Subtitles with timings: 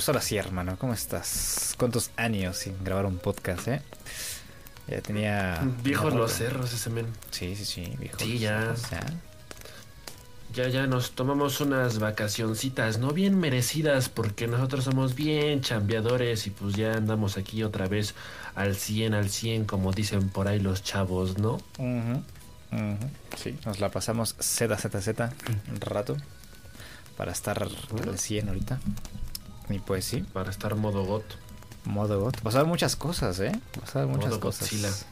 [0.00, 1.74] Pues ahora sí, hermano, ¿cómo estás?
[1.76, 3.82] ¿Cuántos años sin grabar un podcast, eh?
[4.88, 5.60] Ya tenía...
[5.84, 7.04] Viejos los cerros ese men.
[7.30, 8.22] Sí, sí, sí, viejos.
[8.22, 8.74] Sí, ya.
[10.54, 16.50] Ya, ya nos tomamos unas vacacioncitas, no bien merecidas, porque nosotros somos bien chambeadores y
[16.50, 18.14] pues ya andamos aquí otra vez
[18.54, 21.60] al 100, al 100, como dicen por ahí los chavos, ¿no?
[23.36, 25.30] Sí, nos la pasamos Z, Z, Z
[25.70, 26.16] un rato
[27.18, 28.80] para estar al 100 ahorita.
[29.70, 30.24] Y pues sí.
[30.32, 31.24] Para estar modo GOT.
[31.84, 32.40] Modo GOT.
[32.40, 33.52] Pasaron muchas cosas, ¿eh?
[33.80, 35.06] Pasaron muchas cosas.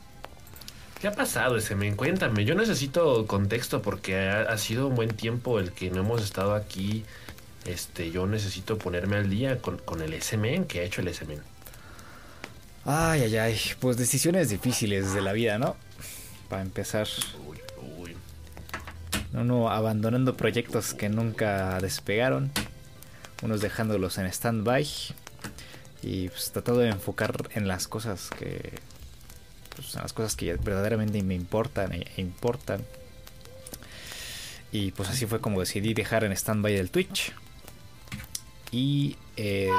[1.01, 1.95] ¿Qué ha pasado ese men?
[1.95, 2.45] Cuéntame.
[2.45, 7.05] Yo necesito contexto porque ha, sido un buen tiempo el que no hemos estado aquí.
[7.65, 11.41] Este, yo necesito ponerme al día con, con el SMN que ha hecho el SMN.
[12.85, 13.61] Ay, ay, ay.
[13.79, 15.77] Pues decisiones difíciles de la vida, ¿no?
[16.49, 17.07] Para empezar.
[17.47, 17.59] Uy,
[17.99, 18.17] uy.
[19.35, 22.51] Uno abandonando proyectos que nunca despegaron.
[23.43, 24.87] Unos dejándolos en stand-by.
[26.03, 28.73] Y pues tratando de enfocar en las cosas que
[29.75, 32.85] pues, las cosas que verdaderamente me importan e importan.
[34.71, 37.33] Y pues así fue como decidí dejar en stand-by el Twitch.
[38.71, 39.71] Y eh,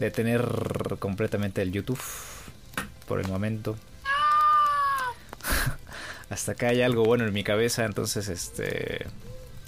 [0.00, 2.00] detener completamente el YouTube
[3.06, 3.76] por el momento.
[6.30, 9.06] Hasta acá hay algo bueno en mi cabeza, entonces este...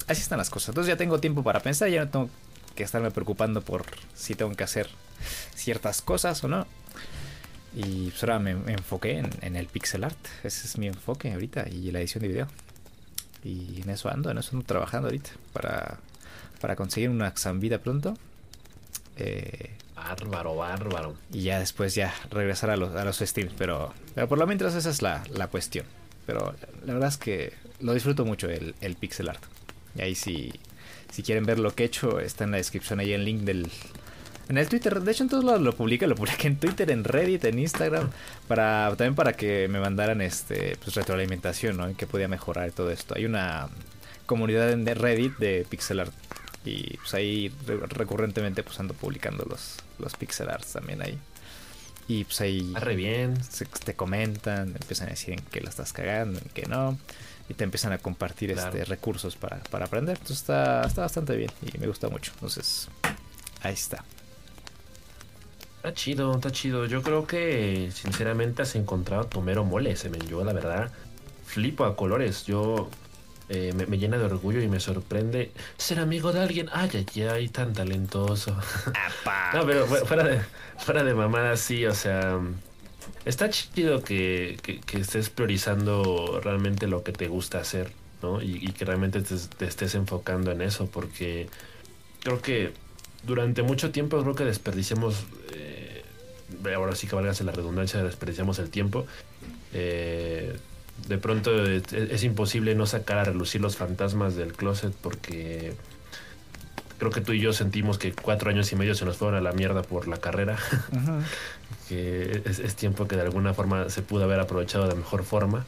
[0.08, 0.70] Así están las cosas.
[0.70, 2.30] Entonces ya tengo tiempo para pensar, ya no tengo
[2.76, 4.88] que estarme preocupando por si tengo que hacer
[5.54, 6.66] ciertas cosas o no.
[7.74, 10.16] Y pues ahora me, enfoqué en, el pixel art.
[10.44, 12.46] Ese es mi enfoque ahorita y la edición de video.
[13.44, 15.30] Y en eso ando, en eso ando trabajando ahorita.
[15.52, 15.98] Para,
[16.60, 18.16] para conseguir una Xambida pronto.
[19.16, 21.16] Eh, bárbaro, bárbaro.
[21.32, 23.52] Y ya después ya regresar a los, a los streams.
[23.58, 25.84] Pero, pero por lo mientras esa es la, la cuestión.
[26.24, 29.42] Pero la verdad es que lo disfruto mucho el, el pixel art.
[29.96, 30.52] Y ahí si,
[31.16, 33.70] si quieren ver lo que he hecho, está en la descripción ahí el link del,
[34.50, 37.04] en el Twitter, de hecho en todos lados lo publica, lo publica en Twitter, en
[37.04, 38.10] Reddit, en Instagram,
[38.46, 41.88] para también para que me mandaran este pues retroalimentación, ¿no?
[41.88, 43.14] En que podía mejorar todo esto.
[43.16, 43.70] Hay una
[44.26, 46.12] comunidad en Reddit de pixel art
[46.66, 51.18] y pues ahí recurrentemente pues ando publicando los los pixel arts también ahí.
[52.08, 53.38] Y pues ahí re bien.
[53.86, 56.98] te comentan, empiezan a decir en qué la estás cagando, en qué no
[57.48, 60.16] y te empiezan a compartir este recursos para, para aprender.
[60.16, 62.32] Entonces está, está bastante bien y me gusta mucho.
[62.34, 62.88] Entonces,
[63.62, 64.04] ahí está.
[65.76, 66.86] Está chido, está chido.
[66.86, 70.26] Yo creo que sinceramente has encontrado tu mero mole, ese men.
[70.26, 70.90] Yo la verdad
[71.46, 72.44] flipo a colores.
[72.44, 72.90] Yo
[73.48, 76.68] eh, me, llena de orgullo y me sorprende ser amigo de alguien.
[76.72, 78.56] Ay, ay, ay, tan talentoso.
[79.54, 80.40] no, pero fuera de,
[80.78, 82.40] fuera de mamada, sí, o sea.
[83.24, 84.56] Está chido que,
[84.92, 87.90] estés priorizando realmente lo que te gusta hacer,
[88.22, 88.42] ¿no?
[88.42, 91.48] Y, que realmente te, estés enfocando en eso, porque
[92.20, 92.72] creo que
[93.24, 95.24] durante mucho tiempo creo que desperdiciamos
[95.54, 96.02] eh,
[96.74, 99.06] ahora sí que valga la redundancia, desperdiciamos el tiempo.
[99.72, 100.56] Eh,
[101.08, 105.74] de pronto es, imposible no sacar a relucir los fantasmas del closet porque
[106.98, 109.40] creo que tú y yo sentimos que cuatro años y medio se nos fueron a
[109.40, 110.56] la mierda por la carrera.
[111.88, 115.64] que es, tiempo que de alguna forma se pudo haber aprovechado de mejor forma.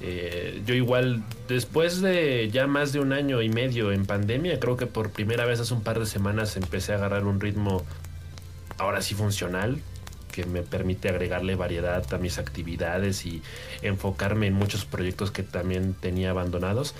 [0.00, 4.76] Eh, yo igual, después de ya más de un año y medio en pandemia, creo
[4.76, 7.84] que por primera vez hace un par de semanas empecé a agarrar un ritmo
[8.78, 9.80] ahora sí funcional,
[10.32, 13.40] que me permite agregarle variedad a mis actividades y
[13.82, 16.94] enfocarme en muchos proyectos que también tenía abandonados.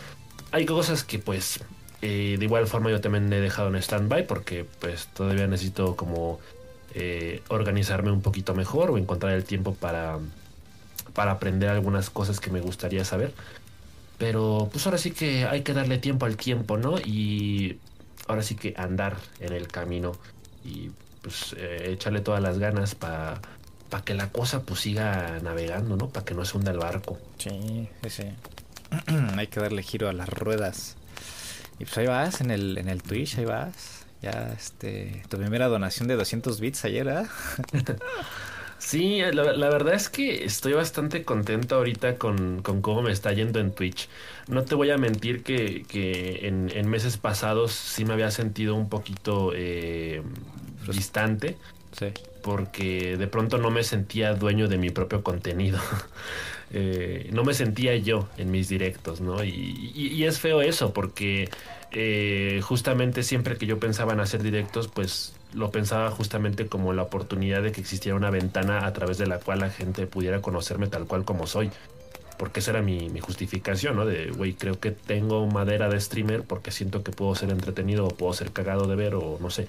[0.53, 1.61] Hay cosas que pues
[2.09, 6.41] de igual forma yo también he dejado en stand-by porque pues todavía necesito como
[6.95, 10.19] eh, organizarme un poquito mejor o encontrar el tiempo para,
[11.13, 13.33] para aprender algunas cosas que me gustaría saber.
[14.19, 16.99] Pero pues ahora sí que hay que darle tiempo al tiempo, ¿no?
[16.99, 17.79] Y
[18.29, 20.13] ahora sí que andar en el camino
[20.65, 20.91] y
[21.23, 23.41] pues eh, echarle todas las ganas para
[24.05, 26.11] que la cosa pues siga navegando, ¿no?
[26.11, 27.19] Para que no se hunda el barco.
[27.39, 28.25] Sí, sí, sí.
[29.37, 30.97] Hay que darle giro a las ruedas.
[31.79, 34.07] Y pues ahí vas en el, en el Twitch, ahí vas.
[34.23, 37.25] Ya, este, tu primera donación de 200 bits ayer, ¿eh?
[38.85, 43.73] Sí, la, verdad es que estoy bastante contento ahorita con, cómo me está yendo en
[43.73, 44.11] Twitch.
[44.47, 45.87] No te voy a mentir que,
[46.43, 50.23] en, meses pasados sí me había sentido un poquito eh,
[50.87, 51.57] distante.
[51.99, 52.09] Sí.
[52.43, 55.79] Porque de pronto no me sentía dueño de mi propio contenido.
[56.77, 59.45] Eh, no me sentía yo en mis directos, ¿no?
[59.45, 61.49] Y, es feo eso, porque
[61.93, 67.03] eh, justamente siempre que yo pensaba en hacer directos, pues lo pensaba justamente como la
[67.03, 70.89] oportunidad de que existiera una ventana a través de la cual la gente pudiera conocerme
[70.89, 71.71] tal cual como soy.
[72.37, 74.07] Porque esa era mi, justificación, ¿no?
[74.07, 78.09] De, güey, creo que tengo madera de streamer porque siento que puedo ser entretenido o
[78.09, 79.67] puedo ser cagado de ver o no sé.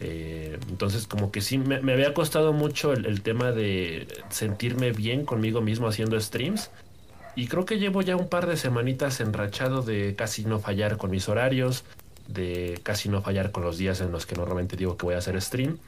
[0.00, 5.60] Eh, entonces como que sí, me, había costado mucho el, tema de sentirme bien conmigo
[5.60, 6.70] mismo haciendo streams.
[7.34, 11.10] Y creo que llevo ya un par de semanitas enrachado de casi no fallar con
[11.10, 11.84] mis horarios,
[12.28, 15.18] de casi no fallar con los días en los que normalmente digo que voy a
[15.18, 15.78] hacer stream.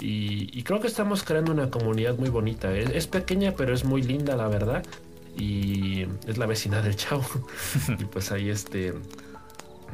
[0.00, 2.74] Y, creo que estamos creando una comunidad muy bonita.
[2.74, 4.82] Es pequeña, pero es muy linda, la verdad
[5.36, 7.24] y es la vecina del chavo.
[7.98, 8.94] y pues ahí este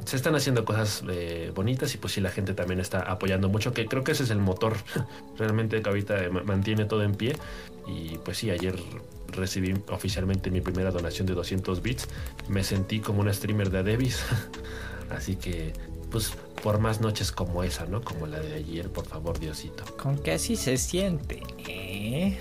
[0.04, 3.72] se están haciendo cosas eh, bonitas y pues sí la gente también está apoyando mucho,
[3.72, 4.76] que creo que ese es el motor
[5.38, 7.36] realmente que ahorita mantiene todo en pie.
[7.86, 8.76] Y pues sí, ayer
[9.28, 12.08] recibí oficialmente mi primera donación de 200 bits.
[12.48, 14.22] Me sentí como un streamer de Adebis.
[15.10, 15.72] Así que
[16.10, 16.32] pues
[16.62, 18.02] por más noches como esa, ¿no?
[18.02, 19.84] Como la de ayer, por favor, Diosito.
[19.96, 22.38] Con que así se siente, ¿eh?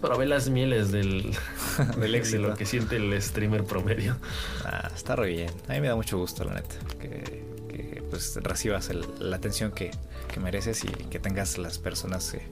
[0.00, 1.30] Probé las mieles del,
[1.98, 2.42] del éxito.
[2.42, 4.16] De lo que siente el streamer promedio.
[4.64, 5.50] Ah, está re bien.
[5.68, 6.74] A mí me da mucho gusto, la neta.
[7.00, 9.90] Que, que pues recibas el, la atención que,
[10.32, 12.42] que, mereces y que tengas las personas que.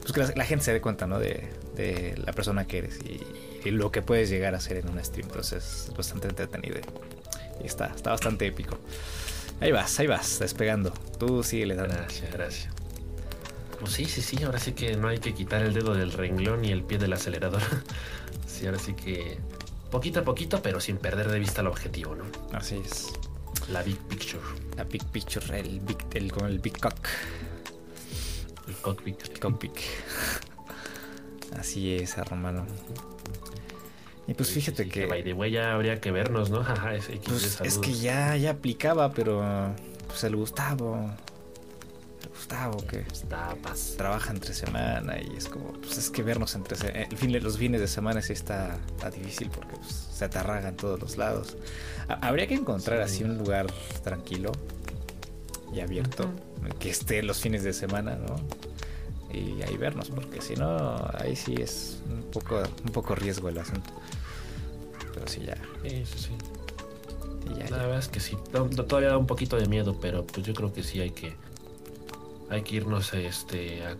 [0.00, 1.18] Pues que la, la gente se dé cuenta, ¿no?
[1.18, 3.22] De, de la persona que eres y,
[3.66, 5.28] y, lo que puedes llegar a hacer en un stream.
[5.28, 6.78] Entonces es bastante entretenido.
[7.62, 8.78] Y está, está bastante épico.
[9.60, 10.92] Ahí vas, ahí vas, despegando.
[11.18, 11.94] Tú sigue le dando.
[11.94, 12.83] Gracias, gracias.
[13.80, 16.64] Pues sí, sí, sí, ahora sí que no hay que quitar el dedo del renglón
[16.64, 17.62] y el pie del acelerador.
[18.46, 19.38] sí, ahora sí que
[19.90, 22.24] poquito a poquito, pero sin perder de vista el objetivo, ¿no?
[22.52, 23.12] Así es.
[23.70, 24.42] La big picture.
[24.76, 26.96] La big picture, el big, el, el big cock.
[28.66, 29.22] El cockpit.
[29.28, 29.72] El cockpit.
[31.58, 32.66] Así es, hermano.
[34.26, 35.06] Y pues sí, fíjate sí, que.
[35.06, 36.60] By the way, ya habría que vernos, ¿no?
[36.92, 39.74] Es, pues es que ya, ya aplicaba, pero.
[40.08, 41.10] Pues el Gustavo.
[42.28, 43.94] Gustavo que Gustavas.
[43.96, 47.80] trabaja entre semana y es como, pues es que vernos entre el fin, los fines
[47.80, 51.56] de semana sí está, está difícil porque pues, se atarraga en todos los lados.
[52.08, 53.14] Habría que encontrar sí.
[53.16, 53.66] así un lugar
[54.02, 54.52] tranquilo
[55.72, 56.74] y abierto uh -huh.
[56.78, 58.36] que esté los fines de semana, ¿no?
[59.32, 63.58] Y ahí vernos, porque si no, ahí sí es un poco, un poco riesgo el
[63.58, 63.90] asunto.
[65.12, 65.56] Pero sí, ya.
[65.82, 66.30] Sí, sí, sí.
[67.58, 67.76] Ya, La ya.
[67.78, 70.82] verdad es que sí, todavía da un poquito de miedo, pero pues yo creo que
[70.82, 71.34] sí hay que
[72.54, 73.96] hay que irnos este, a,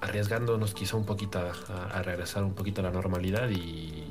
[0.00, 4.04] arriesgándonos quizá un poquito a, a, regresar un poquito a la normalidad y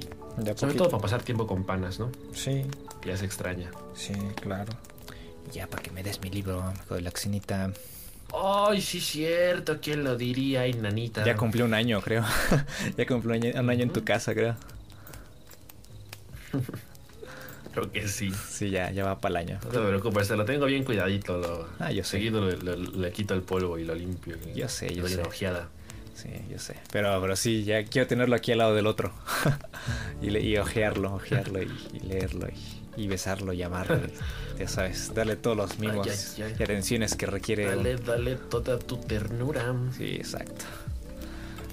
[0.56, 2.12] sobre todo para pasar tiempo con panas, ¿no?
[2.34, 2.64] Sí.
[3.06, 3.72] Ya se extraña.
[3.94, 4.74] Sí, claro.
[5.52, 7.72] Ya para que me des mi libro, hijo de la xinita.
[8.34, 11.24] Ay, sí, cierto, ¿quién lo diría, Ay, nanita?
[11.24, 12.24] Ya cumplió un año, creo.
[12.98, 14.56] ya cumplió un año, un año en tu casa, creo.
[17.74, 18.32] Creo que sí.
[18.50, 19.60] Sí, ya, ya va para el año.
[19.64, 21.38] No te preocupes, lo tengo bien cuidadito.
[21.38, 22.18] Lo, ah, yo sé.
[22.18, 24.36] Seguido le, le, le, quito el polvo y lo limpio.
[24.56, 25.20] Yo sé, yo doy sé.
[25.20, 25.70] Una ojeada.
[26.14, 26.76] Sí, yo sé.
[26.92, 29.12] Pero, pero sí, ya quiero tenerlo aquí al lado del otro.
[30.22, 34.00] y, le, y ojearlo, ojearlo y, y leerlo y, y, besarlo y amarlo.
[34.60, 36.56] ya sabes, darle todos los mimos ay, ay, ay.
[36.60, 37.66] y atenciones que requiere.
[37.66, 39.74] Dale, dale toda tu ternura.
[39.98, 40.66] Sí, exacto.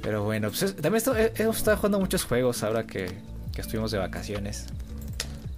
[0.01, 3.19] Pero bueno, pues es, también esto, hemos estado jugando muchos juegos ahora que,
[3.53, 4.67] que estuvimos de vacaciones.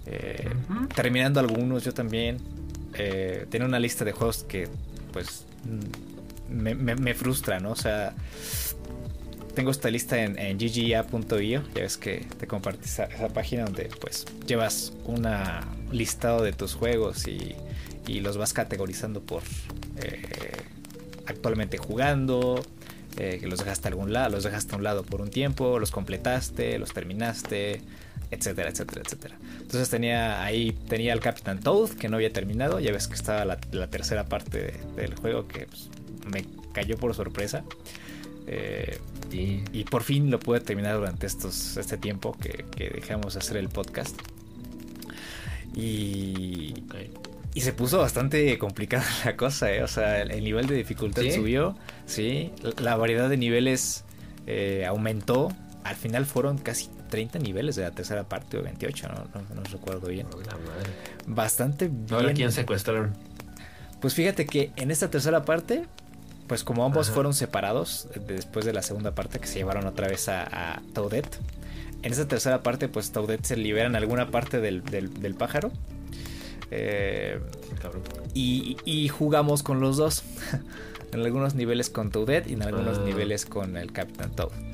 [0.05, 0.93] Eh, uh -huh.
[0.93, 2.37] Terminando algunos, yo también.
[2.95, 4.67] Eh, tenía una lista de juegos que,
[5.11, 5.45] pues,
[6.49, 7.71] me, me, me, frustra, ¿no?
[7.71, 8.13] O sea,
[9.55, 11.63] tengo esta lista en, en gga.io.
[11.73, 15.27] Ya ves que te compartí esa, esa, página donde, pues, llevas un
[15.91, 17.55] listado de tus juegos y,
[18.07, 19.41] y, los vas categorizando por
[20.01, 20.51] eh,
[21.25, 22.63] actualmente jugando.
[23.17, 25.77] Eh, que los dejaste a algún lado, los dejaste a un lado por un tiempo,
[25.77, 27.79] los completaste, los terminaste,
[28.33, 29.37] etcétera, etcétera, etcétera.
[29.59, 33.45] Entonces tenía ahí, tenía el Capitán Toad que no había terminado, ya ves que estaba
[33.45, 35.89] la, la tercera parte de, del juego que pues,
[36.31, 37.63] me cayó por sorpresa.
[38.45, 38.99] Eh,
[39.31, 43.39] y, y, por fin lo pude terminar durante estos, este tiempo que, que dejamos de
[43.39, 44.19] hacer el podcast.
[45.75, 47.11] Y, okay.
[47.55, 49.81] y se puso bastante complicada la cosa, ¿eh?
[49.81, 51.31] o sea, el, el, nivel de dificultad ¿Sí?
[51.31, 51.75] subió,
[52.05, 54.03] sí, la variedad de niveles
[54.45, 55.51] eh, aumentó.
[55.83, 59.63] Al final fueron casi 30 niveles de la tercera parte o 28, no, no, no
[59.71, 60.25] recuerdo bien.
[60.47, 60.89] La madre.
[61.27, 62.07] Bastante bien.
[62.09, 63.13] ¿Ahora quién secuestraron?
[64.01, 65.85] Pues fíjate que en esta tercera parte,
[66.47, 67.13] pues como ambos Ajá.
[67.13, 71.37] fueron separados después de la segunda parte que se llevaron otra vez a, a Toadette,
[72.01, 75.71] en esa tercera parte, pues Toadette se libera en alguna parte del, del, del pájaro.
[76.71, 77.39] Eh,
[78.33, 80.23] y, y, jugamos con los dos.
[81.11, 83.03] en algunos niveles con Toadette y en algunos ah.
[83.05, 84.72] niveles con el Capitán Toad.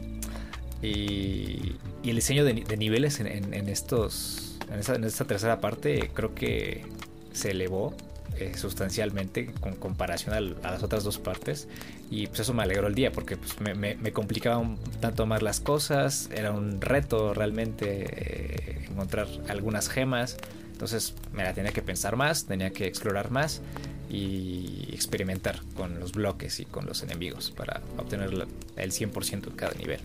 [0.82, 4.58] Y, y el diseño de, de niveles en, en, en estos.
[4.72, 6.86] En esta, en esta, tercera parte creo que
[7.34, 7.96] se elevó
[8.38, 11.68] eh, sustancialmente con comparación a, las otras dos partes
[12.12, 15.42] y pues eso me alegró el día porque pues, me, me, complicaba un tanto más
[15.42, 20.38] las cosas, era un reto realmente eh, encontrar algunas gemas,
[20.72, 23.62] entonces me la tenía que pensar más, tenía que explorar más
[24.10, 29.74] y experimentar con los bloques y con los enemigos para obtener el 100% en cada
[29.74, 30.00] nivel.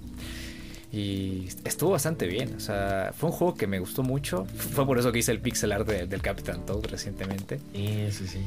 [0.94, 2.54] Y estuvo bastante bien.
[2.54, 4.46] O sea, fue un juego que me gustó mucho.
[4.46, 7.58] Fue por eso que hice el pixel art del Captain Toad recientemente.
[7.74, 8.38] Sí, sí, sí.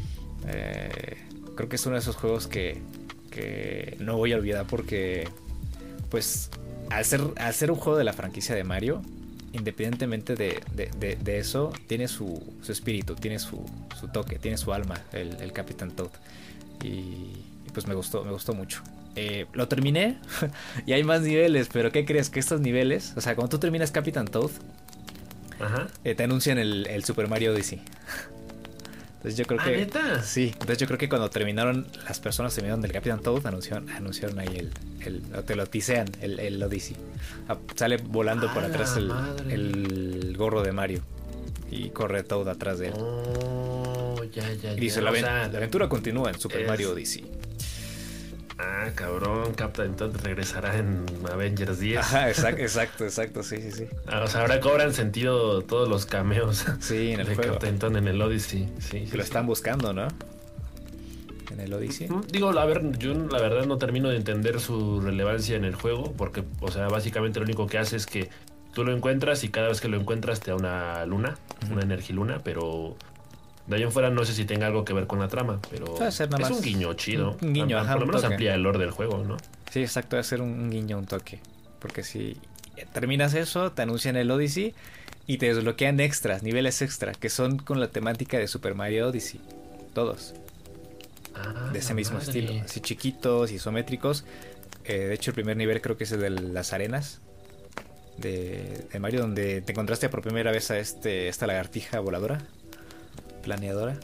[0.47, 1.17] Eh,
[1.55, 2.81] creo que es uno de esos juegos que,
[3.99, 5.27] no voy a olvidar porque,
[6.09, 6.49] pues,
[6.89, 9.01] al ser, al ser un juego de la franquicia de Mario,
[9.51, 13.61] independientemente de, eso, tiene su, espíritu, tiene su,
[14.13, 16.11] toque, tiene su alma, el, el Captain Toad.
[16.81, 18.83] Y, y, pues me gustó, me gustó mucho.
[19.19, 20.19] Eh, lo terminé
[20.85, 22.29] y hay más niveles, pero ¿qué crees?
[22.29, 24.51] Que estos niveles, o sea, cuando tú terminas Captain Toad,
[26.03, 27.81] eh, te anuncian el, Super Mario Odyssey.
[29.15, 29.77] Entonces yo creo ¿Ah, que...
[29.77, 30.21] ¿neta?
[30.21, 34.37] Sí, entonces yo creo que cuando terminaron, las personas terminaron del Captain Toad, anunciaron, anunciaron
[34.37, 34.71] ahí el,
[35.03, 36.95] el te lo tisean, el, el Odyssey.
[37.49, 41.01] Ah, sale volando por atrás el, gorro de Mario
[41.71, 42.93] y corre Toad atrás de él.
[42.95, 47.25] Oh, ya, ya, y dice, la, aventura continúa en Super Mario Odyssey.
[48.59, 51.99] Ah, cabrón, Captain Todd regresará en Avengers 10.
[51.99, 53.87] Ajá, exacto, exacto, exacto, sí, sí, sí.
[54.07, 57.53] Ah, o sea, ahora cobran sentido todos los cameos sí, en el de juego.
[57.53, 58.67] Captain Todd en el Odyssey.
[58.79, 60.07] Sí, que lo están buscando, ¿no?
[61.51, 62.09] En el Odyssey.
[62.31, 66.13] Digo, a ver, yo la verdad no termino de entender su relevancia en el juego,
[66.17, 68.29] porque, o sea, básicamente lo único que hace es que
[68.73, 71.35] tú lo encuentras y cada vez que lo encuentras te da una luna,
[71.71, 72.95] una energiluna, pero
[73.67, 75.95] de ahí en fuera no sé si tenga algo que ver con la trama, pero
[76.07, 77.37] es un guiño chido.
[77.41, 79.37] Un guiño, Por lo menos amplía el lore del juego, ¿no?
[79.71, 81.41] Sí, exacto, debe ser un guiño, un toque.
[81.79, 82.37] Porque si
[82.93, 84.73] terminas eso, te anuncian el Odyssey
[85.27, 89.41] y te desbloquean extras, niveles extra, que son con la temática de Super Mario Odyssey.
[89.93, 90.33] Todos.
[91.35, 92.53] Ah, de ese mismo estilo.
[92.63, 94.23] Así chiquitos y isométricos.
[94.85, 97.19] Eh, de hecho, el primer nivel creo que es el de las arenas.
[98.17, 102.47] De, de, Mario, donde te encontraste por primera vez a este, esta lagartija voladora
[103.47, 103.97] planeadora.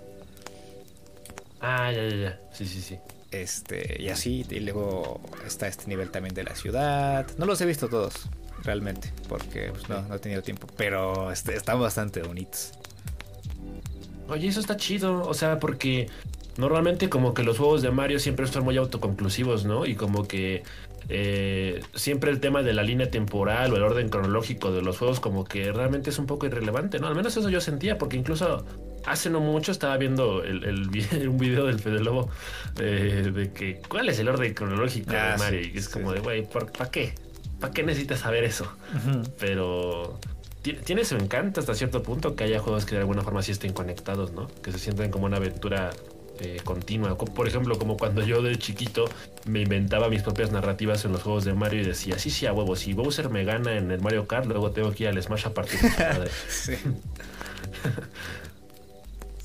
[1.60, 2.40] Ah, ya, ya, ya.
[2.54, 2.98] Sí, sí, sí.
[3.32, 7.28] Este, y así, y luego está este nivel también de la ciudad.
[7.38, 8.30] No los he visto todos,
[8.64, 12.72] realmente, porque pues, no, no he tenido tiempo, pero este, están bastante bonitos.
[14.30, 16.08] Oye, eso está chido, o sea, porque
[16.56, 19.86] normalmente como que los juegos de Mario siempre son muy autoconclusivos, ¿no?
[19.86, 20.64] Y como que
[21.10, 25.20] eh, siempre el tema de la línea temporal o el orden cronológico de los juegos
[25.20, 27.08] como que realmente es un poco irrelevante, ¿no?
[27.08, 28.66] Al menos eso yo sentía, porque incluso
[29.06, 30.90] hace no mucho estaba viendo el,
[31.28, 32.30] un video del Fede Lobo
[32.80, 35.62] eh, de que cuál es el orden cronológico de ah, Mario.
[35.62, 37.16] y es como de, güey, ¿para qué?
[37.60, 38.72] ¿Para qué necesitas saber eso?
[39.40, 40.20] Pero
[40.64, 43.74] tiene su encanto hasta cierto punto que haya juegos que de alguna forma sí estén
[43.74, 44.48] conectados, ¿no?
[44.62, 45.92] Que se sienten como una aventura
[46.40, 47.18] eh, continua.
[47.18, 49.06] Por ejemplo, como cuando yo de chiquito
[49.46, 52.54] me inventaba mis propias narrativas en los juegos de Mario y decía, sí, sí, a
[52.54, 55.46] huevo, si Bowser me gana en el Mario Kart, luego tengo que ir al Smash
[55.48, 56.74] a partir de sí.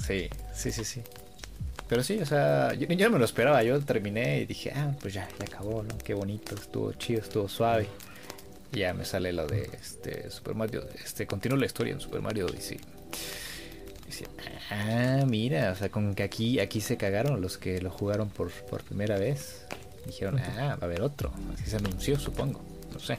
[0.09, 1.03] sí, sí, sí, sí.
[1.89, 5.15] Pero sí, o sea, yo, no me lo esperaba, yo terminé y dije, ah, pues
[5.15, 5.97] ya, ya acabó, ¿no?
[5.99, 7.87] Qué bonito, estuvo chido, estuvo suave.
[8.73, 12.21] Y ya me sale lo de este Super Mario, este, continúa la historia en Super
[12.21, 12.79] Mario Odyssey
[14.71, 18.51] ah, mira, o sea, con que aquí, aquí se cagaron los que lo jugaron por,
[18.51, 19.63] por primera vez.
[20.07, 21.33] Dijeron, ah, va a haber otro.
[21.55, 22.61] Así se anunció, supongo.
[22.93, 23.19] No sé.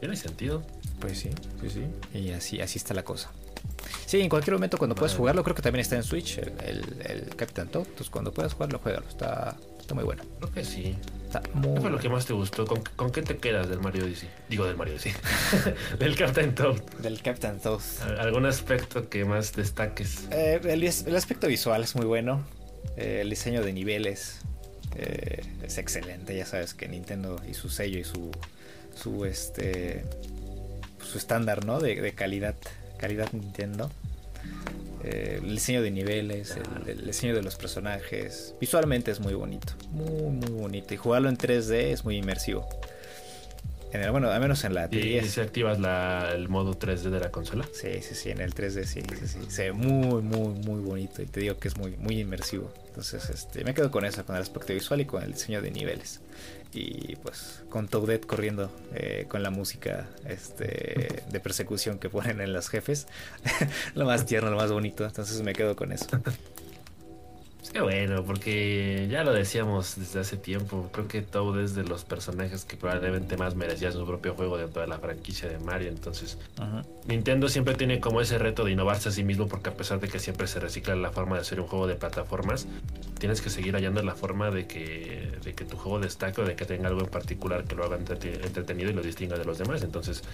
[0.00, 0.62] Tiene sentido.
[1.00, 1.30] Pues sí,
[1.60, 2.18] sí, sí.
[2.18, 3.30] Y así, así está la cosa.
[4.06, 7.34] Sí, en cualquier momento cuando puedas jugarlo, creo que también está en Switch, el, el,
[7.36, 7.86] Captain Toad.
[7.86, 9.08] Entonces cuando puedas jugarlo, juégalo.
[9.08, 10.22] Está, está muy bueno.
[10.38, 10.96] Creo que sí.
[11.40, 12.66] ¿Qué fue lo que más te gustó?
[12.66, 14.28] ¿Con, qué te quedas del Mario Odyssey?
[14.50, 15.14] Digo del Mario Odyssey.
[15.98, 16.82] del Captain Toad.
[16.98, 17.80] Del Captain Toad.
[18.18, 20.28] ¿Algún aspecto que más destaques?
[20.30, 22.44] Eh, el, aspecto visual es muy bueno.
[22.96, 24.40] Eh, el diseño de niveles
[24.94, 26.36] eh, es excelente.
[26.36, 28.30] Ya sabes que Nintendo y su sello y su,
[28.94, 30.04] su este
[31.02, 31.80] su estándar ¿no?
[31.80, 32.54] de, de calidad
[33.02, 33.90] calidad Nintendo
[35.02, 36.56] eh, el diseño de niveles,
[36.86, 38.54] el, diseño de los personajes.
[38.60, 40.94] Visualmente es muy bonito, muy, muy bonito.
[40.94, 42.68] Y jugarlo en 3D es muy inmersivo.
[43.92, 45.78] En bueno, al menos en la ¿Y si activas
[46.32, 47.66] el modo 3D de la consola?
[47.74, 49.38] Sí, sí, sí, en el 3D sí, sí, sí.
[49.48, 51.20] Se ve muy, muy, muy bonito.
[51.20, 52.72] Y te digo que es muy, muy inmersivo.
[52.88, 55.70] Entonces, este, me quedo con eso, con el aspecto visual y con el diseño de
[55.70, 56.20] niveles
[56.74, 62.52] y pues con Toadette corriendo eh, con la música este, de persecución que ponen en
[62.52, 63.06] los jefes.
[63.94, 65.04] lo más tierno, lo más bonito.
[65.04, 66.06] Entonces me quedo con eso.
[67.70, 70.90] Qué bueno, porque ya lo decíamos desde hace tiempo.
[70.92, 74.82] Creo que Toad es de los personajes que probablemente más merecía su propio juego dentro
[74.82, 75.88] de la franquicia de Mario.
[75.88, 76.38] Entonces,
[77.06, 80.08] Nintendo siempre tiene como ese reto de innovarse a sí mismo, porque a pesar de
[80.08, 82.66] que siempre se recicla la forma de hacer un juego de plataformas,
[83.18, 86.56] tienes que seguir hallando la forma de que, de que tu juego destaque o de
[86.56, 89.82] que tenga algo en particular que lo haga entretenido y lo distinga de los demás.
[89.82, 90.24] Entonces,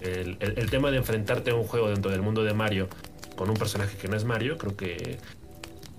[0.00, 2.88] el, el tema de enfrentarte a un juego dentro del mundo de Mario
[3.36, 5.18] con un personaje que no es Mario, creo que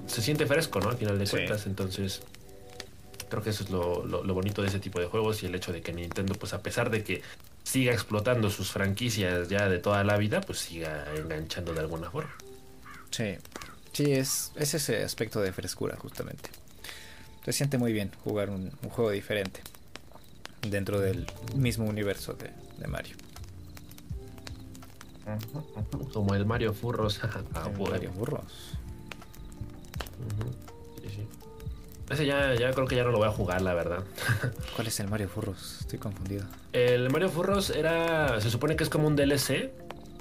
[0.07, 0.89] se siente fresco, ¿no?
[0.89, 2.21] Al final de cuentas, entonces
[3.29, 5.81] creo que eso es lo, bonito de ese tipo de juegos y el hecho de
[5.81, 7.21] que Nintendo, pues a pesar de que
[7.63, 12.33] siga explotando sus franquicias ya de toda la vida, pues siga enganchando de alguna forma.
[13.09, 13.38] Sí,
[13.93, 16.50] sí, es, ese aspecto de frescura justamente.
[17.43, 19.62] Se siente muy bien jugar un, juego diferente
[20.62, 23.15] dentro del mismo universo de, Mario.
[26.13, 27.19] Como el Mario Furros.
[27.89, 28.77] Mario Furros.
[32.10, 34.03] Ese ya, ya creo que ya no lo voy a jugar, la verdad.
[34.75, 35.77] ¿Cuál es el Mario Furros?
[35.81, 36.45] Estoy confundido.
[36.72, 38.39] El Mario Furros era.
[38.41, 39.72] Se supone que es como un DLC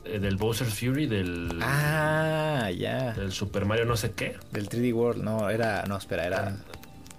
[0.07, 1.59] eh, del Bowser's Fury, del.
[1.61, 3.13] Ah, ya.
[3.13, 4.37] Del Super Mario no sé qué.
[4.51, 5.85] Del 3D World, no, era.
[5.85, 6.57] No, espera, era.
[6.57, 6.75] Ah.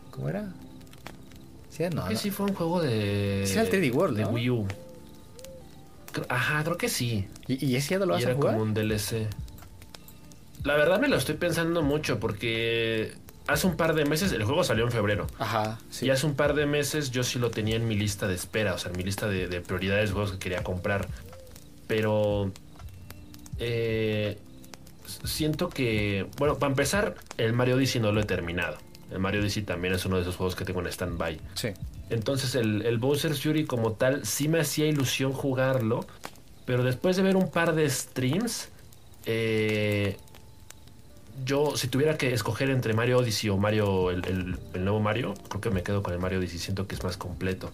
[0.10, 0.52] ¿Cómo era?
[1.70, 2.10] Sí, no.
[2.16, 3.44] sí fue un juego de.
[3.46, 4.68] Sí, era el 3D World, De Wii U.
[6.30, 7.28] Ajá, creo que sí.
[7.48, 9.28] ¿Y, ese ya no lo vas y era como un DLC.
[10.66, 13.14] La verdad me lo estoy pensando mucho porque
[13.48, 15.28] hace un par de meses, el juego salió en febrero.
[15.38, 15.80] Ajá.
[15.92, 16.08] Sí.
[16.08, 18.74] Y hace un par de meses yo sí lo tenía en mi lista de espera,
[18.74, 21.08] o sea, en mi lista de, prioridades de juegos que quería comprar.
[21.88, 22.52] Pero
[23.60, 24.40] eh,
[25.24, 28.78] siento que, bueno, para empezar, el Mario Odyssey no lo he terminado.
[29.12, 31.40] El Mario Odyssey también es uno de esos juegos que tengo en stand-by.
[31.54, 31.70] Sí.
[32.10, 36.08] Entonces el, el Bowser's Fury como tal sí me hacía ilusión jugarlo,
[36.66, 38.70] pero después de ver un par de streams,
[39.28, 40.18] eh,
[41.44, 45.70] yo, si tuviera que escoger entre Mario Odyssey o Mario, el, nuevo Mario, creo que
[45.70, 46.60] me quedo con el Mario Odyssey.
[46.60, 47.72] Siento que es más completo.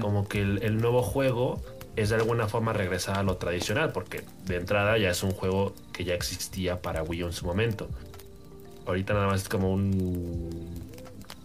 [0.00, 1.62] Como que el, nuevo juego
[1.94, 5.74] es de alguna forma regresar a lo tradicional, porque de entrada ya es un juego
[5.92, 7.88] que ya existía para Wii U en su momento.
[8.86, 10.82] Ahorita nada más es como un.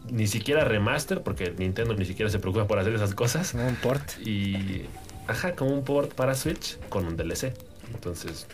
[0.10, 3.52] Ni siquiera remaster, porque Nintendo ni siquiera se preocupa por hacer esas cosas.
[3.52, 4.18] Como un port.
[4.26, 4.86] Y.
[5.28, 7.54] Ajá, como un port para Switch con un DLC.
[7.94, 8.48] Entonces,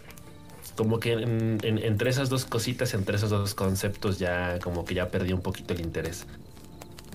[0.75, 5.33] como que entre esas dos cositas, entre esos dos conceptos, ya como que ya perdí
[5.33, 6.25] un poquito el interés.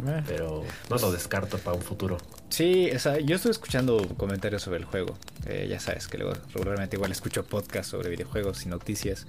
[0.07, 0.23] Eh.
[0.27, 2.19] Pero no lo descarto para un futuro.
[2.49, 5.17] Sí, o sea, yo estoy escuchando comentarios sobre el juego.
[5.47, 9.27] Eh, ya sabes que luego regularmente igual escucho podcasts sobre videojuegos y noticias.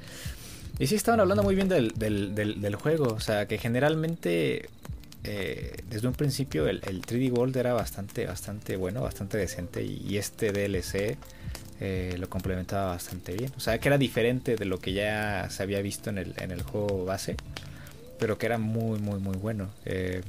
[0.79, 3.13] Y sí estaban hablando muy bien del, del, del, juego.
[3.13, 4.69] O sea, que generalmente
[5.23, 9.83] eh, desde un principio el, 3D World era bastante, bastante bueno, bastante decente.
[9.83, 11.17] Y este DLC
[11.83, 13.51] eh, lo complementaba bastante bien.
[13.57, 16.51] O sea, que era diferente de lo que ya se había visto en el, en
[16.51, 17.35] el juego base,
[18.19, 19.71] pero que era muy, muy, muy bueno.
[19.85, 20.21] Eh,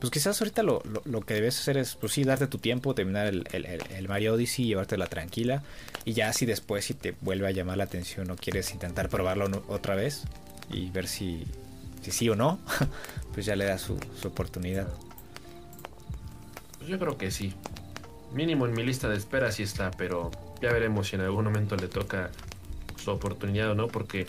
[0.00, 3.28] pues quizás ahorita lo, lo, que debes hacer es, pues sí, darte tu tiempo, terminar
[3.28, 5.62] el, el, Mario Odyssey, llevártela tranquila.
[6.04, 9.64] Y ya si después, si te vuelve a llamar la atención o quieres intentar probarlo
[9.68, 10.24] otra vez
[10.68, 11.44] y ver si,
[12.02, 12.58] si sí o no,
[13.34, 14.88] pues ya le das su, su oportunidad.
[16.88, 17.54] Yo creo que sí.
[18.32, 21.76] Mínimo en mi lista de espera sí está, pero ya veremos si en algún momento
[21.76, 22.30] le toca
[22.96, 24.26] su oportunidad o no, porque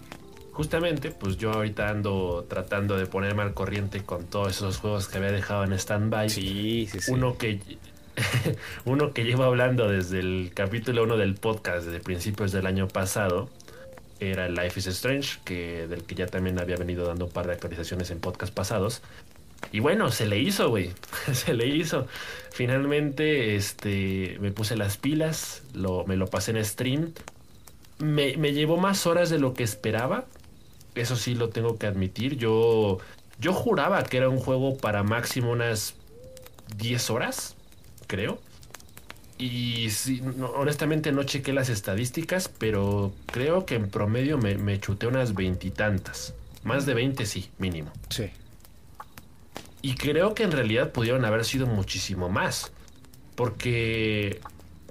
[0.52, 5.19] justamente, pues yo ahorita ando tratando de ponerme al corriente con todos esos juegos que
[5.19, 6.30] había dejado en stand-by.
[6.30, 7.12] Sí, sí, sí.
[7.12, 7.60] Uno que,
[8.86, 13.50] uno que llevo hablando desde el capítulo 1 del podcast, desde principios del año pasado,
[14.19, 17.54] era Life is Strange, que, del que ya también había venido dando un par de
[17.54, 19.02] actualizaciones en podcast pasados.
[19.71, 20.91] Y bueno, se le hizo, güey.
[21.34, 22.08] se le hizo.
[22.52, 27.13] Finalmente, este, me puse las pilas, lo, me lo pasé en stream.
[27.99, 30.26] Me, me, llevó más horas de lo que esperaba.
[30.95, 32.38] Eso sí lo tengo que admitir.
[32.38, 32.99] Yo,
[33.39, 35.95] yo juraba que era un juego para máximo unas
[36.78, 37.56] 10 horas,
[38.08, 38.39] creo.
[39.39, 40.21] Y sí,
[40.56, 46.36] honestamente no chequé las estadísticas, pero creo que en promedio me, me chuté unas veintitantas.
[46.63, 47.91] Más de 20 sí, mínimo.
[48.10, 48.30] Sí.
[49.84, 52.72] Y creo que en realidad pudieron haber sido muchísimo más.
[53.36, 54.39] Porque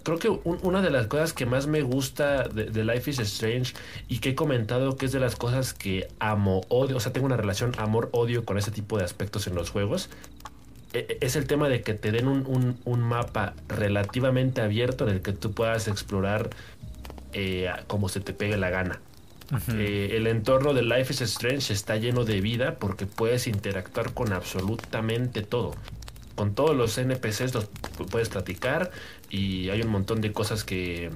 [0.02, 3.72] creo que una de las cosas que más me gusta de, Life is Strange
[4.07, 7.26] y que he comentado que es de las cosas que amo, odio, o sea, tengo
[7.26, 10.11] una relación amor-odio con ese tipo de aspectos en los juegos,
[10.92, 15.22] e, e, es el tema de que te den un, mapa relativamente abierto en el
[15.22, 16.50] que tú puedas explorar
[17.33, 19.00] eh, como se te pegue la gana.
[19.72, 24.33] Eh, el entorno de Life is Strange está lleno de vida porque puedes interactuar con
[24.33, 25.74] absolutamente todo.
[26.35, 27.68] Con todos los NPCs los
[28.11, 28.90] puedes platicar
[29.28, 31.11] y hay un montón de cosas que,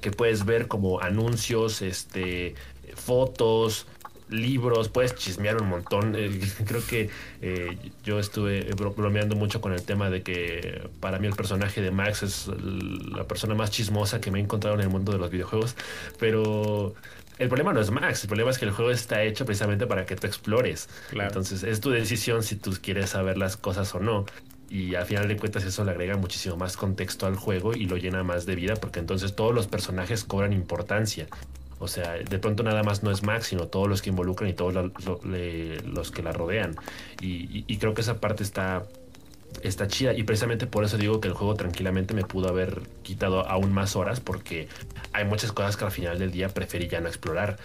[0.00, 2.54] que puedes ver como anuncios, este,
[2.94, 3.86] fotos,
[4.28, 6.16] libros, puedes chismear un montón.
[6.26, 7.10] Eh, creo que
[7.42, 11.90] eh, yo estuve bromeando mucho con el tema de que para mí el personaje de
[11.90, 15.30] Max es la persona más chismosa que me he encontrado en el mundo de los
[15.30, 15.76] videojuegos,
[16.18, 16.94] pero
[17.38, 20.06] el problema no es Max, el problema es que el juego está hecho precisamente para
[20.06, 20.88] que tú explores.
[21.12, 24.24] Entonces es tu decisión si tú quieres saber las cosas o no.
[24.68, 27.96] Y al final de cuentas eso le agrega muchísimo más contexto al juego y lo
[27.96, 31.28] llena más de vida porque entonces todos los personajes cobran importancia.
[31.78, 34.54] O sea, de pronto nada más no es Max, sino todos los que involucran y
[34.54, 34.92] todos
[35.24, 36.74] los que la rodean.
[37.20, 38.84] Y, creo que esa parte está,
[39.62, 40.12] está chida.
[40.14, 43.96] Y precisamente por eso digo que el juego tranquilamente me pudo haber quitado aún más
[43.96, 44.68] horas, porque
[45.12, 47.58] hay muchas cosas que al final del día preferí ya no explorar.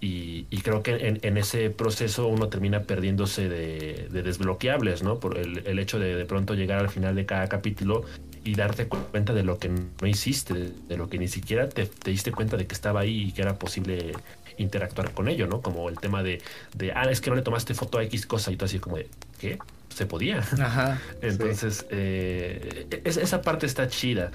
[0.00, 5.18] Y, creo que en, ese proceso uno termina perdiéndose de, desbloqueables, ¿no?
[5.18, 8.04] Por el, hecho de de pronto llegar al final de cada capítulo
[8.44, 10.54] y darte cuenta de lo que no hiciste,
[10.88, 13.58] de lo que ni siquiera te, diste cuenta de que estaba ahí y que era
[13.58, 14.12] posible
[14.56, 15.62] interactuar con ello, ¿no?
[15.62, 16.40] Como el tema de,
[16.76, 18.98] de ah, es que no le tomaste foto a X cosa y tú así como
[18.98, 19.08] de,
[19.40, 19.58] ¿qué?
[19.98, 20.38] Se podía.
[20.38, 24.30] Ajá, Entonces, eh, esa parte está chida.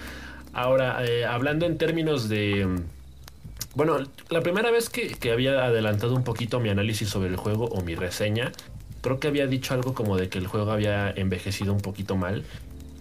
[0.52, 2.82] Ahora, eh, hablando en términos de...
[3.74, 4.00] Bueno,
[4.30, 7.82] la primera vez que, que había adelantado un poquito mi análisis sobre el juego o
[7.82, 8.52] mi reseña,
[9.00, 12.44] creo que había dicho algo como de que el juego había envejecido un poquito mal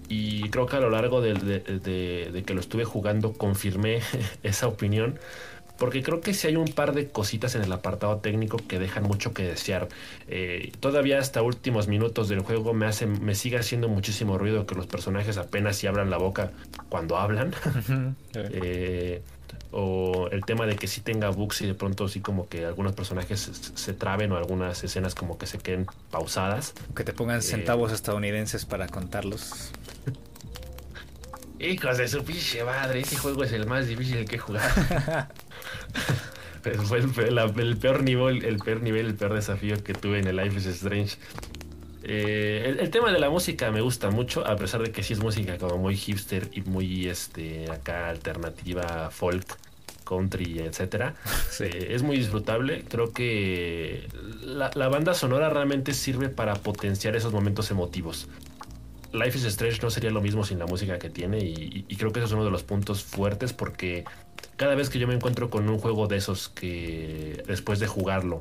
[0.08, 1.32] y creo que a lo largo de,
[2.46, 4.02] que lo estuve jugando confirmé
[4.44, 5.18] esa opinión.
[5.82, 9.02] Porque creo que si hay un par de cositas en el apartado técnico que dejan
[9.02, 9.88] mucho que desear.
[10.28, 14.76] Eh, todavía hasta últimos minutos del juego me hace, me sigue haciendo muchísimo ruido que
[14.76, 16.52] los personajes apenas si abran la boca
[16.88, 17.52] cuando hablan.
[18.32, 19.22] eh,
[19.72, 22.92] o el tema de que si tenga bugs y de pronto sí como que algunos
[22.92, 26.74] personajes se, traben o algunas escenas como que se queden pausadas.
[26.94, 29.72] Que te pongan eh, centavos estadounidenses para contarlos.
[31.62, 34.68] Hijos de su pinche madre, este juego es el más difícil que jugar.
[36.84, 37.08] fue el,
[37.76, 41.16] peor nivel, el peor nivel, el peor desafío que tuve en el Life is Strange.
[42.02, 45.20] Eh, el, tema de la música me gusta mucho, a pesar de que sí es
[45.20, 49.56] música como muy hipster y muy este acá alternativa, folk,
[50.04, 51.14] country, etcétera.
[51.60, 52.82] Eh, es muy disfrutable.
[52.88, 54.08] Creo que
[54.42, 58.26] la, banda sonora realmente sirve para potenciar esos momentos emotivos.
[59.12, 62.20] Life is Strange no sería lo mismo sin la música que tiene y, creo que
[62.20, 64.04] eso es uno de los puntos fuertes porque
[64.56, 68.40] cada vez que yo me encuentro con un juego de esos que después de jugarlo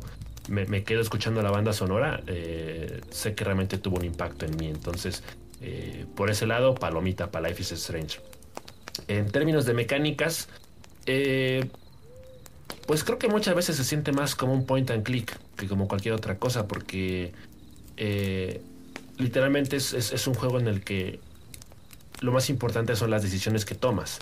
[0.49, 4.67] me, quedo escuchando la banda sonora, eh, sé que realmente tuvo un impacto en mí.
[4.67, 5.23] Entonces,
[5.61, 8.19] eh, por ese lado, palomita para Life is Strange.
[9.07, 10.49] En términos de mecánicas,
[11.05, 11.69] eh,
[12.87, 15.87] pues creo que muchas veces se siente más como un point and click que como
[15.87, 17.31] cualquier otra cosa, porque
[19.21, 21.19] literalmente es, un juego en el que
[22.19, 24.19] lo más importante son las decisiones que tomas.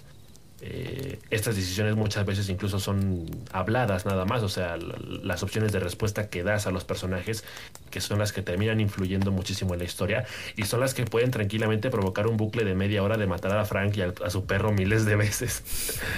[0.62, 5.80] Eh, estas decisiones muchas veces incluso son habladas nada más, o sea, las opciones de
[5.80, 7.46] respuesta que das a los personajes,
[7.90, 10.26] que son las que terminan influyendo muchísimo en la historia,
[10.58, 13.64] y son las que pueden tranquilamente provocar un bucle de media hora de matar a
[13.64, 15.64] Frank y a, su perro miles de veces.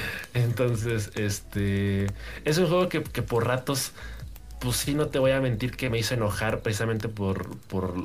[0.33, 2.07] Entonces, este
[2.43, 3.91] es un juego que, por ratos
[4.61, 7.95] pues sí, no te voy a mentir que me hizo enojar precisamente por, por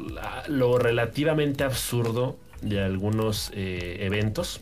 [0.48, 4.60] lo relativamente absurdo de algunos eh, eventos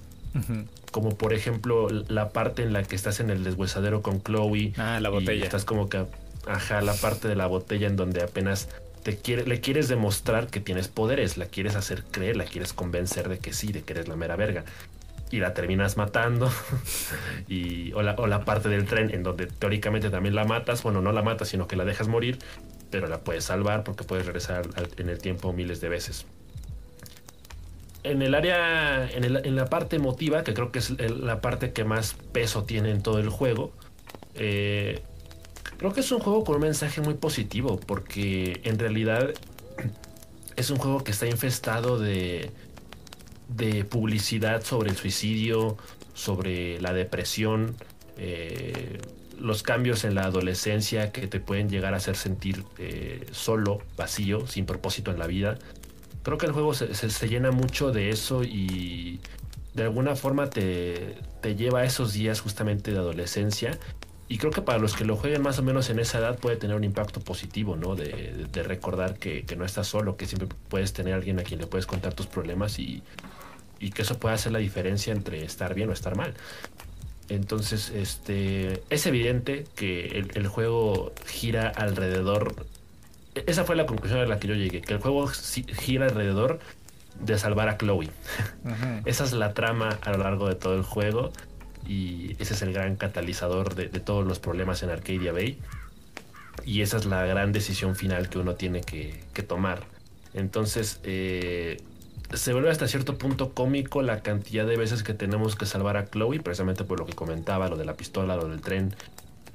[0.90, 4.72] como por ejemplo la parte en la que estás en el deshuesadero con Chloe.
[4.76, 5.44] Ah, la botella.
[5.44, 6.04] estás como que,
[6.46, 8.68] ajá, la parte de la botella en donde apenas
[9.02, 13.28] te quiere, le quieres demostrar que tienes poderes, la quieres hacer creer, la quieres convencer
[13.28, 14.64] de que sí, de que eres la mera verga.
[15.30, 16.50] Y la terminas matando.
[17.48, 20.82] y, o, la, parte del tren en donde teóricamente también la matas.
[20.82, 22.38] Bueno, no la matas, sino que la dejas morir,
[22.90, 26.26] pero la puedes salvar porque puedes regresar en el tiempo miles de veces
[28.04, 32.14] en el área, en, la parte emotiva, que creo que es la parte que más
[32.32, 33.72] peso tiene en todo el juego,
[34.34, 35.02] eh,
[35.78, 39.30] creo que es un juego con un mensaje muy positivo, porque en realidad
[40.56, 42.50] es un juego que está infestado de,
[43.48, 45.76] de publicidad sobre el suicidio,
[46.14, 47.76] sobre la depresión,
[48.16, 48.98] eh,
[49.38, 54.46] los cambios en la adolescencia que te pueden llegar a hacer sentir eh, solo, vacío,
[54.46, 55.58] sin propósito en la vida
[56.24, 59.20] creo que el juego se, llena mucho de eso y
[59.74, 61.16] de alguna forma te,
[61.56, 63.78] lleva a esos días justamente de adolescencia.
[64.28, 66.56] Y creo que para los que lo jueguen más o menos en esa edad puede
[66.56, 67.94] tener un impacto positivo, ¿no?
[67.94, 71.66] De, recordar que, no estás solo, que siempre puedes tener a alguien a quien le
[71.66, 73.02] puedes contar tus problemas y,
[73.94, 76.32] que eso puede hacer la diferencia entre estar bien o estar mal.
[77.28, 82.66] Entonces, este, es evidente que el, el juego gira alrededor
[83.34, 86.60] esa fue la conclusión a la que yo llegué, que el juego gira alrededor
[87.20, 88.10] de salvar a Chloe.
[89.04, 91.32] Esa es la trama a lo largo de todo el juego
[91.86, 95.58] y ese es el gran catalizador de, todos los problemas en Arcadia Bay.
[96.64, 99.82] Y esa es la gran decisión final que uno tiene que, tomar.
[100.32, 101.78] Entonces, eh,
[102.32, 106.06] se vuelve hasta cierto punto cómico la cantidad de veces que tenemos que salvar a
[106.06, 108.94] Chloe, precisamente por lo que comentaba, lo de la pistola, lo del tren.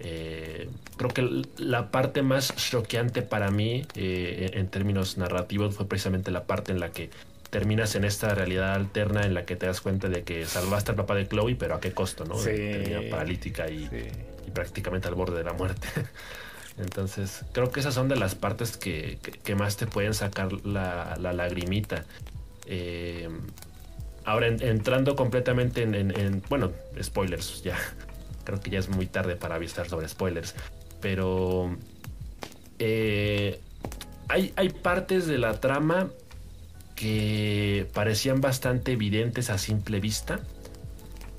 [0.02, 6.32] Eh, creo que la parte más choqueante para mí eh, en términos narrativos fue precisamente
[6.32, 7.10] la parte en la que
[7.49, 10.97] terminas en esta realidad alterna en la que te das cuenta de que salvaste al
[10.97, 12.38] papá de Chloe, pero a qué costo, ¿no?
[12.38, 12.51] Sí.
[13.09, 13.89] paralítica y,
[14.53, 15.88] prácticamente al borde de la muerte.
[16.77, 19.19] Entonces, creo que esas son de las partes que,
[19.57, 22.05] más te pueden sacar la, lagrimita.
[22.67, 23.27] Eh,
[24.23, 27.77] ahora, entrando completamente en, bueno, spoilers, ya.
[28.45, 30.55] Creo que ya es muy tarde para avisar sobre spoilers.
[31.01, 31.75] Pero
[32.79, 33.59] eh,
[34.27, 36.09] hay, hay partes de la trama
[36.99, 40.41] que parecían bastante evidentes a simple vista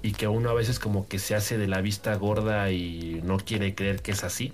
[0.01, 3.37] y que uno a veces como que se hace de la vista gorda y no
[3.37, 4.53] quiere creer que es así.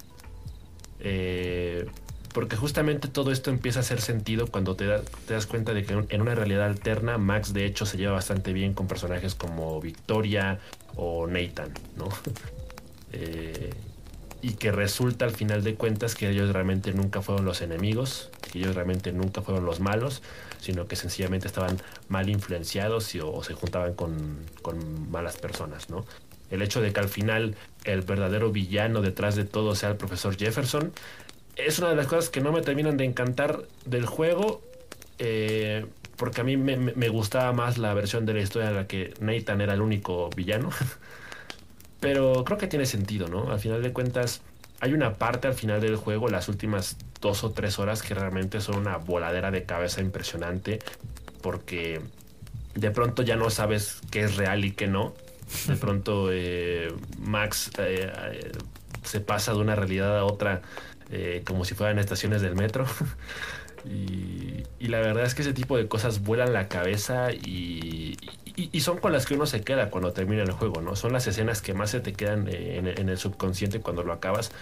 [0.98, 1.86] Eh,
[2.34, 4.86] porque justamente todo esto empieza a hacer sentido cuando te,
[5.28, 8.74] das cuenta de que en una realidad alterna Max de hecho se lleva bastante bien
[8.74, 10.58] con personajes como Victoria
[10.96, 12.08] o Nathan, ¿no?
[13.12, 13.70] Eh,
[14.42, 18.58] y que resulta al final de cuentas que ellos realmente nunca fueron los enemigos, que
[18.58, 20.22] ellos realmente nunca fueron los malos,
[20.66, 24.46] sino que sencillamente estaban mal influenciados o, se juntaban con,
[25.10, 26.04] malas personas, ¿no?
[26.50, 30.36] El hecho de que al final el verdadero villano detrás de todo sea el profesor
[30.36, 30.92] Jefferson
[31.56, 34.60] es una de las cosas que no me terminan de encantar del juego.
[35.18, 39.12] Eh, porque a mí me, gustaba más la versión de la historia en la que
[39.20, 40.70] Nathan era el único villano.
[42.00, 43.50] Pero creo que tiene sentido, ¿no?
[43.50, 44.42] Al final de cuentas,
[44.80, 48.60] hay una parte al final del juego, las últimas dos o tres horas, que realmente
[48.60, 50.78] son una voladera de cabeza impresionante,
[51.42, 52.00] porque
[52.74, 55.14] de pronto ya no sabes qué es real y qué no.
[55.66, 58.52] De pronto eh, Max eh, eh,
[59.02, 60.62] se pasa de una realidad a otra
[61.46, 62.84] como si fueran estaciones del metro.
[63.88, 68.16] y, la verdad es que ese tipo de cosas vuelan la cabeza y,
[68.80, 70.96] son con las que uno se queda cuando termina el juego, ¿no?
[70.96, 74.52] Son las escenas que más se te quedan en, el subconsciente cuando lo acabas,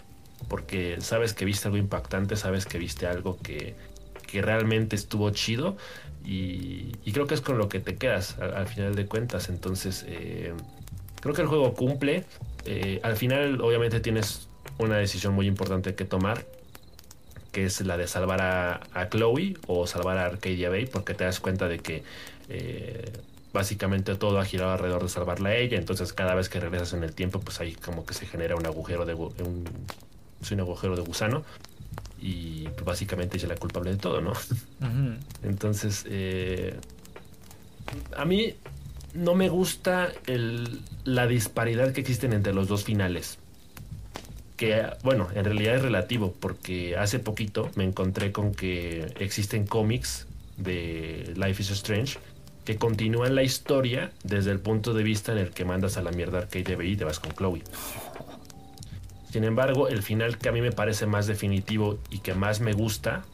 [0.48, 3.74] porque sabes que viste algo impactante, sabes que viste algo que,
[4.32, 5.76] realmente estuvo chido
[6.24, 9.48] y, creo que es con lo que te quedas al, final de cuentas.
[9.48, 10.52] Entonces, eh,
[11.20, 12.24] creo que el juego cumple.
[12.64, 16.44] Eh, al final, obviamente, tienes una decisión muy importante que tomar,
[17.54, 21.24] que es la de salvar a, a Chloe o salvar a Arcadia Bay, porque te
[21.24, 22.02] das cuenta de que
[23.54, 25.78] básicamente todo ha girado alrededor de salvarla a ella.
[25.78, 28.66] Entonces, cada vez que regresas en el tiempo, pues ahí como que se genera un
[28.66, 29.64] agujero de un,
[30.50, 31.44] un agujero de gusano.
[32.20, 34.32] Y pues, básicamente ella es la culpable de todo, ¿no?
[35.44, 36.74] Entonces, eh,
[38.16, 38.56] a mí
[39.14, 43.38] no me gusta el, la disparidad que existen entre los dos finales.
[44.56, 50.26] Que, bueno, en realidad es relativo, porque hace poquito me encontré con que existen cómics
[50.56, 52.18] de Life is Strange
[52.64, 56.10] que continúan la historia desde el punto de vista en el que mandas a la
[56.10, 57.62] mierda Arcade y te vas con Chloe.
[59.30, 62.72] Sin embargo, el final que a mí me parece más definitivo y que más me
[62.72, 63.24] gusta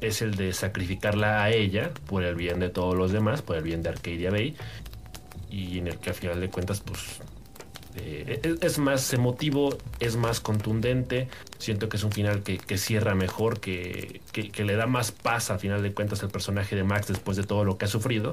[0.00, 3.62] es el de sacrificarla a ella por el bien de todos los demás, por el
[3.62, 4.56] bien de Arcadia Bay,
[5.50, 7.20] y en el que al final de cuentas, pues
[8.00, 11.28] eh, es, más emotivo, es más contundente.
[11.58, 14.20] Siento que es un final que, cierra mejor, que,
[14.56, 17.64] le da más paz al final de cuentas al personaje de Max después de todo
[17.64, 18.32] lo que ha sufrido.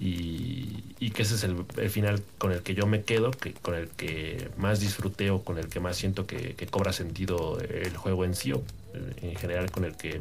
[0.00, 3.88] Y, que ese es el, final con el que yo me quedo, que, con el
[3.90, 8.34] que más disfruté o con el que más siento que, cobra sentido el juego en
[8.34, 8.62] sí, o
[9.22, 10.20] en general con el que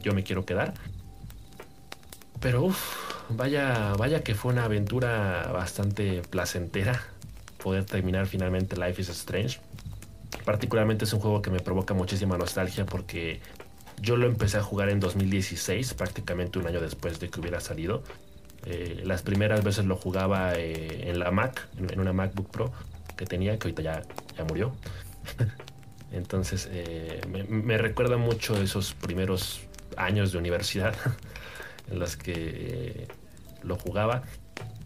[0.00, 0.74] yo me quiero quedar.
[2.40, 2.78] Pero uff,
[3.30, 7.02] vaya, vaya que fue una aventura bastante placentera
[7.68, 9.60] poder terminar finalmente Life is Strange.
[10.46, 13.40] Particularmente es un juego que me provoca muchísima nostalgia porque
[14.00, 18.02] yo lo empecé a jugar en 2016, prácticamente un año después de que hubiera salido.
[18.64, 22.72] Eh, las primeras veces lo jugaba eh, en la Mac, en, una MacBook Pro
[23.18, 24.02] que tenía, que ahorita ya,
[24.38, 24.72] ya murió.
[26.10, 29.60] Entonces eh, me, me, recuerda mucho esos primeros
[29.98, 30.94] años de universidad
[31.90, 33.08] en los que
[33.62, 34.22] lo jugaba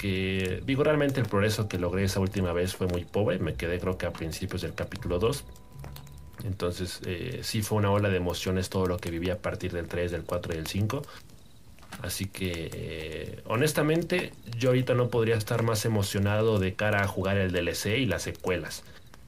[0.02, 3.78] que digo realmente el progreso que logré esa última vez fue muy pobre, me quedé
[3.78, 5.44] creo que a principios del capítulo 2.
[6.44, 9.86] Entonces eh, sí fue una ola de emociones todo lo que viví a partir del
[9.86, 11.02] 3, del 4 y del 5.
[12.02, 17.36] Así que eh, honestamente yo ahorita no podría estar más emocionado de cara a jugar
[17.36, 18.82] el DLC y las secuelas.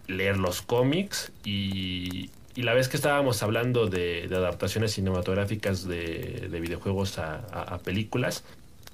[0.08, 7.18] Leer los cómics y, y la vez que estábamos hablando de, adaptaciones cinematográficas de, videojuegos
[7.18, 8.42] a películas,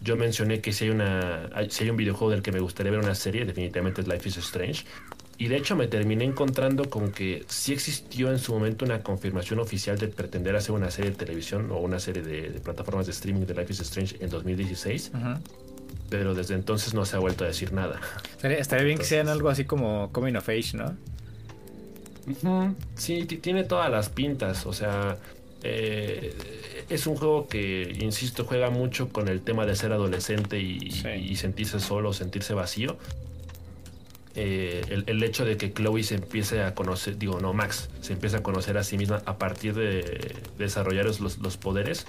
[0.02, 3.00] yo mencioné que si hay, una, si hay un videojuego del que me gustaría ver
[3.00, 4.84] una serie, definitivamente es Life is Strange.
[5.36, 9.58] Y de hecho me terminé encontrando con que sí existió en su momento una confirmación
[9.58, 13.46] oficial de pretender hacer una serie de televisión o una serie de, plataformas de streaming
[13.46, 15.12] de Life is Strange en 2016.
[16.10, 18.00] Pero desde entonces no se ha vuelto a decir nada.
[18.42, 20.96] Estaría, bien que sean algo así como Coming of Age, ¿no?
[22.96, 24.66] Sí, tiene todas las pintas.
[24.66, 25.16] O sea,
[25.62, 26.34] eh,
[26.90, 31.80] es un juego que, insisto, juega mucho con el tema de ser adolescente y sentirse
[31.80, 32.98] solo, sentirse vacío.
[34.36, 38.38] Eh, el, hecho de que Chloe se empiece a conocer, digo, no, Max, se empieza
[38.38, 42.06] a conocer a sí misma a partir de, desarrollar los, poderes,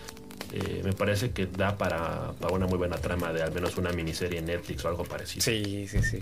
[0.54, 4.39] eh, me parece que da para, una muy buena trama de al menos una miniserie
[4.39, 5.44] en Netflix o algo parecido.
[5.44, 6.20] Sí, sí, sí.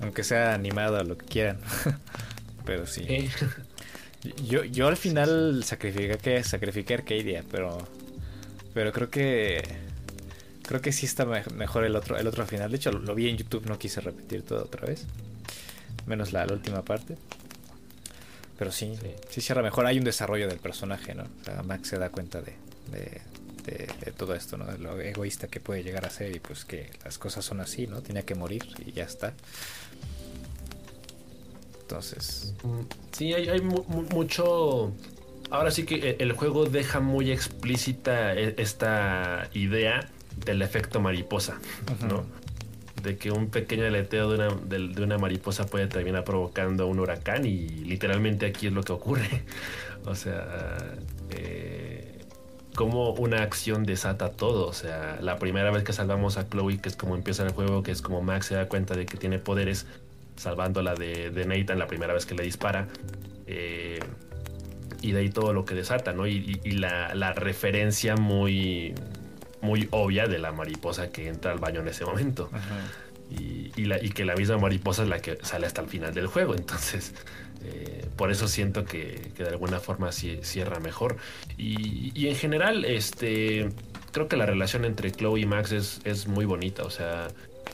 [0.00, 1.58] Aunque sea animado, lo que quieran.
[2.66, 3.06] pero sí.
[4.44, 7.78] Yo, yo al final sacrifiqué, que sacrifiqué Arcadia, pero,
[8.74, 9.62] pero creo que
[10.62, 12.70] creo que sí está mejor el otro el otro final.
[12.70, 15.06] De hecho, lo vi en YouTube, no quise repetir todo otra vez
[16.06, 17.16] menos la, última parte.
[18.58, 18.92] Pero sí,
[19.30, 19.86] sí, cierra mejor.
[19.86, 21.24] Hay un desarrollo del personaje, ¿no?
[21.64, 22.56] Max se da cuenta de,
[22.90, 24.66] de, todo esto, ¿no?
[24.66, 27.86] De lo egoísta que puede llegar a ser y pues que las cosas son así,
[27.86, 28.02] ¿no?
[28.02, 29.32] Tiene que morir y ya está.
[31.90, 32.54] Entonces...
[33.10, 34.92] Sí, hay, mucho...
[35.50, 40.08] Ahora sí que el juego deja muy explícita e, esta idea
[40.44, 41.58] del efecto mariposa,
[42.08, 42.24] ¿no?
[43.02, 47.46] de que un pequeño aleteo de una, de, una mariposa puede terminar provocando un huracán
[47.46, 49.42] y literalmente aquí es lo que ocurre.
[50.04, 50.96] o sea,
[51.30, 52.20] eh,
[52.74, 54.66] como una acción desata todo.
[54.66, 57.82] O sea, la primera vez que salvamos a Chloe, que es como empieza el juego,
[57.82, 59.86] que es como Max se da cuenta de que tiene poderes,
[60.40, 62.88] salvándola de, de Nathan la primera vez que le dispara.
[63.46, 64.00] Eh,
[65.02, 66.26] y de ahí todo lo que desata, ¿no?
[66.26, 68.94] Y, la, la referencia muy
[69.60, 72.50] muy obvia de la mariposa que entra al baño en ese momento.
[73.30, 76.26] Y, la, y, que la misma mariposa es la que sale hasta el final del
[76.26, 76.54] juego.
[76.56, 77.14] Entonces,
[77.62, 81.16] eh, por eso siento que, de alguna forma cierra mejor.
[81.58, 83.68] Y, en general, este,
[84.12, 86.82] creo que la relación entre Chloe y Max es, es muy bonita.
[86.84, 87.28] O sea,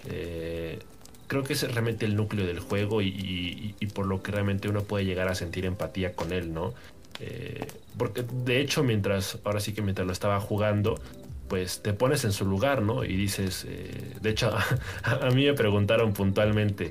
[0.08, 0.80] eh,
[1.26, 5.04] creo que es realmente el núcleo del juego y, por lo que realmente uno puede
[5.04, 6.74] llegar a sentir empatía con él, ¿no?
[7.20, 11.00] Eh, porque de hecho, mientras, ahora sí que mientras lo estaba jugando,
[11.48, 13.04] pues te pones en su lugar, ¿no?
[13.04, 14.54] Y dices, eh, de hecho,
[15.02, 16.90] a, mí me preguntaron puntualmente,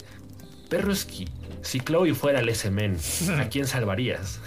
[0.70, 1.28] Perroski,
[1.62, 2.98] si Chloe fuera el S-Men,
[3.38, 4.40] ¿a quién salvarías?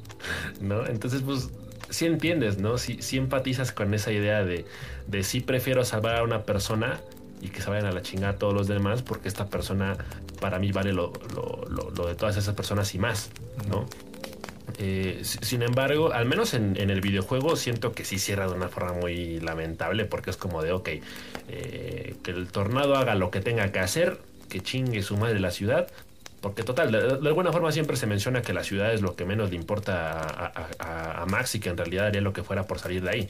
[0.60, 0.86] ¿No?
[0.86, 1.50] Entonces, pues,
[1.90, 2.78] sí entiendes, ¿no?
[2.78, 4.64] Sí, empatizas con esa idea de,
[5.06, 7.00] de sí prefiero salvar a una persona
[7.40, 9.96] y que se vayan a la chingada todos los demás, porque esta persona
[10.40, 13.30] para mí vale lo, lo de todas esas personas y más,
[13.68, 13.86] ¿no?
[14.78, 18.92] Eh, sin embargo, al menos en, el videojuego siento que sí cierra de una forma
[18.92, 20.88] muy lamentable porque es como de, ok,
[21.48, 24.18] eh, que el tornado haga lo que tenga que hacer,
[24.48, 25.88] que chingue su madre la ciudad.
[26.40, 29.50] Porque total, de, alguna forma siempre se menciona que la ciudad es lo que menos
[29.50, 33.10] le importa a, Max y que en realidad haría lo que fuera por salir de
[33.10, 33.28] ahí.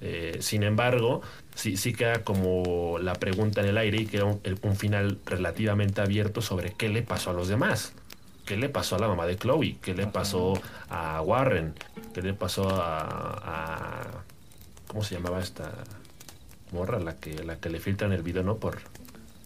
[0.00, 1.22] Eh, sin embargo,
[1.54, 6.40] sí, sí queda como la pregunta en el aire y queda un final relativamente abierto
[6.40, 7.92] sobre qué le pasó a los demás
[8.48, 10.54] qué le pasó a la mamá de Chloe, qué le pasó
[10.88, 11.74] a Warren,
[12.14, 14.24] qué le pasó a,
[14.86, 15.70] ¿cómo se llamaba esta
[16.72, 18.78] morra la que la que le filtran el video, no por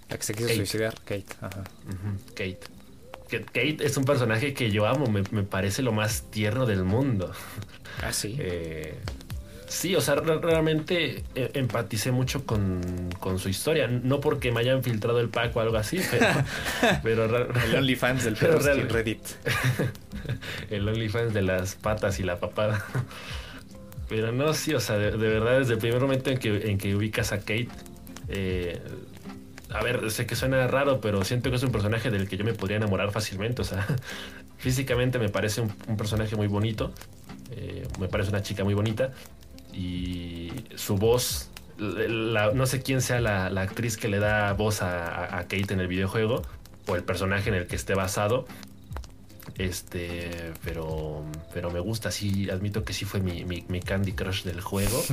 [0.08, 1.26] la que se quiso suicidar, Kate.
[2.28, 2.60] Kate.
[3.26, 7.32] Kate es un personaje que yo amo, me, me, parece lo más tierno del mundo.
[8.02, 8.36] Ah, sí.
[8.40, 9.00] Eh,
[9.72, 12.82] Sí, o sea, realmente eh, empaticé mucho con,
[13.38, 13.88] su historia.
[13.88, 15.98] No porque me hayan filtrado el pack o algo así,
[17.02, 17.24] pero.
[17.64, 19.22] el OnlyFans del perro Reddit.
[20.70, 22.84] el OnlyFans de las patas y la papada.
[24.10, 26.94] Pero no, sí, o sea, de, verdad, desde el primer momento en que, en que
[26.94, 27.70] ubicas a Kate.
[28.28, 28.78] Eh,
[29.70, 32.44] a ver, sé que suena raro, pero siento que es un personaje del que yo
[32.44, 33.62] me podría enamorar fácilmente.
[33.62, 33.86] O sea,
[34.58, 36.92] físicamente me parece un, personaje muy bonito.
[37.52, 39.12] Eh, me parece una chica muy bonita
[39.72, 45.72] y su voz, no sé quién sea la, actriz que le da voz a, Kate
[45.74, 46.42] en el videojuego
[46.86, 48.46] o el personaje en el que esté basado.
[49.58, 55.02] Este, pero, pero me gusta, sí, admito que sí fue mi, Candy Crush del juego.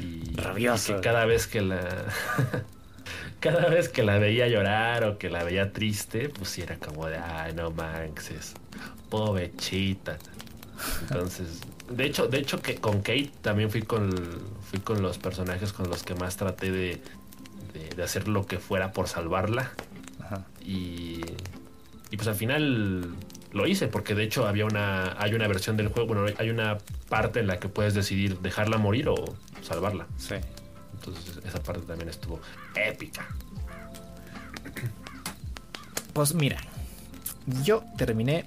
[0.00, 1.00] Y, Rabioso.
[1.00, 1.80] cada vez que la.
[3.40, 7.06] cada vez que la veía llorar o que la veía triste, pues sí era como
[7.06, 8.54] de, ay, no manches,
[9.10, 10.18] pobrecita.
[11.02, 14.10] Entonces, de hecho, de hecho que con Kate también fui con
[14.70, 17.00] fui con los personajes con los que más traté de,
[17.96, 19.72] de, hacer lo que fuera por salvarla.
[20.64, 21.22] Y,
[22.10, 23.14] y pues al final
[23.52, 26.78] lo hice porque de hecho había una hay una versión del juego, bueno, hay una
[27.08, 29.16] parte en la que puedes decidir dejarla morir o
[29.62, 30.06] salvarla.
[30.18, 30.34] Sí.
[30.94, 32.40] Entonces esa parte también estuvo
[32.74, 33.26] épica.
[36.12, 36.60] Pues mira,
[37.62, 38.44] yo terminé,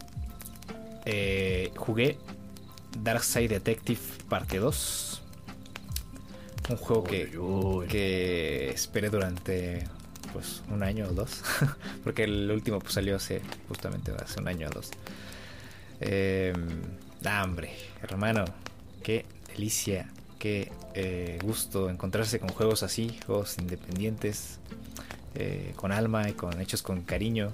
[1.06, 2.18] eh, jugué
[3.00, 5.22] Darkside Detective Parte 2.
[6.70, 7.30] Un juego que,
[7.90, 9.84] que esperé durante
[10.32, 11.44] pues un año o dos.
[12.04, 14.92] Porque el último pues, salió hace justamente hace un año o dos.
[16.00, 16.54] Eh,
[17.26, 18.46] hambre, hermano,
[19.04, 24.60] qué delicia, qué eh, gusto encontrarse con juegos así, juegos independientes,
[25.36, 27.54] eh, con alma y con hechos con cariño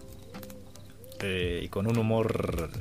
[1.19, 2.71] eh, y con un humor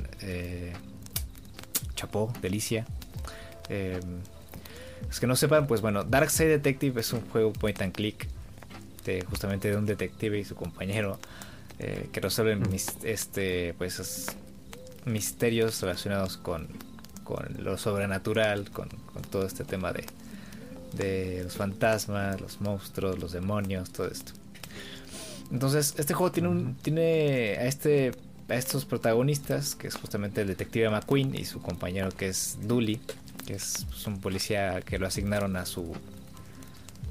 [1.97, 2.85] chapó, delicia.
[5.07, 8.27] los que no sepan, pues bueno, Dark Side Detective es un juego point and click
[9.03, 11.19] de, justamente de un detective y su compañero
[11.77, 14.27] que resuelven mis, este, pues,
[15.05, 16.67] misterios relacionados con,
[17.23, 18.89] con lo sobrenatural, con,
[19.31, 20.05] todo este tema de,
[20.93, 24.31] de los fantasmas, los monstruos, los demonios, todo esto.
[25.51, 28.11] Entonces, este juego tiene un tiene a este
[28.49, 32.99] a estos protagonistas, que es justamente el detective McQueen y su compañero que es Dooley,
[33.45, 35.93] que es pues, un policía que lo asignaron a su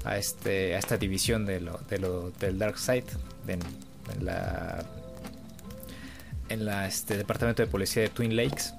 [0.03, 3.05] a este a esta división de lo, de lo del Dark Side
[3.47, 3.59] en,
[4.23, 4.85] la
[6.49, 8.73] en la este departamento de policía de Twin Lakes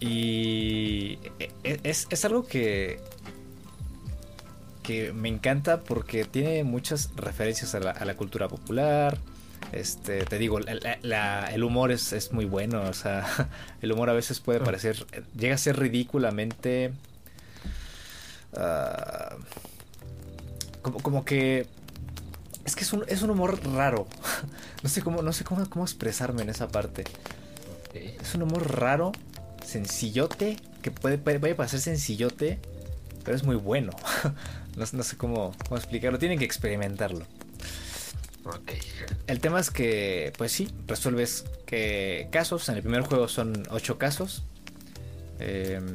[0.00, 3.00] y e, e, es, algo que,
[4.82, 9.18] que me encanta porque tiene muchas referencias a la, cultura popular.
[9.72, 12.82] Este, te digo, el humor es, muy bueno.
[12.82, 13.26] O sea,
[13.82, 15.06] el humor a veces puede parecer.
[15.36, 16.92] Llega a ser ridículamente.
[18.56, 19.36] Ah,
[20.82, 21.66] como, como que.
[22.64, 24.06] Es que es un, es un humor raro.
[24.80, 27.02] No sé cómo, no sé cómo, cómo expresarme en esa parte.
[27.94, 29.10] Es un humor raro
[29.68, 32.58] sencillote, que puede, puede, parecer sencillote,
[33.24, 33.92] pero es muy bueno.
[34.76, 37.26] no, sé cómo, explicarlo, tienen que experimentarlo.
[39.26, 42.68] El tema es que, pues sí, resuelves que casos.
[42.68, 44.44] En el primer juego son ocho casos.
[45.38, 45.92] Em,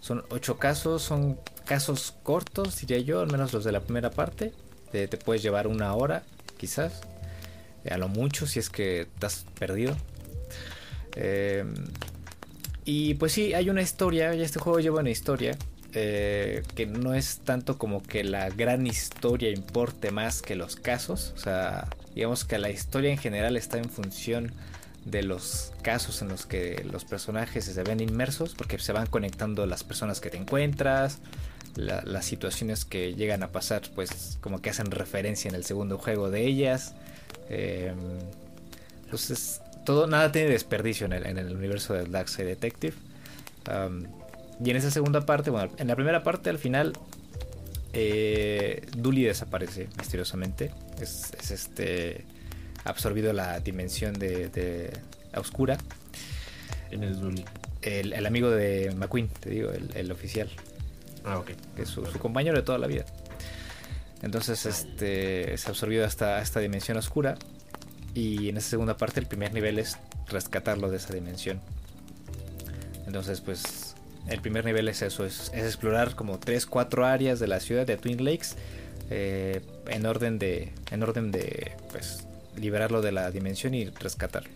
[0.00, 4.52] son ocho casos, son casos cortos, diría yo, al menos los de la primera parte.
[4.90, 6.24] Te, puedes llevar una hora,
[6.56, 7.02] quizás.
[7.88, 9.96] A lo mucho, si es que estás perdido.
[11.16, 11.64] Eh,
[12.84, 15.56] y pues sí, hay una historia, este juego lleva una historia.
[15.92, 21.32] Eh, que no es tanto como que la gran historia importe más que los casos.
[21.34, 24.52] O sea, digamos que la historia en general está en función
[25.04, 29.66] de los casos en los que los personajes se ven inmersos, porque se van conectando
[29.66, 31.18] las personas que te encuentras,
[31.74, 36.30] las situaciones que llegan a pasar, pues como que hacen referencia en el segundo juego
[36.30, 36.94] de ellas.
[39.04, 42.94] Entonces, todo, nada tiene desperdicio en el, en el universo del Darkseid Detective.
[44.62, 46.92] Y en esa segunda parte, bueno, en la primera parte al final,
[47.92, 50.72] eh, Dooley desaparece misteriosamente.
[51.00, 52.24] Es, este
[52.84, 54.92] absorbido la dimensión de, de
[55.34, 55.78] oscura.
[56.88, 57.44] ¿Quién es Dooley?
[57.82, 60.50] El, amigo de McQueen, te digo, el, oficial.
[61.24, 61.50] Ah, ok.
[61.76, 63.06] Que es su, compañero de toda la vida.
[64.22, 67.36] Entonces, este, se ha absorbido hasta esta dimensión oscura
[68.14, 69.96] y en esa segunda parte el primer nivel es
[70.28, 71.60] rescatarlo de esa dimensión.
[73.06, 73.89] Entonces pues
[74.30, 77.96] el primer nivel es eso, es, explorar como 3, 4 áreas de la ciudad de
[77.96, 78.56] Twin Lakes
[79.10, 82.26] eh, en orden de, en orden de pues
[82.56, 84.50] liberarlo de la dimensión y rescatarlo.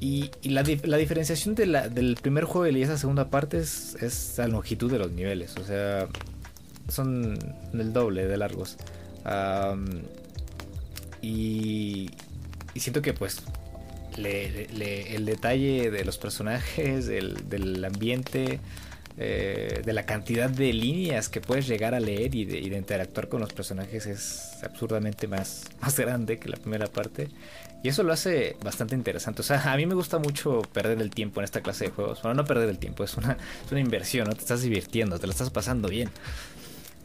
[0.00, 5.12] y, la, diferenciación del primer juego y esa segunda parte es, la longitud de los
[5.12, 5.56] niveles.
[5.56, 6.08] O sea,
[6.88, 7.38] son
[7.72, 8.76] el doble de largos.
[11.22, 12.10] Y,
[12.76, 13.42] siento que pues
[14.16, 18.60] el detalle de los personajes, del, ambiente,
[19.16, 23.40] eh, de la cantidad de líneas que puedes llegar a leer y de, interactuar con
[23.40, 27.28] los personajes es absurdamente más, más grande que la primera parte.
[27.82, 29.42] Y eso lo hace bastante interesante.
[29.42, 32.22] O sea, a mí me gusta mucho perder el tiempo en esta clase de juegos.
[32.22, 34.34] Bueno, no perder el tiempo, es una, es una inversión, ¿no?
[34.34, 36.08] Te estás divirtiendo, te lo estás pasando bien.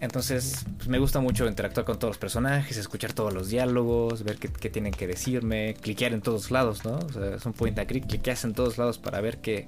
[0.02, 4.38] Entonces, pues, me gusta mucho interactuar con todos los personajes, escuchar todos los diálogos, ver
[4.38, 7.00] qué, tienen que decirme, cliquear en todos lados, ¿no?
[7.00, 9.68] O sea, es un point and click, cliqueas en todos lados para ver qué,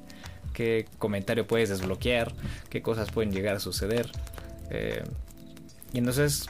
[1.00, 2.32] comentario puedes desbloquear,
[2.70, 4.10] qué cosas pueden llegar a suceder.
[4.70, 5.04] Eh,
[5.92, 6.48] y entonces,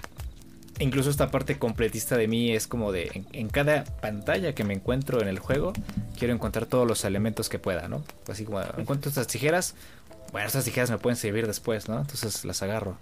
[0.77, 5.21] incluso esta parte completista de mí es como de, en, cada pantalla que me encuentro
[5.21, 5.73] en el juego,
[6.19, 8.03] quiero encontrar todos los elementos que pueda, ¿no?
[8.29, 9.73] Así como, encuentro estas tijeras,
[10.31, 11.99] bueno, estas tijeras me pueden servir después, ¿no?
[11.99, 12.97] Entonces las agarro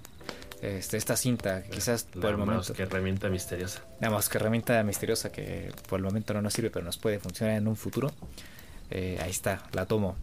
[0.62, 2.74] este, esta cinta, quizás por el momento.
[2.74, 3.82] que herramienta misteriosa.
[4.00, 7.58] Digamos que herramienta misteriosa que por el momento no nos sirve, pero nos puede funcionar
[7.58, 8.12] en un futuro.
[8.92, 10.16] Eh, ahí está, la tomo.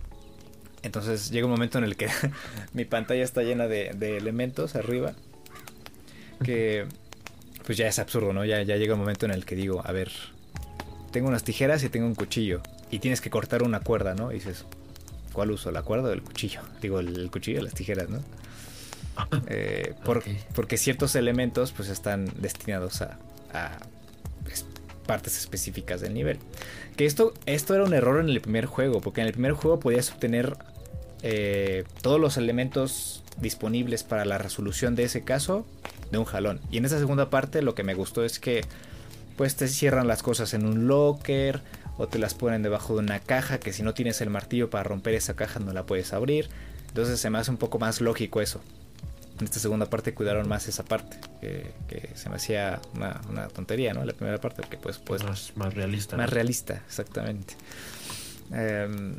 [0.82, 2.08] Entonces llega un momento en el que
[2.74, 5.14] mi pantalla está llena de, elementos arriba.
[6.44, 6.86] Que
[7.64, 8.44] pues ya es absurdo, ¿no?
[8.44, 10.12] Ya, ya llega un momento en el que digo, a ver,
[11.10, 12.60] tengo unas tijeras y tengo un cuchillo.
[12.90, 14.30] Y tienes que cortar una cuerda, ¿no?
[14.30, 14.66] Y dices,
[15.32, 15.70] ¿cuál uso?
[15.72, 16.60] ¿La cuerda o el cuchillo?
[16.80, 18.20] Digo, el, cuchillo o las tijeras, ¿no?
[19.48, 19.94] Eh,
[20.54, 23.18] porque ciertos elementos pues están destinados a,
[25.06, 26.38] partes específicas del nivel.
[26.96, 29.78] Que esto, esto era un error en el primer juego, porque en el primer juego
[29.78, 30.56] podías obtener
[31.22, 35.64] eh, todos los elementos disponibles para la resolución de ese caso
[36.10, 36.60] de un jalón.
[36.70, 38.64] Y en esta segunda parte lo que me gustó es que
[39.36, 41.60] pues te cierran las cosas en un locker
[41.98, 44.84] o te las ponen debajo de una caja que si no tienes el martillo para
[44.84, 46.48] romper esa caja no la puedes abrir.
[46.88, 48.60] Entonces se me hace un poco más lógico eso.
[49.38, 54.04] En esta segunda parte cuidaron más esa parte, que, se me hacía una, tontería, ¿no?
[54.04, 54.98] La primera parte, porque pues...
[54.98, 56.16] pues más, más realista.
[56.16, 57.54] Más realista, exactamente.
[58.50, 59.16] Em,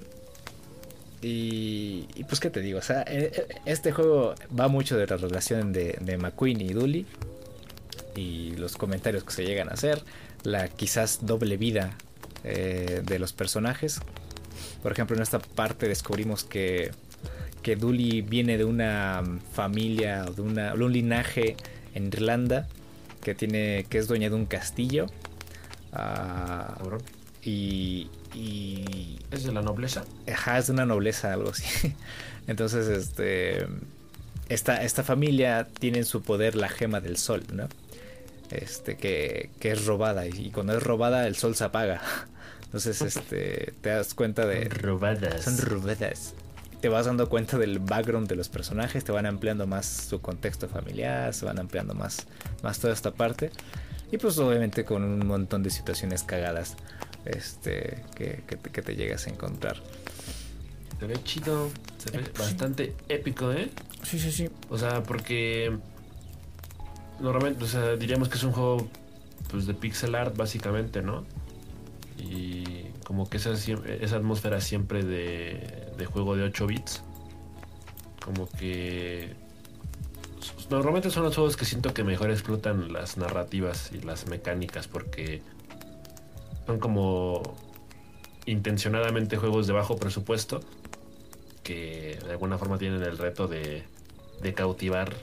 [1.21, 2.79] y, pues, ¿qué te digo?
[2.79, 6.73] O sea, e, e, este juego va mucho de la relación de, de McQueen y
[6.73, 7.05] Dooley.
[8.15, 10.03] Y los comentarios que se llegan a hacer.
[10.43, 11.95] La quizás doble vida
[12.43, 13.99] eh, de los personajes.
[14.81, 16.91] Por ejemplo, en esta parte descubrimos que,
[17.67, 21.57] que Dooley viene de una familia, de, una, de un linaje
[21.93, 22.65] en Irlanda.
[23.21, 25.07] Que, tiene, que es dueña de un castillo.
[25.91, 26.77] Ah,
[27.43, 28.09] y,
[29.31, 30.05] ¿Es de la nobleza?
[30.31, 31.93] Ajá, es de una nobleza, algo así.
[32.47, 33.67] Entonces, este.
[34.47, 37.67] Esta, esta familia tiene en su poder la gema del sol, ¿no?
[38.49, 40.25] Este, que, que es robada.
[40.25, 42.01] Y, cuando es robada, el sol se apaga.
[42.63, 44.69] Entonces, este, te das cuenta de.
[44.69, 45.43] Robadas.
[45.43, 46.33] Son robadas.
[46.81, 50.69] Te vas dando cuenta del background de los personajes, te van ampliando más su contexto
[50.69, 52.27] familiar, se van ampliando más,
[52.61, 53.51] más toda esta parte.
[54.11, 56.77] Y pues obviamente con un montón de situaciones cagadas
[57.25, 59.77] este, que, te, llegas a encontrar.
[60.99, 63.69] Se ve chido, se ve bastante épico, ¿eh?
[64.03, 64.49] Sí, sí, sí.
[64.69, 65.77] O sea, porque
[67.19, 68.87] normalmente, o sea, diríamos que es un juego
[69.49, 71.25] pues de pixel art básicamente, ¿no?
[72.17, 77.03] Y como que esa, esa atmósfera siempre de, de juego de 8 bits,
[78.23, 79.35] como que
[80.69, 85.41] normalmente son los juegos que siento que mejor explotan las narrativas y las mecánicas porque
[86.65, 87.55] son como
[88.45, 90.61] intencionadamente juegos de bajo presupuesto
[91.63, 93.83] que de alguna forma tienen el reto de,
[94.41, 95.13] de cautivar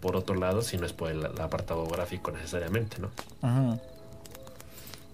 [0.00, 3.10] por otro lado, si no es por el, apartado gráfico necesariamente, ¿no?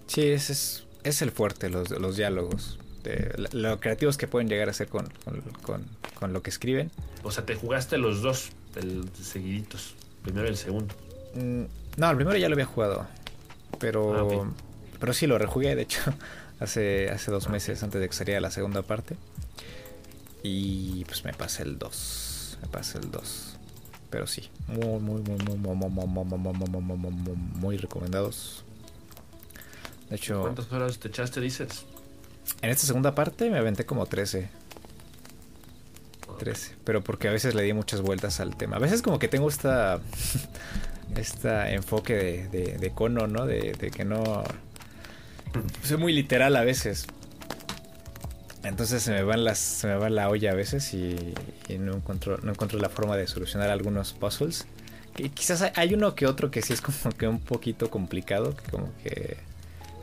[0.07, 2.79] Sí, ese es, es el fuerte, los, los diálogos.
[3.03, 5.09] De, lo creativos que pueden llegar a ser con,
[5.61, 6.91] con, lo que escriben.
[7.23, 10.93] O sea, te jugaste los dos el, seguiditos, primero y el segundo.
[11.35, 11.63] Mm,
[11.97, 13.07] no, el primero ya lo había jugado,
[13.79, 14.51] pero ah,
[14.99, 16.01] pero sí, lo rejugué, de hecho,
[16.59, 19.15] hace, hace dos meses antes de que saliera la segunda parte.
[20.43, 22.59] Y pues me pasé el 2.
[22.61, 23.57] Me pasé el 2.
[24.09, 28.63] Pero sí, muy, muy, muy, muy, muy, muy, muy, muy, muy, muy, muy recomendados.
[30.09, 30.41] De hecho.
[30.41, 31.85] ¿Cuántas horas te echaste, dices?
[32.61, 34.49] En esta segunda parte me aventé como 13.
[36.39, 36.75] 13.
[36.83, 38.77] Pero porque a veces le di muchas vueltas al tema.
[38.77, 39.99] A veces como que tengo esta.
[41.15, 43.45] Esta enfoque de, de, de cono, ¿no?
[43.45, 44.43] De, de que no
[45.83, 47.05] soy muy literal a veces.
[48.63, 51.33] Entonces se me van las, se me va la olla a veces y,
[51.79, 54.67] no encuentro, no encuentro la forma de solucionar algunos puzzles.
[55.17, 58.69] Y quizás hay uno que otro que sí es como que un poquito complicado, que
[58.69, 59.37] como que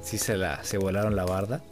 [0.02, 1.62] sí se la, se volaron la barda.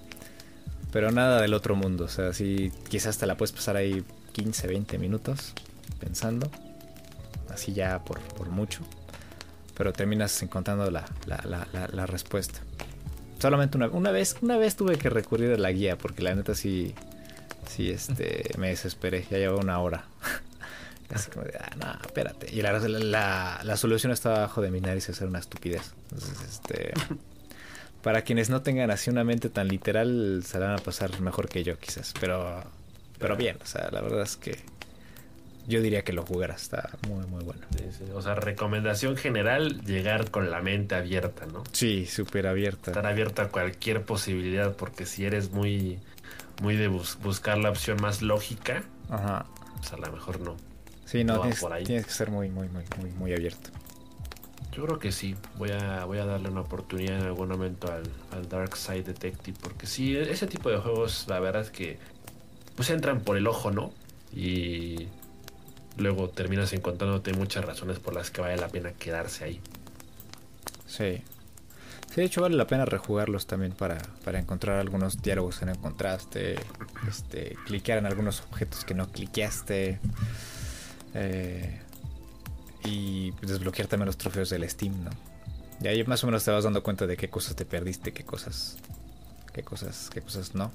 [0.93, 4.67] Pero nada del otro mundo, o sea, sí, quizás te la puedes pasar ahí 15,
[4.69, 5.55] 20 minutos
[5.99, 6.51] pensando,
[7.49, 8.81] así ya por, por mucho,
[9.77, 12.61] pero terminas encontrando la, la, la, la respuesta.
[13.43, 16.55] Solamente una, una vez, una vez tuve que recurrir a la guía porque la neta
[16.55, 16.95] sí,
[17.69, 19.27] sí, este, me desesperé.
[19.31, 20.05] Ya llevaba una hora.
[21.13, 22.55] Así como de, ah, no, espérate.
[22.55, 25.93] Y la, la, la, solución estaba abajo de mi nariz, hacer una estupidez.
[26.05, 26.93] Entonces, este,
[28.03, 31.49] para quienes no tengan así una mente tan literal, se la van a pasar mejor
[31.49, 32.13] que yo, quizás.
[32.21, 32.63] Pero,
[33.19, 34.59] pero bien, o sea, la verdad es que
[35.69, 37.61] yo diría que lo jugaras, está muy, muy bueno.
[38.15, 41.63] O sea, recomendación general, llegar con la mente abierta, ¿no?
[41.73, 42.91] Sí, súper abierta.
[42.91, 46.01] Estar abierta a cualquier posibilidad, porque si eres muy,
[46.61, 49.47] muy de buscar la opción más lógica, Ajá.
[49.77, 50.57] pues a lo mejor no.
[51.05, 51.43] Sí, no,
[51.85, 53.71] tienes, que ser muy, muy, muy, muy, muy abierto.
[54.71, 58.49] Yo creo que sí, voy a, voy a darle una oportunidad en algún momento al,
[58.49, 61.99] Dark Side Detective, porque sí, ese tipo de juegos, la verdad es que
[62.77, 63.93] pues entran por el ojo, ¿no?
[64.35, 65.09] Y
[65.99, 69.61] luego terminas encontrándote muchas razones por las que vale la pena quedarse ahí.
[70.87, 71.23] Sí.
[72.09, 75.73] Sí, de hecho vale la pena rejugarlos también para, para encontrar algunos diálogos que no
[75.73, 76.57] encontraste,
[77.09, 79.99] este, cliquear en algunos objetos que no cliqueaste
[81.15, 81.82] eh,
[82.85, 85.11] y desbloquear también los trofeos del Steam, ¿no?
[85.81, 88.25] Y ahí más o menos te vas dando cuenta de qué cosas te perdiste, qué
[88.25, 88.77] cosas
[89.53, 90.73] qué cosas, qué cosas no.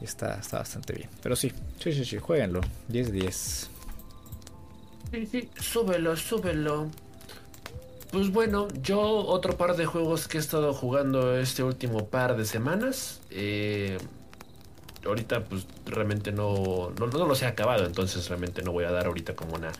[0.00, 1.10] está, está bastante bien.
[1.22, 2.60] Pero sí, sí, sí, sí, jueguenlo.
[2.88, 3.70] 10 de 10.
[5.12, 6.88] Sí, sí, súbelo, súbelo.
[8.10, 12.44] Pues bueno, yo otro par de juegos que he estado jugando este último par de
[12.44, 13.20] semanas.
[13.30, 13.98] Eh,
[15.04, 19.06] ahorita pues realmente no, no, no los he acabado, entonces realmente no voy a dar
[19.06, 19.70] ahorita como una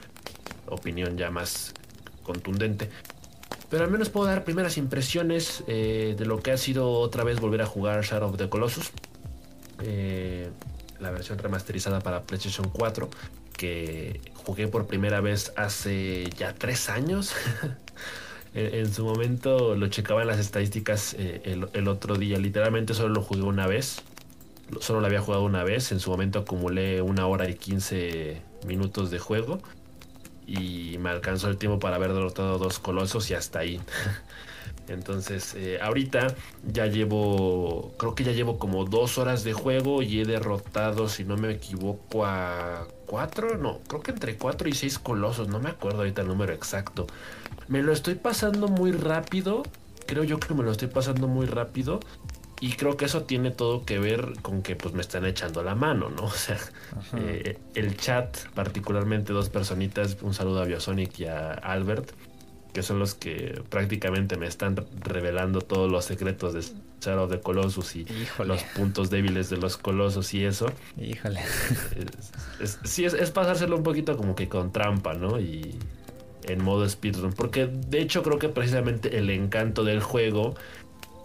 [0.66, 1.74] opinión ya más
[2.22, 2.90] contundente.
[3.70, 7.40] Pero al menos puedo dar primeras impresiones eh, de lo que ha sido otra vez
[7.40, 8.90] volver a jugar Shadow of the Colossus.
[9.82, 10.50] Eh,
[10.98, 13.08] la versión remasterizada para PlayStation 4
[13.56, 17.32] que jugué por primera vez hace ya tres años.
[18.54, 21.40] en, su momento lo checaba en las estadísticas eh,
[21.72, 22.38] el, otro día.
[22.38, 24.02] Literalmente solo lo jugué una vez.
[24.80, 25.92] Solo lo había jugado una vez.
[25.92, 29.60] En su momento acumulé una hora y 15 minutos de juego
[30.50, 33.80] y me alcanzó el tiempo para haber derrotado dos colosos y hasta ahí.
[34.88, 36.34] Entonces, eh, ahorita
[36.66, 41.22] ya llevo, creo que ya llevo como dos horas de juego y he derrotado, si
[41.24, 45.70] no me equivoco, a cuatro, no, creo que entre cuatro y seis colosos, no me
[45.70, 47.06] acuerdo ahorita el número exacto.
[47.68, 49.62] Me lo estoy pasando muy rápido,
[50.06, 52.00] creo yo que me lo estoy pasando muy rápido
[52.60, 55.74] y creo que eso tiene todo que ver con que pues me están echando la
[55.74, 56.24] mano, ¿no?
[56.30, 56.58] O sea,
[57.16, 62.10] eh, el chat, particularmente dos personitas, un saludo a Biosonic y a Albert,
[62.74, 66.62] que son los que prácticamente me están revelando todos los secretos de
[67.00, 68.06] Shadow de Colossus y
[68.44, 70.66] los puntos débiles de los colosos y eso.
[71.00, 71.40] Híjole.
[72.84, 75.40] sí, es, es pasárselo un poquito como que con trampa, ¿no?
[75.40, 75.78] Y
[76.44, 77.32] en modo speedrun.
[77.32, 80.54] Porque de hecho creo que precisamente el encanto del juego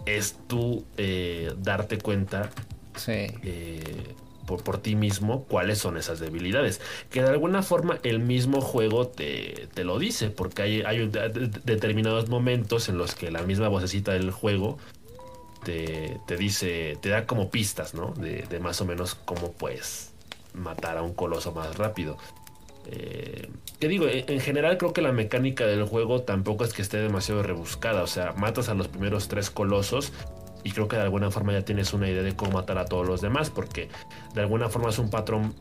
[0.06, 2.50] es tú eh, darte cuenta
[3.08, 4.14] eh,
[4.46, 6.80] por, ti mismo cuáles son esas debilidades.
[7.10, 11.10] Que de alguna forma el mismo juego te, lo dice, porque hay, hay
[11.64, 14.78] determinados momentos en los que la misma vocecita del juego
[15.64, 18.12] te, dice, te da como pistas, ¿no?
[18.14, 20.12] De, de, más o menos cómo puedes
[20.54, 22.16] matar a un coloso más rápido.
[22.90, 26.98] Eh, que digo, en general creo que la mecánica del juego tampoco es que esté
[26.98, 28.02] demasiado rebuscada.
[28.02, 30.12] O sea, matas a los primeros tres colosos
[30.64, 33.06] y creo que de alguna forma ya tienes una idea de cómo matar a todos
[33.06, 33.88] los demás, porque
[34.34, 35.54] de alguna forma es un patrón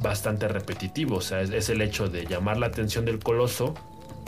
[0.00, 1.16] bastante repetitivo.
[1.16, 3.74] O sea, es, el hecho de llamar la atención del coloso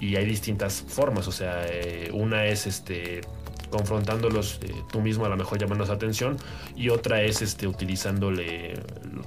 [0.01, 1.29] y hay distintas formas.
[1.29, 3.23] O sea, eh, una es este
[3.71, 6.37] confrontándolos eh, tú mismo a lo mejor llamándonos atención
[6.77, 8.75] y otra es este utilizándole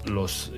[0.06, 0.52] los,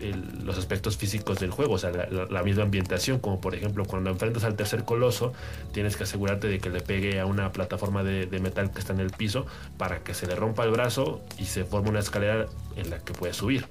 [0.43, 4.43] los aspectos físicos del juego, o sea, la, misma ambientación, como por ejemplo cuando enfrentas
[4.43, 5.33] al tercer coloso,
[5.71, 8.99] tienes que asegurarte de que le pegue a una plataforma de, metal que está en
[8.99, 9.45] el piso
[9.77, 13.13] para que se le rompa el brazo y se forme una escalera en la que
[13.13, 13.65] puedes subir.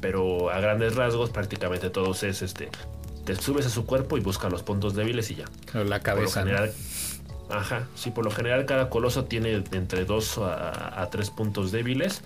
[0.00, 2.70] Pero a grandes rasgos prácticamente todos es este
[3.26, 5.44] te subes a su cuerpo y busca los puntos débiles y ya.
[5.74, 6.40] La cabeza.
[6.40, 6.72] general,
[7.48, 12.22] Ajá, sí, por lo general cada coloso tiene entre 2 a 3 puntos débiles.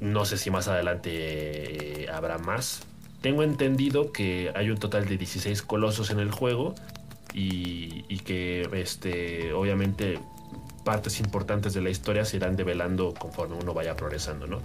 [0.00, 2.82] No sé si más adelante eh, habrá más.
[3.20, 6.74] Tengo entendido que hay un total de 16 colosos en el juego
[7.34, 10.18] y, que este, obviamente
[10.84, 14.60] partes importantes de la historia se irán develando conforme uno vaya progresando, ¿no?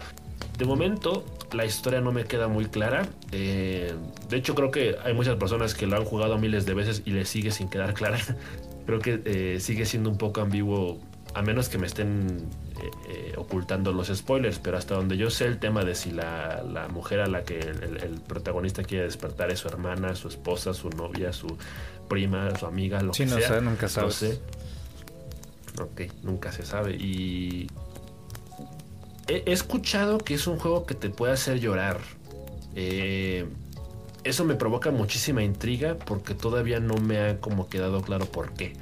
[0.58, 3.08] De momento, la historia no me queda muy clara.
[3.32, 3.94] Eh,
[4.30, 7.12] de hecho, creo que hay muchas personas que lo han jugado miles de veces y
[7.12, 8.20] les sigue sin quedar clara
[8.86, 11.00] creo que eh, sigue siendo un poco ambiguo,
[11.34, 12.48] a menos que me estén
[12.82, 16.88] eh, eh, ocultando los spoilers, pero hasta donde yo sé el tema de si la,
[16.92, 21.34] mujer a la que el, protagonista quiere despertar es su hermana, su esposa, su novia,
[21.34, 21.58] su
[22.10, 23.48] prima, su amiga, lo sí, que no sea.
[23.50, 24.16] Sé, nunca sabes.
[24.16, 24.40] sé.
[25.82, 26.96] Ok, nunca se sabe.
[26.96, 27.68] Y
[29.28, 32.00] he, escuchado que es un juego que te puede hacer llorar.
[32.76, 33.46] Eh,
[34.24, 38.74] eso me provoca muchísima intriga porque todavía no me ha como quedado claro por qué.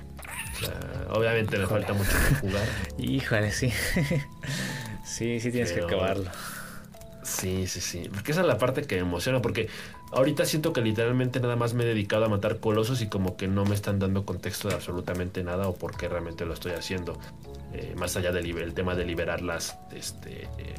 [1.09, 2.67] obviamente me falta mucho por jugar.
[2.97, 3.71] Híjole, sí.
[5.03, 6.29] sí, sí tienes que acabarlo.
[7.23, 8.09] Sí, sí, sí.
[8.11, 9.41] Porque esa es la parte que me emociona.
[9.41, 9.69] Porque
[10.11, 13.47] ahorita siento que literalmente nada más me he dedicado a matar colosos y como que
[13.47, 17.19] no me están dando contexto de absolutamente nada o por qué realmente lo estoy haciendo.
[17.73, 19.77] Eh, más allá del tema de liberar las.
[19.91, 20.75] Este, eh,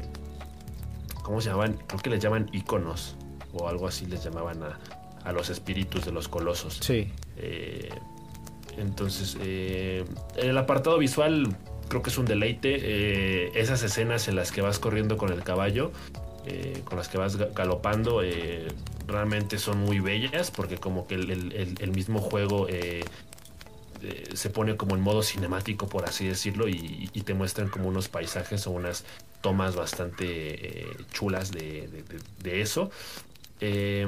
[1.23, 1.79] ¿Cómo se llaman?
[1.87, 3.15] Creo que les llaman iconos
[3.53, 6.79] o algo así les llamaban a, los espíritus de los colosos.
[6.81, 7.09] Sí.
[7.37, 7.89] Eh,
[8.77, 10.03] entonces, eh,
[10.35, 11.55] el apartado visual
[11.87, 12.77] creo que es un deleite.
[12.81, 15.91] Eh, esas escenas en las que vas corriendo con el caballo,
[16.83, 18.21] con las que vas galopando,
[19.07, 22.67] realmente son muy bellas porque como que el, mismo juego
[24.33, 28.67] se pone como en modo cinemático, por así decirlo, y, te muestran como unos paisajes
[28.67, 29.05] o unas
[29.39, 32.03] tomas bastante chulas de,
[32.43, 32.91] eso.
[33.65, 34.07] Eh,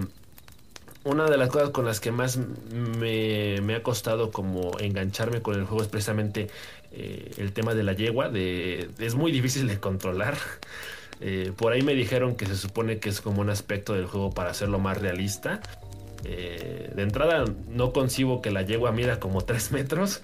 [1.05, 5.63] una de las cosas con las que más me, ha costado como engancharme con el
[5.63, 6.49] juego es precisamente
[6.91, 8.27] eh, el tema de la yegua.
[8.27, 10.37] De, es muy difícil de controlar.
[11.21, 14.31] Eh, por ahí me dijeron que se supone que es como un aspecto del juego
[14.31, 15.61] para hacerlo más realista.
[16.21, 20.19] De entrada no concibo que la yegua mida como 3 metros,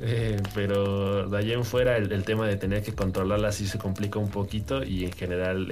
[0.54, 4.30] pero de allí en fuera el, tema de tener que controlarla sí se complica un
[4.30, 5.68] poquito y en general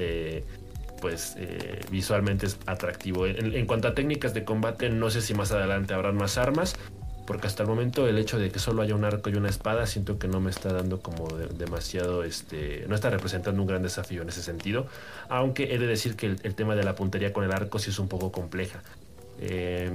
[1.01, 3.27] pues eh, visualmente es atractivo.
[3.27, 6.77] En, cuanto a técnicas de combate, no sé si más adelante habrán más armas,
[7.27, 9.87] porque hasta el momento el hecho de que solo haya un arco y una espada
[9.87, 14.23] siento que no me está dando como demasiado, este, no está representando un gran desafío
[14.23, 14.87] en ese sentido,
[15.29, 17.99] aunque he de decir que el, tema de la puntería con el arco sí es
[17.99, 18.83] un poco compleja.
[19.41, 19.91] Eh,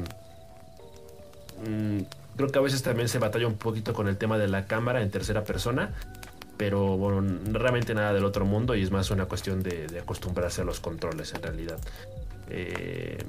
[1.68, 2.00] mm,
[2.38, 5.02] creo que a veces también se batalla un poquito con el tema de la cámara
[5.02, 5.94] en tercera persona
[6.58, 10.66] pero bueno, realmente nada del otro mundo y es más una cuestión de, acostumbrarse a
[10.66, 11.80] los controles en realidad.
[12.50, 13.24] Eh,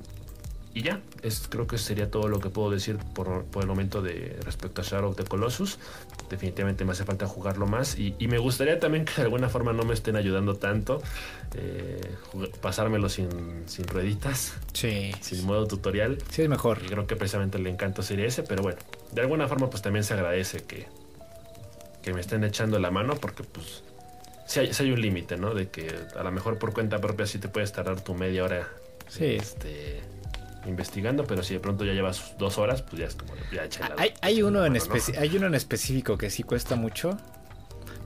[0.77, 4.39] y ya, es, creo que sería todo lo que puedo decir por, el momento de
[4.45, 5.79] respecto a Shadow of the Colossus.
[6.29, 9.85] Definitivamente me hace falta jugarlo más y, me gustaría también que de alguna forma no
[9.85, 11.01] me estén ayudando tanto.
[11.55, 11.99] Eh,
[12.61, 13.31] pasármelo sin,
[13.65, 14.53] sin rueditas.
[14.75, 15.13] Sí.
[15.23, 16.19] Sin modo tutorial.
[16.29, 16.83] Sí, es mejor.
[16.85, 18.79] Y creo que precisamente el encanto sería ese, pero bueno,
[19.13, 20.89] de alguna forma pues también se agradece que,
[22.07, 23.83] que me estén echando la mano porque pues
[24.47, 25.55] si hay, un límite, ¿no?
[25.55, 28.69] De que a lo mejor por cuenta propia sí te puedes tardar tu media hora
[29.19, 30.03] este,
[30.67, 33.93] investigando, pero si de pronto ya llevas dos horas, pues ya es como ya echa
[33.99, 34.79] hay, hay uno en
[35.19, 37.19] hay uno en específico que sí cuesta mucho,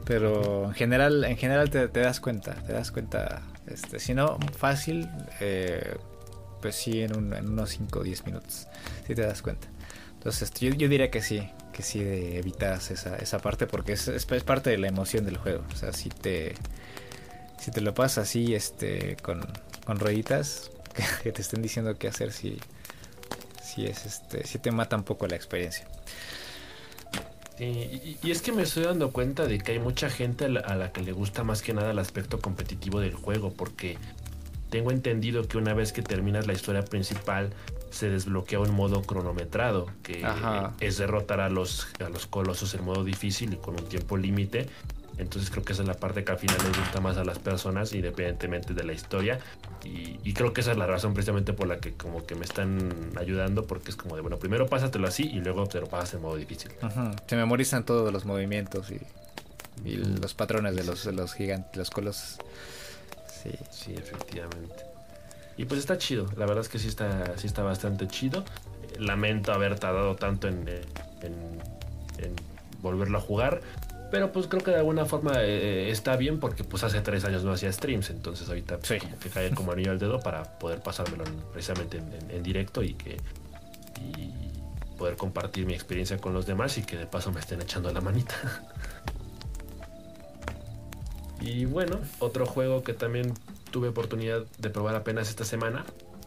[0.06, 5.10] pero en general, en general te, das cuenta, te das cuenta, este, si no fácil,
[5.40, 5.94] eh,
[6.62, 8.66] pues sí en, unos 5 o 10 minutos,
[9.06, 9.68] sí te das cuenta.
[10.20, 14.26] Entonces yo, yo diría que sí, que sí evitas esa, esa parte porque es, es,
[14.26, 15.64] parte de la emoción del juego.
[15.72, 16.56] O sea, si te,
[17.58, 19.40] si te lo pasas así este, con,
[19.86, 20.70] con rueditas
[21.22, 22.58] que, te estén diciendo qué hacer, si,
[23.64, 25.88] si, es, este, si te mata un poco la experiencia.
[27.58, 31.00] y, es que me estoy dando cuenta de que hay mucha gente a la, que
[31.00, 33.96] le gusta más que nada el aspecto competitivo del juego, porque
[34.68, 37.54] tengo entendido que una vez que terminas la historia principal,
[37.90, 40.24] se desbloquea un modo cronometrado, que
[40.80, 44.68] es derrotar a los, a los colosos en modo difícil y con un tiempo límite.
[45.18, 47.38] Entonces creo que esa es la parte que al final les gusta más a las
[47.38, 49.38] personas, independientemente de la historia.
[49.84, 53.10] Y, creo que esa es la razón precisamente por la que como que me están
[53.18, 56.22] ayudando, porque es como de, bueno, primero pásatelo así y luego te lo pasas en
[56.22, 56.70] modo difícil.
[57.26, 59.00] Se memorizan todos los movimientos y,
[59.84, 62.38] los patrones de los, de los gigantes, los colosos.
[63.42, 63.50] Sí.
[63.70, 64.89] sí, efectivamente.
[65.60, 68.46] Y pues está chido, la verdad es que sí está, sí está bastante chido.
[68.98, 70.64] Lamento haber tardado tanto en,
[72.80, 73.60] volverlo a jugar.
[74.10, 77.44] Pero pues creo que de alguna forma eh, está bien porque pues hace tres años
[77.44, 81.24] no hacía streams, entonces ahorita pues, que cae como anillo al dedo para poder pasármelo
[81.52, 83.18] precisamente en, directo y que
[84.00, 87.92] y poder compartir mi experiencia con los demás y que de paso me estén echando
[87.92, 88.34] la manita.
[91.42, 93.34] y bueno, otro juego que también
[93.70, 95.84] tuve oportunidad de probar apenas esta semana.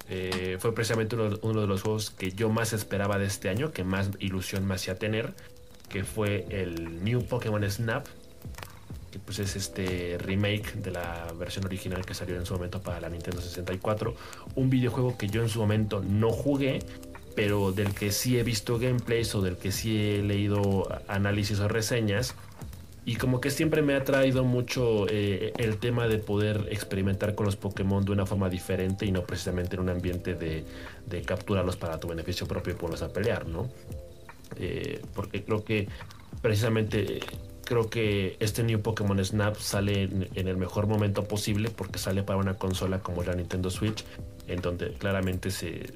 [0.09, 3.83] Eh, fue precisamente uno, de los juegos que yo más esperaba de este año, que
[3.83, 5.33] más ilusión me hacía tener,
[5.89, 8.05] que fue el New Pokémon Snap,
[9.11, 12.99] que pues es este remake de la versión original que salió en su momento para
[12.99, 14.15] la Nintendo 64.
[14.55, 16.79] Un videojuego que yo en su momento no jugué,
[17.35, 21.67] pero del que sí he visto gameplays o del que sí he leído análisis o
[21.67, 22.35] reseñas
[23.05, 27.45] y como que siempre me ha traído mucho eh, el tema de poder experimentar con
[27.45, 30.63] los Pokémon de una forma diferente y no precisamente en un ambiente de,
[31.25, 33.69] capturarlos para tu beneficio propio y ponerlos a pelear, ¿no?
[34.57, 35.87] Eh, porque creo que
[36.41, 37.19] precisamente
[37.65, 42.39] creo que este New Pokémon Snap sale en, el mejor momento posible porque sale para
[42.39, 44.05] una consola como la Nintendo Switch,
[44.47, 45.93] en donde claramente se,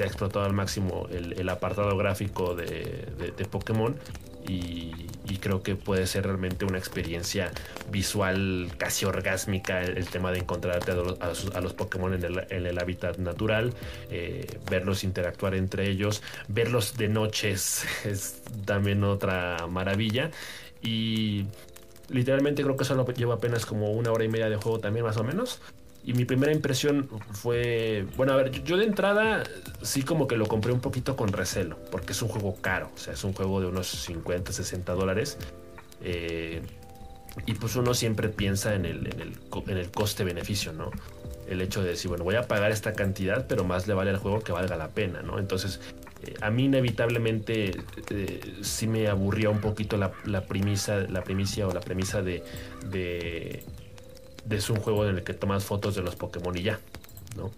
[0.00, 3.96] ha explotado al máximo el, apartado gráfico de Pokémon
[4.46, 4.92] y,
[5.40, 7.50] creo que puede ser realmente una experiencia
[7.90, 13.74] visual casi orgásmica el, tema de encontrarte a, los, Pokémon en el, hábitat natural,
[14.08, 20.30] eh, verlos interactuar entre ellos, verlos de noches es también otra maravilla.
[20.80, 21.46] Y
[22.08, 25.16] literalmente creo que solo lleva apenas como una hora y media de juego también más
[25.16, 25.60] o menos
[26.04, 29.44] y mi primera impresión fue, bueno, a ver, yo de entrada
[29.82, 32.98] sí como que lo compré un poquito con recelo, porque es un juego caro, o
[32.98, 35.38] sea, es un juego de unos 50, 60 dólares.
[36.02, 36.60] Eh,
[37.46, 40.90] y pues uno siempre piensa en el, en el, coste-beneficio, ¿no?
[41.48, 44.18] El hecho de decir, bueno, voy a pagar esta cantidad, pero más le vale al
[44.18, 45.38] juego que valga la pena, ¿no?
[45.38, 45.80] Entonces,
[46.24, 47.70] eh, a mí inevitablemente
[48.10, 50.40] eh, sí me aburría un poquito la, la,
[51.08, 52.42] la primicia o la premisa de
[54.50, 56.80] es un juego en el que tomas fotos de los Pokémon y ya,
[57.36, 57.50] ¿no?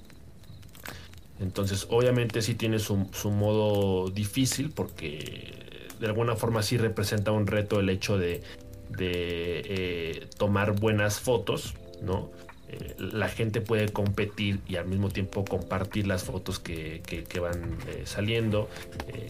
[1.41, 5.53] Entonces, obviamente sí tiene su, su modo difícil porque
[5.99, 8.43] de alguna forma sí representa un reto el hecho de,
[8.91, 12.31] de eh, tomar buenas fotos, ¿no?
[12.69, 17.79] Eh, la gente puede competir y al mismo tiempo compartir las fotos que, que, van
[17.89, 18.69] eh, saliendo.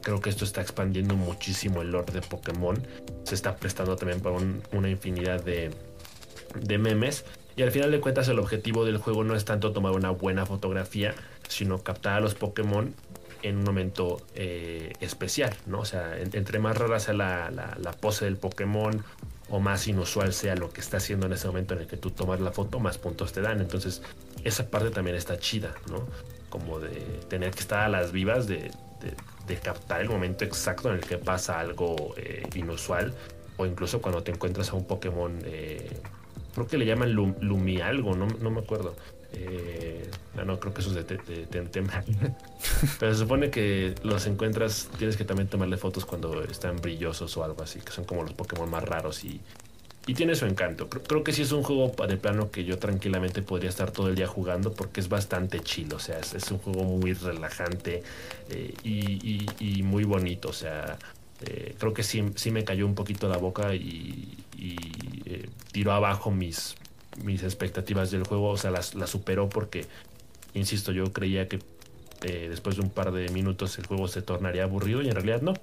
[0.03, 2.77] creo que esto está expandiendo muchísimo el lore de Pokémon.
[3.25, 4.37] Se está prestando también para
[4.73, 5.71] una infinidad de,
[6.61, 7.25] de memes.
[7.57, 10.45] Y al final de cuentas el objetivo del juego no es tanto tomar una buena
[10.47, 11.15] fotografía,
[11.49, 12.95] sino captar a los Pokémon
[13.43, 15.81] en un momento especial, ¿no?
[15.81, 19.05] O sea, entre más rara sea la, la, pose del Pokémon
[19.51, 22.11] o más inusual sea lo que está haciendo en ese momento en el que tú
[22.11, 23.61] tomas la foto, más puntos te dan.
[23.61, 24.03] Entonces,
[24.43, 26.07] esa parte también está chida, ¿no?
[26.49, 26.91] Como de
[27.29, 28.71] tener que estar a las vivas de,
[29.63, 33.15] captar el momento exacto en el que pasa algo eh, inusual.
[33.57, 36.01] O incluso cuando te encuentras a un Pokémon, eh,
[36.55, 38.95] creo que le llaman Lumi algo, no, no me acuerdo.
[39.37, 40.09] Eh,
[40.47, 42.05] no, creo que eso es de, tema.
[43.01, 47.45] Pero se supone que los encuentras, tienes que también tomarle fotos cuando están brillosos o
[47.45, 49.41] algo así, que son como los Pokémon más raros y,
[50.07, 50.89] y tiene su encanto.
[50.89, 54.15] Creo, que sí es un juego de plano que yo tranquilamente podría estar todo el
[54.15, 55.97] día jugando porque es bastante chido.
[55.97, 58.03] O sea, es, un juego muy relajante
[58.51, 60.49] eh, y, muy bonito.
[60.49, 60.99] O sea,
[61.47, 64.39] eh, creo que sí, sí me cayó un poquito la boca y,
[65.27, 66.77] eh, tiró abajo mis,
[67.23, 69.87] mis expectativas del juego, o sea, las, superó porque,
[70.55, 71.59] insisto, yo creía que
[72.23, 75.43] eh, después de un par de minutos el juego se tornaría aburrido y en realidad
[75.43, 75.55] no,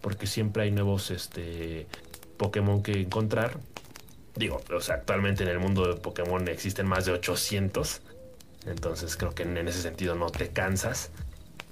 [0.00, 1.86] porque siempre hay nuevos este,
[2.36, 3.58] Pokémon que encontrar.
[4.36, 8.02] Digo, o sea, actualmente en el mundo de Pokémon existen más de 800,
[8.66, 11.10] entonces creo que en, ese sentido no te cansas.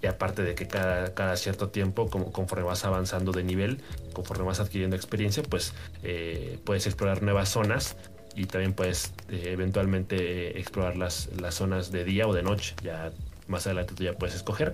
[0.09, 3.81] Aparte de que cada, cierto tiempo, conforme vas avanzando de nivel,
[4.13, 7.97] conforme vas adquiriendo experiencia, pues eh, puedes explorar nuevas zonas
[8.37, 12.75] y también puedes eh, eventualmente eh, explorar las, las zonas de día o de noche.
[12.83, 13.13] Ya
[13.47, 14.73] más adelante tú ya puedes escoger.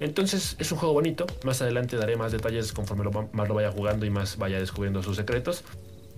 [0.00, 1.26] Entonces es un juego bonito.
[1.44, 5.16] Más adelante daré más detalles conforme más lo vaya jugando y más vaya descubriendo sus
[5.16, 5.64] secretos.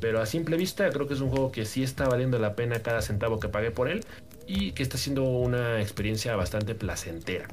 [0.00, 2.80] Pero a simple vista creo que es un juego que sí está valiendo la pena
[2.80, 4.04] cada centavo que pagué por él
[4.46, 7.48] y que está siendo una experiencia bastante placentera.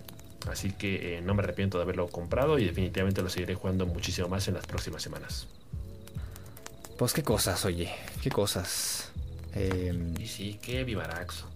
[0.50, 4.28] Así que eh, no me arrepiento de haberlo comprado y definitivamente lo seguiré jugando muchísimo
[4.28, 5.48] más en las próximas semanas.
[6.98, 9.12] Pues qué cosas, oye, qué cosas.
[9.54, 11.48] Em, y sí, qué vivaraxo.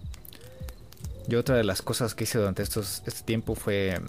[1.28, 4.00] Yo otra de las cosas que hice durante estos, este tiempo fue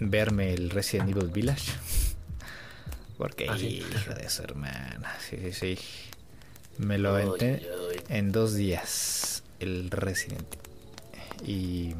[0.00, 1.72] verme el Resident Evil Village.
[3.18, 5.78] Porque, ¿Ah, hijo de su hermana, sí, sí, sí.
[6.78, 7.66] Me lo aventé
[8.08, 10.46] en dos días, el Resident.
[11.44, 11.94] Y...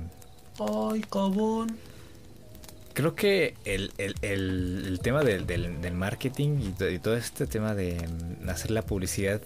[0.59, 1.77] Ay, cabrón.
[2.97, 9.43] Creo que el, tema del, marketing y, todo este tema de mm, hacer la publicidad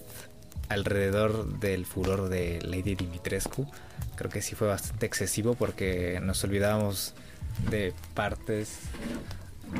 [0.69, 3.69] alrededor del furor de Lady Dimitrescu.
[4.15, 7.13] Creo que sí fue bastante excesivo porque nos olvidábamos
[7.69, 8.79] de partes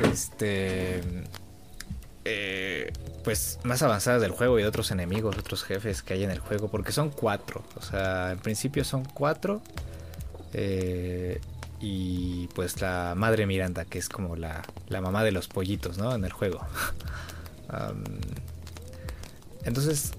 [0.03, 0.99] este
[2.25, 2.91] eh,
[3.23, 6.39] pues más avanzadas del juego y de otros enemigos, otros jefes que hay en el
[6.39, 9.61] juego, porque son cuatro, o sea, en principio son cuatro.
[10.51, 11.39] Eh,
[11.81, 16.13] y pues la madre Miranda, que es como la, la mamá de los pollitos, ¿no?
[16.13, 16.65] En el juego.
[19.65, 20.13] entonces,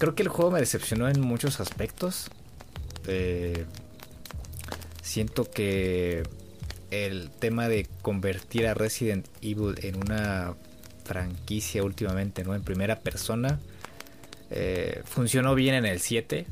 [0.00, 2.30] Creo que el juego me decepcionó en muchos aspectos.
[3.06, 3.66] Eh,
[5.02, 6.22] siento que
[6.90, 10.54] el tema de convertir a Resident Evil en una
[11.04, 12.54] franquicia últimamente, ¿no?
[12.54, 13.60] En primera persona.
[14.50, 16.46] Eh, funcionó bien en el 7.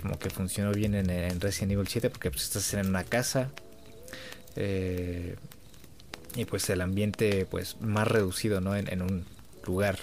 [0.00, 3.50] Como que funcionó bien en, Resident Evil 7 porque pues, estás en una casa.
[4.60, 5.36] Eh,
[6.34, 8.76] y pues el ambiente pues más reducido, ¿no?
[8.76, 9.24] en un
[9.64, 9.98] lugar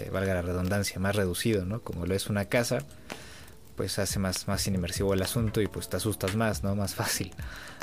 [0.00, 1.80] eh, valga la redundancia, más reducido, ¿no?
[1.80, 2.78] Como lo es una casa,
[3.76, 6.74] pues hace más, más inmersivo el asunto y pues te asustas más, ¿no?
[6.74, 7.32] Más fácil.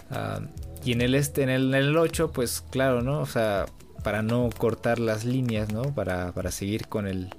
[0.09, 0.41] Ah,
[0.83, 3.21] y en el este, en el, en el 8, pues claro, ¿no?
[3.21, 3.65] O sea,
[4.03, 5.83] para no cortar las líneas, ¿no?
[5.95, 7.29] Para, para seguir con el.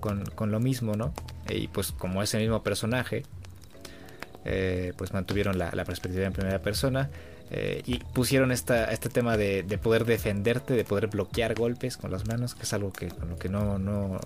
[0.00, 1.12] Con, con, lo mismo, ¿no?
[1.48, 3.24] Y pues como ese mismo personaje,
[4.48, 7.10] eh, pues mantuvieron la, perspectiva en primera persona.
[7.50, 12.26] Eh, y pusieron esta, este tema de, poder defenderte, de poder bloquear golpes con las
[12.26, 14.20] manos, que es algo que con lo que no, no,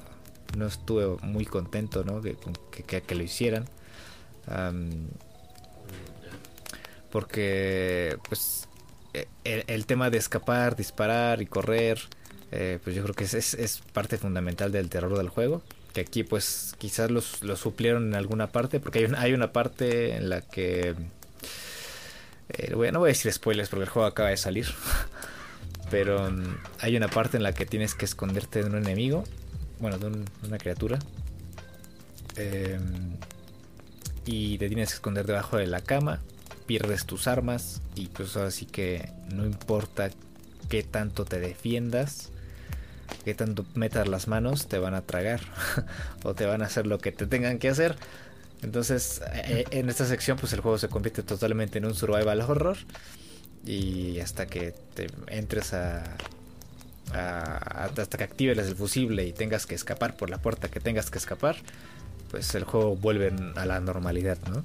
[0.57, 2.21] no estuve muy contento ¿no?
[2.21, 2.37] que,
[3.03, 3.65] que, lo hicieran.
[7.11, 8.69] porque pues
[9.15, 11.99] e, el, tema de escapar, disparar y correr,
[12.53, 15.63] eh, pues yo creo que es, parte fundamental del terror del juego.
[15.93, 20.17] Que aquí pues quizás los, los suplieron en alguna parte, porque hay, hay una parte
[20.17, 20.95] en la que
[22.51, 24.67] eh, no voy a decir spoilers porque el juego acaba de salir.
[25.91, 29.25] Pero mm, hay una parte en la que tienes que esconderte de un enemigo.
[29.79, 30.99] Bueno, de una criatura.
[32.37, 33.17] Em,
[34.27, 36.21] y te tienes que esconder debajo de la cama.
[36.67, 40.11] pierdes tus armas y pues así que no importa
[40.69, 42.31] qué tanto te defiendas,
[43.25, 45.41] qué tanto metas las manos, te van a tragar
[46.25, 47.97] o te van a hacer lo que te tengan que hacer.
[48.63, 52.77] Entonces, eh, en esta sección, pues el juego se convierte totalmente en un survival horror.
[53.65, 56.17] Y hasta que te entres a,
[57.13, 61.19] hasta que actives el fusible y tengas que escapar por la puerta que tengas que
[61.19, 61.57] escapar,
[62.31, 64.65] pues el juego vuelve a la normalidad, ¿no?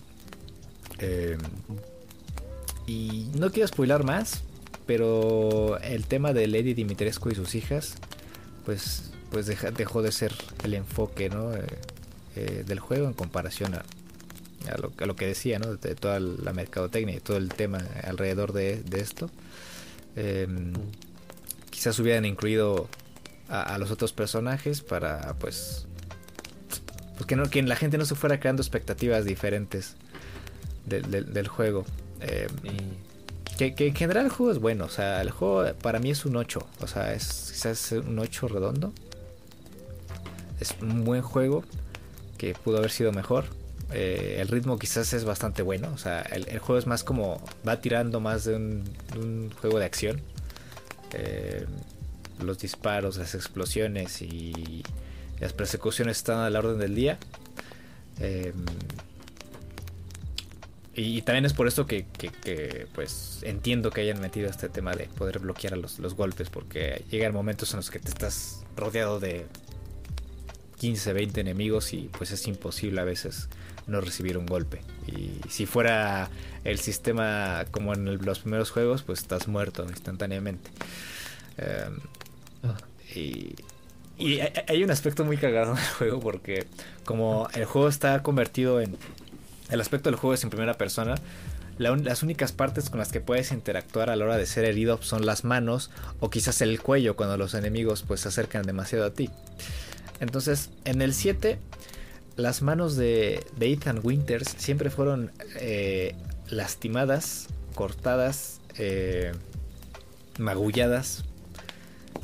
[0.99, 1.37] Eh,
[2.87, 4.43] y no quiero spoilar más,
[4.85, 7.95] pero el tema de Lady Dimitrescu y sus hijas,
[8.65, 11.53] pues, pues dejó de ser el enfoque, ¿no?
[11.53, 11.65] Eh,
[12.35, 13.83] eh, del juego en comparación a,
[14.69, 15.75] a, lo, que decía, ¿no?
[15.75, 19.29] De toda la mercadotecnia y todo el tema alrededor de, esto.
[20.15, 20.73] Em,
[21.69, 22.89] quizás hubieran incluido
[23.47, 25.85] a, los otros personajes para, pues,
[27.15, 29.95] pues que, no, que la gente no se fuera creando expectativas diferentes
[30.85, 31.85] del, juego.
[32.21, 32.49] Em,
[33.57, 36.25] que, que, en general el juego es bueno, o sea, el juego para mí es
[36.25, 38.91] un 8, o sea, es quizás un 8 redondo.
[40.59, 41.63] Es un buen juego
[42.37, 43.45] que pudo haber sido mejor.
[43.93, 45.89] Eh, el ritmo quizás es bastante bueno.
[45.93, 47.41] O sea, el, juego es más como.
[47.65, 50.21] Va tirando más de un, juego de acción.
[51.13, 51.65] Eh,
[52.41, 54.83] los disparos, las explosiones y
[55.39, 57.17] las persecuciones están a la orden del día.
[58.19, 58.51] Eh,
[60.95, 62.05] y, también es por esto que,
[62.93, 66.49] pues entiendo que hayan metido este tema de poder bloquear los, los golpes.
[66.49, 69.45] Porque llegan momentos en los que te estás rodeado de
[70.77, 73.49] 15, 20 enemigos y pues es imposible a veces
[73.87, 74.81] no recibir un golpe.
[75.07, 76.29] Y si fuera
[76.63, 80.69] el sistema como en los primeros juegos, pues estás muerto instantáneamente.
[81.57, 81.99] Em,
[82.63, 82.77] ah.
[83.15, 83.55] y,
[84.67, 86.65] hay un aspecto muy cagado en el juego porque
[87.03, 88.97] como el juego está convertido en...
[89.69, 91.15] El aspecto del juego es en primera persona.
[91.77, 95.25] las únicas partes con las que puedes interactuar a la hora de ser herido son
[95.25, 99.29] las manos o quizás el cuello cuando los enemigos pues se acercan demasiado a ti.
[100.19, 101.59] Entonces, en el 7,
[102.35, 106.15] las manos de, Ethan Winters siempre fueron eh,
[106.49, 109.33] lastimadas, cortadas, eh,
[110.37, 111.23] magulladas.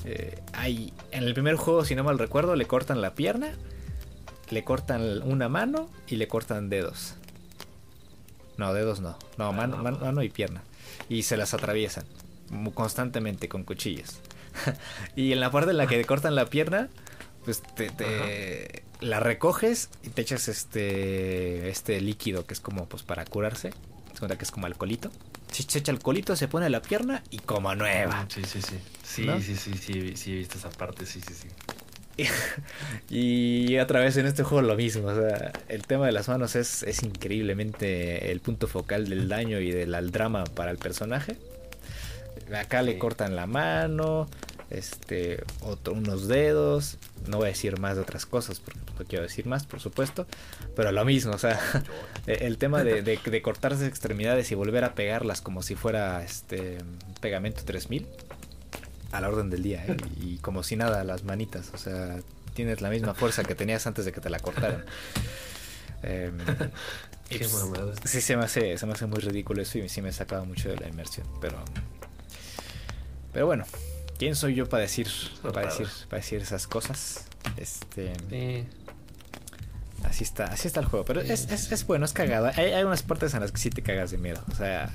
[0.06, 3.54] Eh, hay, en el primer juego, si no mal recuerdo, le cortan la pierna,
[4.50, 7.16] le cortan una mano y le cortan dedos.
[8.62, 9.18] No, dedos no.
[9.40, 10.62] No, ah, mano, mano, mano y pierna.
[11.10, 12.06] Y se las atraviesan
[12.76, 14.20] constantemente con cuchillas.
[15.16, 16.88] y en la parte en la que cortan la pierna,
[17.44, 23.02] pues te, te la recoges y te echas este este líquido que es como pues
[23.02, 23.74] para curarse.
[24.14, 25.10] Se que es como alcoholito.
[25.52, 28.26] Se echa alcoholito, se pone la pierna y como nueva.
[28.26, 28.78] Mm, sí, sí, sí.
[29.04, 31.48] Sí, sí, sí, sí, sí, he visto esa parte, sí, sí, sí.
[33.10, 36.56] y otra vez en este juego lo mismo o sea el tema de las manos
[36.56, 41.38] es, es increíblemente el punto focal del daño y del drama para el personaje.
[42.54, 44.28] Acá le cortan la mano
[44.72, 46.98] este, otro, unos dedos,
[47.28, 50.26] no voy a decir más de otras cosas porque no quiero decir más, por supuesto,
[50.76, 51.60] pero lo mismo, o sea,
[52.26, 56.78] el tema de, de, cortarse extremidades y volver a pegarlas como si fuera este
[57.20, 58.08] pegamento 3000
[59.12, 59.98] a la orden del día, ¿eh?
[60.20, 62.20] y como si nada las manitas, o sea,
[62.54, 64.86] tienes la misma fuerza que tenías antes de que te la cortaran.
[66.04, 66.38] Em,
[67.30, 70.12] Qué pues, Sí, se me, hace, se me hace muy ridículo eso y sí me
[70.12, 71.64] sacaba mucho de la inmersión, pero...
[73.32, 73.66] Pero bueno,
[74.22, 75.08] ¿Quién soy yo para decir,
[75.42, 77.26] para decir, para decir esas cosas?
[77.58, 78.14] Este.
[80.04, 81.06] Así está, así está el juego.
[81.06, 82.52] Pero es, es, bueno, es cagado.
[82.56, 84.44] Hay, hay, unas partes en las que sí te cagas de miedo.
[84.52, 84.92] O sea,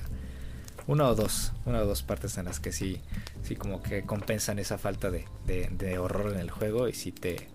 [0.86, 1.52] una o dos.
[1.64, 3.00] Una o dos partes en las que sí,
[3.42, 6.88] sí como que compensan esa falta de, de, horror en el juego.
[6.88, 7.48] Y sí te,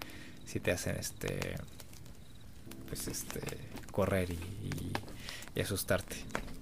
[0.46, 1.58] sí te hacen este.
[2.88, 3.42] Pues este.
[3.92, 4.40] correr y,
[5.56, 6.18] y, asustarte.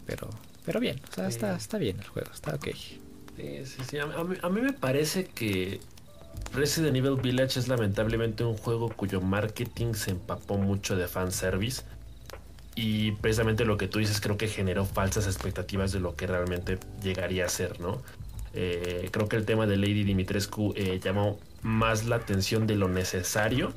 [0.05, 0.29] Pero.
[0.65, 2.67] Pero bien, o sea, está, está bien el juego, está ok.
[4.43, 5.79] A, mí, me parece que
[6.53, 11.83] Resident Evil Village es lamentablemente un juego cuyo marketing se empapó mucho de fanservice.
[12.81, 16.77] Y precisamente lo que tú dices creo que generó falsas expectativas de lo que realmente
[17.03, 18.01] llegaría a ser, ¿no?
[18.53, 22.87] Eh, creo que el tema de Lady Dimitrescu eh, llamó más la atención de lo
[22.87, 23.73] necesario,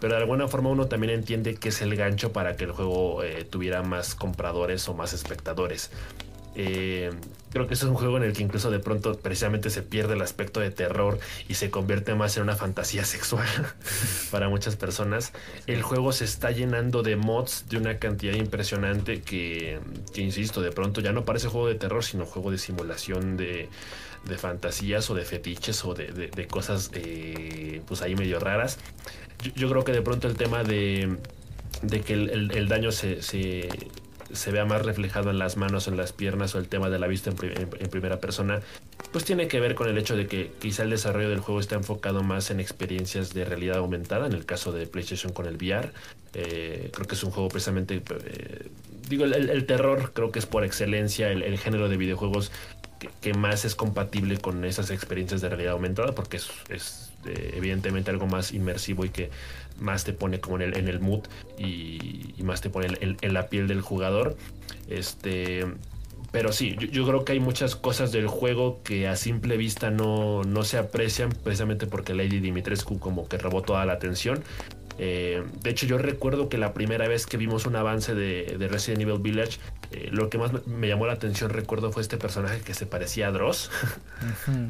[0.00, 3.24] pero de alguna forma uno también entiende que es el gancho para que el juego
[3.24, 5.90] eh, tuviera más compradores o más espectadores.
[6.60, 7.12] Eh,
[7.52, 10.22] creo que es un juego en el que incluso de pronto precisamente se pierde el
[10.22, 13.46] aspecto de terror y se convierte más en una fantasía sexual
[14.32, 15.32] para muchas personas.
[15.68, 19.78] El juego se está llenando de mods de una cantidad impresionante que,
[20.16, 23.68] insisto, de pronto ya no parece juego de terror, sino juego de simulación de,
[24.36, 28.78] fantasías o de fetiches o de, cosas eh, pues ahí medio raras.
[29.54, 31.18] Yo, creo que de pronto el tema de,
[32.04, 33.22] que el, daño se
[34.50, 37.30] vea más reflejado en las manos, en las piernas o el tema de la vista
[37.30, 38.60] en, primera persona,
[39.12, 41.76] pues tiene que ver con el hecho de que quizá el desarrollo del juego está
[41.76, 45.90] enfocado más en experiencias de realidad aumentada, en el caso de PlayStation con el VR.
[46.34, 48.68] Eh, creo que es un juego precisamente, eh,
[49.08, 52.52] digo, el, terror creo que es por excelencia el, género de videojuegos
[53.20, 58.26] que, más es compatible con esas experiencias de realidad aumentada, porque es, eh, evidentemente algo
[58.26, 59.30] más inmersivo y que
[59.80, 61.20] más te pone como en el, mood
[61.58, 64.36] y, más te pone en, la piel del jugador.
[64.88, 65.66] Este,
[66.30, 70.44] pero sí, yo, creo que hay muchas cosas del juego que a simple vista no,
[70.44, 74.42] no se aprecian, precisamente porque Lady Dimitrescu como que robó toda la atención.
[74.98, 79.02] Eh, de hecho, yo recuerdo que la primera vez que vimos un avance de, Resident
[79.02, 79.58] Evil Village,
[79.92, 83.28] eh, lo que más me llamó la atención, recuerdo, fue este personaje que se parecía
[83.28, 83.70] a Dross,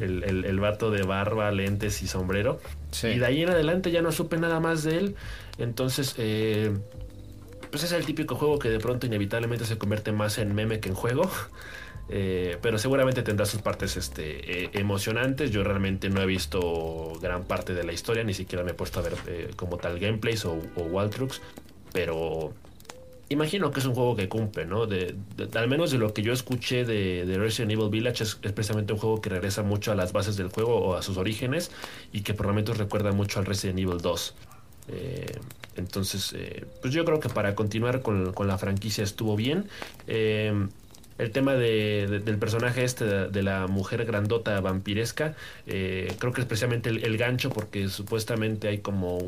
[0.00, 2.60] el, el, vato de barba, lentes y sombrero.
[3.02, 5.16] Y de ahí en adelante ya no supe nada más de él.
[5.56, 6.72] Entonces, eh,
[7.70, 10.90] pues es el típico juego que de pronto inevitablemente se convierte más en meme que
[10.90, 11.30] en juego.
[12.10, 15.50] Eh, pero seguramente tendrá sus partes este, eh, emocionantes.
[15.50, 19.00] Yo realmente no he visto gran parte de la historia, ni siquiera me he puesto
[19.00, 21.42] a ver eh, como tal gameplays o, o walkthroughs.
[21.92, 22.54] Pero
[23.28, 24.86] imagino que es un juego que cumple, ¿no?
[24.86, 25.14] De,
[25.54, 29.20] al menos de lo que yo escuché de, Resident Evil Village, es, precisamente un juego
[29.20, 31.70] que regresa mucho a las bases del juego o a sus orígenes
[32.12, 34.34] y que por momentos recuerda mucho al Resident Evil 2.
[35.76, 36.34] entonces,
[36.80, 39.68] pues yo creo que para continuar con, con la franquicia estuvo bien
[41.18, 45.34] el tema de, del personaje este, de, la mujer grandota vampiresca,
[45.66, 49.18] eh, creo que es precisamente el, gancho porque supuestamente hay como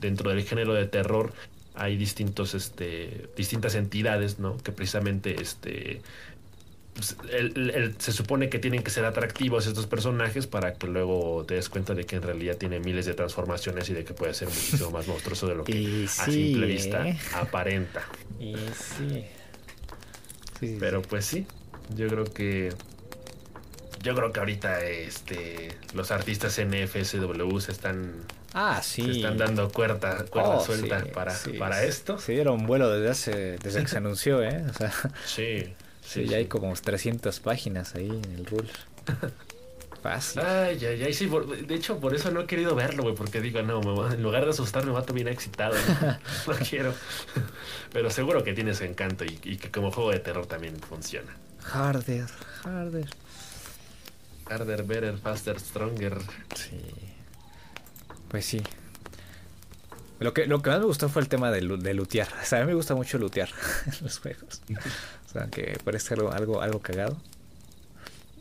[0.00, 1.32] dentro del género de terror
[1.76, 4.56] hay distintos, este, distintas entidades, ¿no?
[4.56, 6.00] Que precisamente, este,
[6.94, 7.16] pues,
[7.98, 11.94] se supone que tienen que ser atractivos estos personajes para que luego te des cuenta
[11.94, 15.06] de que en realidad tiene miles de transformaciones y de que puede ser muchísimo más
[15.06, 17.18] monstruoso de lo que a simple vista ¿eh?
[17.34, 18.02] aparenta.
[18.40, 19.26] Y sí.
[20.60, 21.46] Pero pues sí,
[21.94, 22.72] yo creo que
[24.02, 28.14] yo creo que ahorita este los artistas NFSW se están
[28.54, 29.16] ah, sí.
[29.16, 32.18] están dando cuerda, cuerda oh, suelta para, para esto.
[32.18, 34.64] Se dieron vuelo desde hace desde que se anunció, ¿eh?
[34.68, 34.92] O sea,
[35.24, 35.74] sí.
[36.06, 38.68] Sí, ya hay como 300 páginas ahí en el rule.
[40.06, 40.40] Fácil.
[40.40, 41.28] Ay, ay, ay, sí,
[41.66, 44.50] de hecho por eso no he querido verlo, güey, porque digo, no, en lugar de
[44.50, 45.74] asustarme me va bien excitado,
[46.46, 46.94] no, quiero.
[47.92, 51.36] Pero seguro que tiene su encanto y, que como juego de terror también funciona.
[51.72, 52.26] Harder,
[52.62, 53.08] harder.
[54.48, 56.18] Harder, better, faster, stronger.
[56.54, 56.80] Sí.
[58.28, 58.62] Pues sí.
[60.20, 62.28] Lo que, lo que más me gustó fue el tema de, de lutear.
[62.40, 63.48] O sea, a mí me gusta mucho lutear
[63.86, 64.62] en los juegos.
[65.26, 67.20] O sea, que parece algo, algo, algo cagado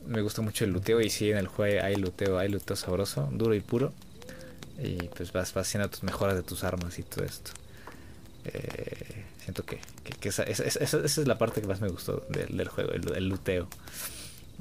[0.07, 3.29] me gusta mucho el luteo y sí en el juego hay luteo, hay luteo sabroso,
[3.31, 3.93] duro y puro.
[4.77, 7.51] Y pues vas, vas haciendo tus mejoras de tus armas y todo esto.
[8.45, 9.79] Eh, siento que,
[10.21, 13.67] esa, es la parte que más me gustó del, juego, el, luteo.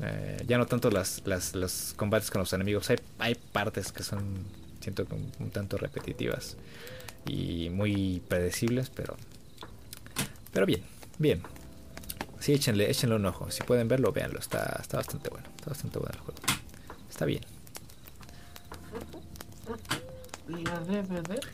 [0.02, 4.02] Eh, ya no tanto las, las, los combates con los enemigos, hay, hay partes que
[4.02, 4.38] son,
[4.80, 6.56] siento que un tanto repetitivas
[7.26, 9.16] y muy predecibles, pero,
[10.52, 10.82] pero bien,
[11.18, 11.42] bien.
[12.44, 13.50] Sí, échenle, échenle un ojo.
[13.50, 14.38] Si pueden verlo, véanlo.
[14.38, 15.48] Está, está bastante bueno.
[15.56, 16.40] Está bastante bueno el juego.
[17.08, 17.40] Está bien.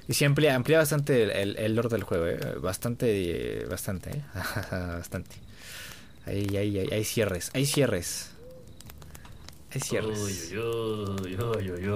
[0.09, 2.57] Y sí amplía, amplía bastante el, el, lore del juego, ¿eh?
[2.61, 4.23] Bastante, bastante, ¿eh?
[4.73, 5.37] bastante.
[6.27, 8.33] Ahí, ahí, ahí, hay cierres, hay cierres.
[9.73, 10.53] Hay cierres.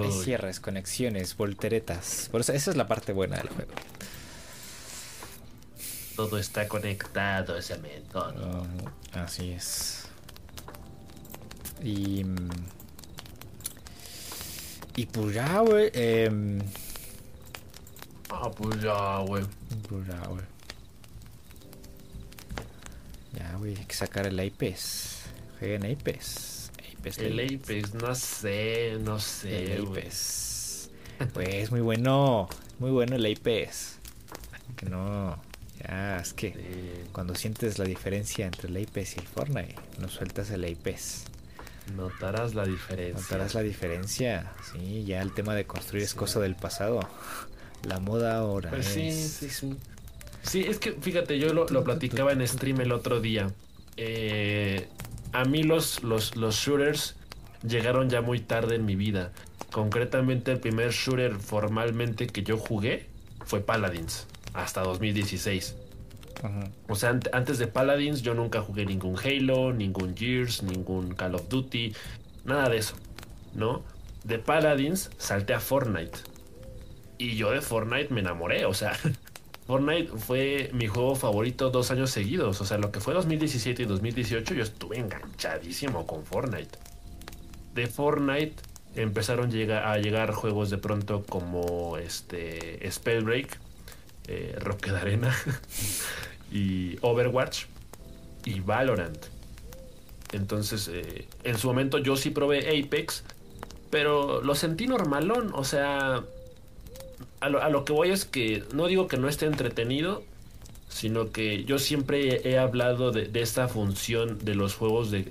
[0.03, 2.29] hay cierres, conexiones, volteretas.
[2.31, 3.73] Por eso, esa es la parte buena del juego.
[6.15, 7.75] Todo está conectado, ese
[8.11, 8.65] todo.
[9.13, 10.05] así es.
[11.83, 12.25] Y.
[14.95, 15.91] Y pues ya, güey.
[15.93, 16.61] Eh,
[18.29, 19.43] ah, pues ya, güey.
[19.89, 20.45] Pues ya, güey.
[23.33, 25.25] Ya, güey, hay que sacar el IPS.
[25.59, 26.71] Jueguen IPS.
[27.17, 30.03] el IPS, no sé, no sé, güey.
[31.33, 32.47] Pues es muy bueno.
[32.79, 33.99] Muy bueno el IPS.
[34.75, 35.37] Que no.
[35.79, 36.53] Ya, es que
[37.11, 41.25] cuando sientes la diferencia entre el Apex y el Fortnite, no sueltas el Apex.
[41.95, 43.21] Notarás la diferencia.
[43.21, 44.51] Notarás la diferencia.
[44.71, 46.99] Sí, ya el tema de construir es cosa del pasado.
[47.83, 48.71] La moda ahora.
[48.71, 49.75] Pues sí, sí, sí.
[50.41, 53.51] Sí, es que fíjate, yo lo, platicaba en stream el otro día.
[53.97, 54.87] Eh,
[55.31, 57.15] a mí los, los, los shooters
[57.67, 59.31] llegaron ya muy tarde en mi vida.
[59.71, 63.07] Concretamente, el primer shooter formalmente que yo jugué
[63.45, 65.75] fue Paladins hasta 2016.
[66.87, 71.47] O sea, antes de Paladins yo nunca jugué ningún Halo, ningún Gears, ningún Call of
[71.49, 71.93] Duty,
[72.43, 72.95] nada de eso,
[73.53, 73.83] ¿no?
[74.23, 76.19] De Paladins salté a Fortnite.
[77.17, 78.93] Y yo de Fortnite me enamoré, o sea,
[79.67, 82.61] Fortnite fue mi juego favorito dos años seguidos.
[82.61, 86.77] O sea, lo que fue 2017 y 2018, yo estuve enganchadísimo con Fortnite.
[87.73, 88.55] De Fortnite
[88.95, 93.59] empezaron a llegar juegos de pronto como este Spellbreak,
[94.27, 95.35] eh, Rocket Arena
[96.51, 97.65] y Overwatch
[98.45, 99.25] y Valorant.
[100.31, 103.23] Entonces, eh, en su momento yo sí probé Apex,
[103.89, 105.51] pero lo sentí normalón.
[105.53, 106.23] O sea,
[107.39, 110.23] a lo, que voy es que no digo que no esté entretenido,
[110.89, 115.23] sino que yo siempre he hablado de, esta función de los juegos de,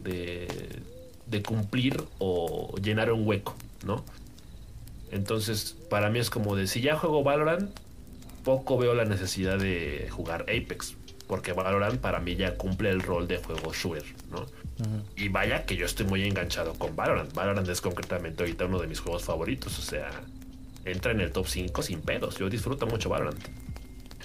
[1.27, 4.05] de, cumplir o llenar un hueco, ¿no?
[5.11, 7.71] Entonces, para mí es como de si ya juego Valorant,
[8.45, 10.95] poco veo la necesidad de jugar Apex,
[11.27, 14.47] porque Valorant para mí ya cumple el rol de juego shooter, ¿no?
[15.17, 17.33] Y vaya que yo estoy muy enganchado con Valorant.
[17.33, 20.11] Valorant es concretamente ahorita uno de mis juegos favoritos, o sea,
[20.85, 22.39] entra en el top 5 sin pedos.
[22.39, 23.43] Yo disfruto mucho Valorant.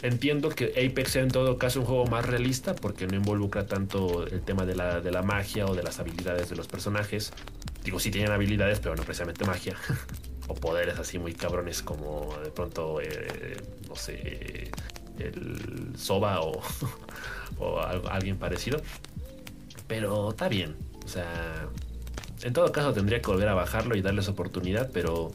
[0.01, 4.25] Entiendo que Apex sea en todo caso un juego más realista porque no involucra tanto
[4.25, 7.33] el tema de la, de la magia o de las habilidades de los personajes.
[7.83, 9.75] Digo, sí tienen habilidades, pero no precisamente magia.
[10.49, 13.57] o poderes así muy cabrones como de pronto, eh,
[13.87, 14.69] no sé,
[15.17, 16.61] el Soba o,
[17.59, 18.81] o alguien parecido.
[19.87, 20.75] Pero está bien.
[21.05, 21.69] O sea,
[22.43, 25.31] en todo caso tendría que volver a bajarlo y darles oportunidad, pero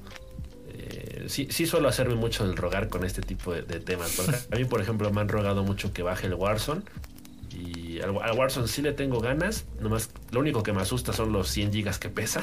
[0.72, 4.48] eh, sí, sí suelo hacerme mucho el rogar con este tipo de, temas.
[4.52, 6.82] a mí, por ejemplo, me han rogado mucho que baje el Warzone.
[7.50, 9.64] Y al, Warzone sí le tengo ganas.
[9.80, 12.42] Nomás, lo único que me asusta son los 100 gigas que pesa.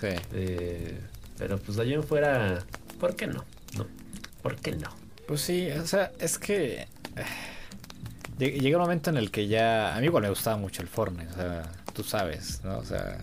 [0.00, 0.08] Sí.
[0.32, 0.98] Eh,
[1.38, 2.64] pero pues de allí en fuera,
[3.00, 3.44] ¿por qué no?
[3.76, 3.86] ¿No?
[4.42, 4.88] ¿Por qué no?
[5.26, 6.86] Pues sí, o sea, es que...
[7.16, 7.24] Eh,
[8.38, 9.94] llega un momento en el que ya.
[9.94, 12.78] A mí igual me gustaba mucho el Fortnite, o sea, tú sabes, ¿no?
[12.78, 13.18] O sea.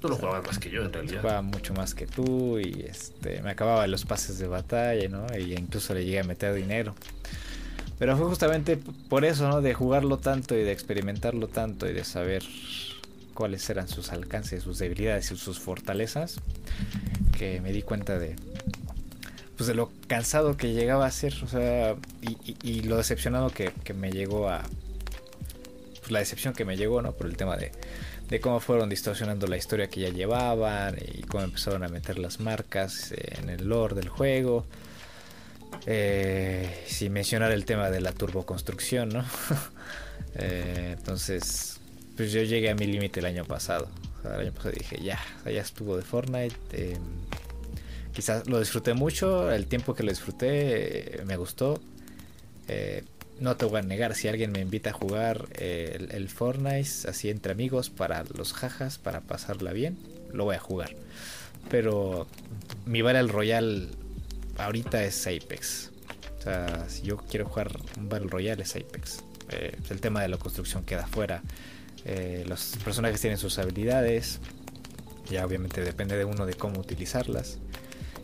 [0.00, 1.20] tú lo jugabas más que yo en realidad.
[1.20, 5.26] Jugaba mucho más que tú y este me acababa los pases de batalla, ¿no?
[5.38, 6.94] Y incluso le llegué a meter dinero.
[7.98, 8.76] Pero fue justamente
[9.08, 9.62] por eso, ¿no?
[9.62, 12.42] De jugarlo tanto y de experimentarlo tanto y de saber
[13.36, 16.40] cuáles eran sus alcances, sus debilidades y sus fortalezas,
[17.38, 18.34] que me di cuenta de,
[19.56, 21.94] pues de lo cansado que llegaba a ser, o sea,
[22.62, 24.62] y, lo decepcionado que, me llegó a,
[26.00, 27.12] pues la decepción que me llegó, ¿no?
[27.12, 27.70] Por el tema de,
[28.28, 32.40] de cómo fueron distorsionando la historia que ya llevaban y cómo empezaron a meter las
[32.40, 34.64] marcas en el lore del juego.
[35.84, 39.24] Eh, sin mencionar el tema de la turboconstrucción, ¿no?
[40.34, 41.75] eh, entonces,
[42.16, 43.88] pues yo llegué a mi límite el año pasado.
[44.24, 46.56] el año pasado dije, ya, ya estuvo de Fortnite.
[46.72, 46.96] Eh,
[48.16, 51.78] quizás lo disfruté mucho, el tiempo que lo disfruté eh, me gustó.
[52.66, 53.04] Eh,
[53.40, 57.28] no te voy a negar, si alguien me invita a jugar eh, el, Fortnite así
[57.28, 59.98] entre amigos para los jajas, para pasarla bien,
[60.32, 60.96] lo voy a jugar.
[61.68, 62.26] Pero
[62.86, 63.88] mi Battle Royale
[64.56, 65.90] ahorita es Apex.
[66.38, 69.22] O sea, si yo quiero jugar un Battle Royale es Apex.
[69.90, 71.42] el tema de la construcción queda fuera.
[72.46, 74.40] Los personajes tienen sus habilidades.
[75.30, 77.58] Ya obviamente depende de uno de cómo utilizarlas.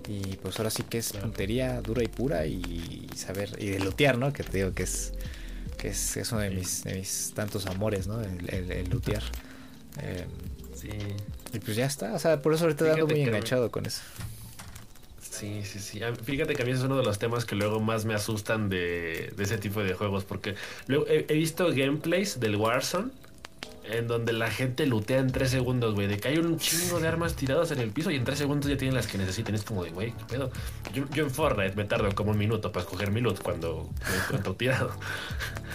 [0.08, 4.18] Y pues ahora sí que es puntería dura y pura y saber, y de lootear,
[4.18, 4.32] ¿no?
[4.32, 5.12] Que te digo que es,
[5.78, 8.20] que es, es uno de mis, de mis tantos amores, ¿no?
[8.20, 9.22] El, el, el lootear.
[10.00, 10.26] Eh,
[10.74, 10.88] sí.
[11.52, 14.00] Y pues ya está, o sea, por eso ahorita ando muy enganchado con eso.
[15.20, 16.00] Sí, sí, sí.
[16.24, 19.32] Fíjate que a mí es uno de los temas que luego más me asustan de,
[19.36, 20.54] de ese tipo de juegos, porque
[20.86, 23.10] luego he, he visto gameplays del Warzone
[23.84, 26.06] en donde la gente lootea en tres segundos, güey.
[26.06, 28.70] De que hay un chingo de armas tiradas en el piso y en tres segundos
[28.70, 29.54] ya tienen las que necesitan.
[29.54, 30.50] Es como de, güey, ¿qué pedo?
[30.92, 34.54] Yo, en Fortnite me tardo como un minuto para escoger mi loot cuando me encuentro
[34.56, 34.92] tirado.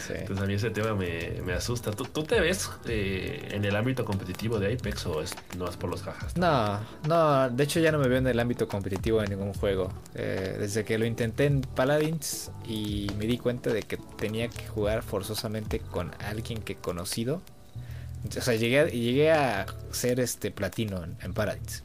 [0.09, 1.91] Entonces a mí ese tema me, asusta.
[1.91, 5.89] ¿Tú, te ves eh, en el ámbito competitivo de Apex o es, no es por
[5.89, 6.37] los jajas?
[6.37, 7.49] No, no.
[7.49, 9.91] De hecho ya no me veo en el ámbito competitivo de ningún juego.
[10.15, 14.67] Eh, desde que lo intenté en Paladins y me di cuenta de que tenía que
[14.67, 17.41] jugar forzosamente con alguien que he conocido
[18.25, 21.83] o sea, llegué, llegué a ser este platino en, Paradise.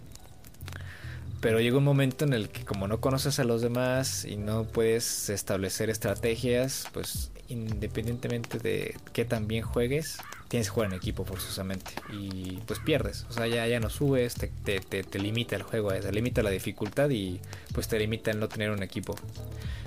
[1.40, 4.64] Pero llegó un momento en el que como no conoces a los demás y no
[4.64, 10.18] puedes establecer estrategias, pues independientemente de qué tan bien juegues,
[10.48, 11.92] tienes que jugar en equipo forzosamente.
[12.12, 13.26] Y pues pierdes.
[13.28, 16.50] O sea, ya, ya no subes, te, te, te, limita el juego, te limita la
[16.50, 17.40] dificultad y
[17.74, 19.16] pues te limita el no tener un equipo.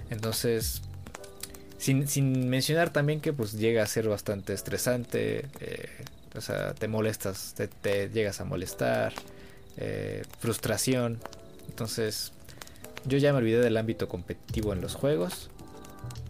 [0.10, 0.82] Entonces,
[1.78, 5.48] sin, sin mencionar también que pues llega a ser bastante estresante.
[5.60, 5.90] Eh,
[6.38, 9.14] o sea, te molestas, te, llegas a molestar,
[9.78, 11.20] eh, frustración.
[11.68, 12.32] Entonces,
[13.06, 15.50] yo ya me olvidé del ámbito competitivo en los juegos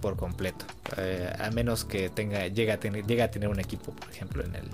[0.01, 0.65] por completo.
[0.97, 4.55] Eh, a menos que tenga, llegue a tener, a tener un equipo, por ejemplo, en
[4.55, 4.65] el,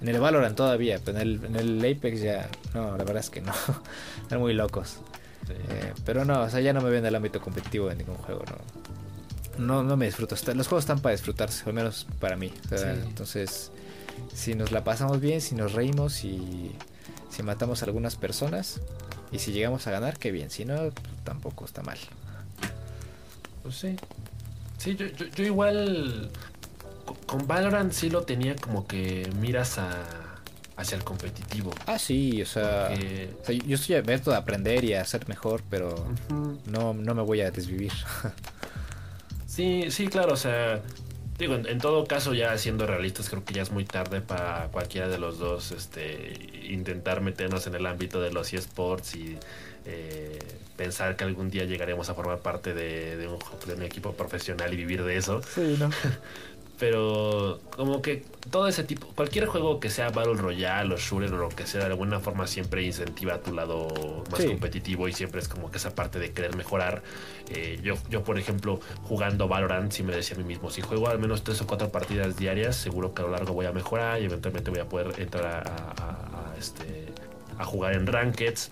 [0.00, 3.30] en el Valorant todavía, pero en el, en el Apex ya, no, la verdad es
[3.30, 3.52] que no.
[4.22, 4.98] Están muy locos.
[5.48, 8.16] Eh, pero no, o sea, ya no me veo en el ámbito competitivo de ningún
[8.16, 8.44] juego,
[9.58, 9.64] no.
[9.64, 10.36] no, no me disfruto.
[10.54, 12.52] Los juegos están para disfrutarse, al menos para mí.
[12.70, 13.72] Entonces,
[14.32, 16.72] si nos la pasamos bien, si nos reímos y
[17.30, 18.80] si matamos a algunas personas
[19.32, 20.50] y si llegamos a ganar, qué bien.
[20.50, 20.90] Si no,
[21.24, 21.98] tampoco está mal.
[23.62, 23.96] Pues sí.
[24.78, 26.30] Sí, yo, yo, igual
[27.26, 29.90] con Valorant sí lo tenía como que miras a,
[30.76, 31.70] hacia el competitivo.
[31.86, 36.06] Ah, sí, o sea, yo estoy abierto a aprender y a ser mejor, pero
[36.66, 37.92] no, no me voy a desvivir.
[39.46, 40.80] sí, sí, claro, o sea,
[41.40, 45.08] digo, en, todo caso ya siendo realistas creo que ya es muy tarde para cualquiera
[45.08, 46.34] de los dos este,
[46.68, 49.38] intentar meternos en el ámbito de los eSports y
[49.86, 50.38] eh,
[50.76, 54.76] pensar que algún día llegaremos a formar parte de, un, de, un, equipo profesional y
[54.76, 55.42] vivir de eso.
[55.42, 55.90] Sí, ¿no?
[56.80, 61.36] Pero como que todo ese tipo, cualquier juego que sea Battle Royale o Shooter o
[61.36, 65.42] lo que sea, de alguna forma siempre incentiva a tu lado más competitivo y siempre
[65.42, 67.02] es como que esa parte de querer mejorar.
[67.50, 71.08] Eh, yo, yo, por ejemplo, jugando Valorant, si me decía a mí mismo, si juego
[71.08, 74.22] al menos tres o cuatro partidas diarias, seguro que a lo largo voy a mejorar
[74.22, 77.08] y eventualmente voy a poder entrar a, este,
[77.58, 78.70] a jugar en Rankeds.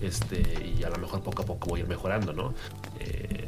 [0.00, 0.42] Este,
[0.76, 2.52] y a lo mejor poco a poco voy a ir mejorando, ¿no?
[2.98, 3.46] Eh,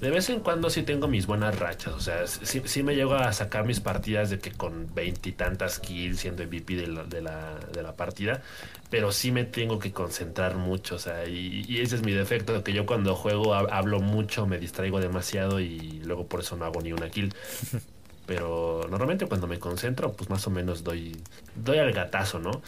[0.00, 1.94] de vez en cuando sí tengo mis buenas rachas.
[1.94, 6.44] O sea, sí, me llego a sacar mis partidas de que con veintitantas kills siendo
[6.44, 8.42] MVP de la, de, la, de la, partida.
[8.90, 10.96] Pero sí me tengo que concentrar mucho.
[10.96, 12.62] O sea, y, ese es mi defecto.
[12.64, 16.80] Que yo cuando juego hablo mucho, me distraigo demasiado y luego por eso no hago
[16.80, 17.32] ni una kill.
[18.26, 21.16] Pero normalmente cuando me concentro, pues más o menos doy,
[21.54, 22.62] doy al gatazo, ¿no?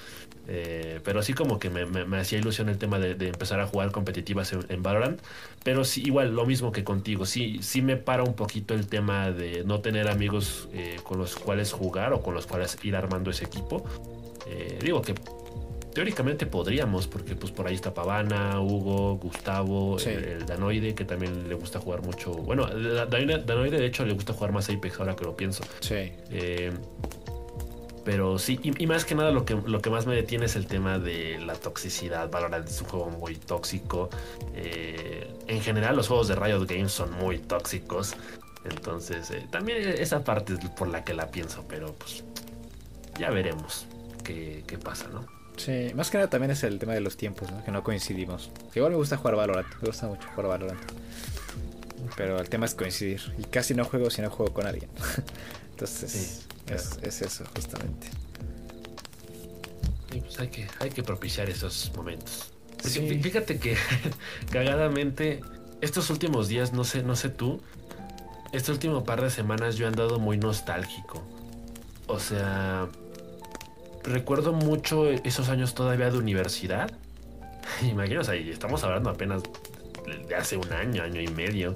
[0.48, 4.52] Eh, pero así como que me, hacía ilusión el tema de, empezar a jugar competitivas
[4.68, 5.20] en, Valorant.
[5.64, 7.26] Pero sí, igual, lo mismo que contigo.
[7.26, 11.36] Sí, sí me para un poquito el tema de no tener amigos eh, con los
[11.36, 13.84] cuales jugar o con los cuales ir armando ese equipo.
[14.46, 15.14] Eh, digo que
[15.96, 21.54] teóricamente podríamos, porque pues por ahí está Pavana, Hugo, Gustavo, el, Danoide, que también le
[21.54, 22.32] gusta jugar mucho.
[22.32, 25.64] Bueno, Danoide de hecho le gusta jugar más Apex ahora que lo pienso.
[25.80, 26.12] Sí.
[26.30, 26.70] Eh,
[28.04, 30.66] pero sí, y, más que nada lo que, lo que más me detiene es el
[30.66, 32.30] tema de la toxicidad.
[32.30, 34.10] Valorant es un juego muy tóxico.
[34.54, 38.14] Eh, en general los juegos de Riot Games son muy tóxicos.
[38.66, 42.22] Entonces, eh, también esa parte es por la que la pienso, pero pues
[43.18, 43.86] ya veremos
[44.22, 45.35] qué, qué pasa, ¿no?
[45.56, 47.64] Sí, más que nada también es el tema de los tiempos, ¿no?
[47.64, 48.50] Que no coincidimos.
[48.74, 50.80] igual me gusta jugar Valorant, me gusta mucho jugar Valorant.
[52.16, 53.20] Pero el tema es coincidir.
[53.38, 54.90] Y casi no juego si no juego con alguien.
[55.70, 58.08] Entonces, es, eso, justamente.
[60.12, 62.52] Y pues hay que, hay que propiciar esos momentos.
[62.82, 63.76] Fíjate que,
[64.50, 65.40] cagadamente,
[65.80, 67.60] estos últimos días, no sé, no sé tú,
[68.52, 71.22] este último par de semanas yo he andado muy nostálgico.
[72.06, 72.88] O sea,
[74.06, 76.90] recuerdo mucho esos años todavía de universidad.
[78.28, 79.42] Ahí estamos hablando apenas
[80.28, 81.74] de hace un año, año y medio,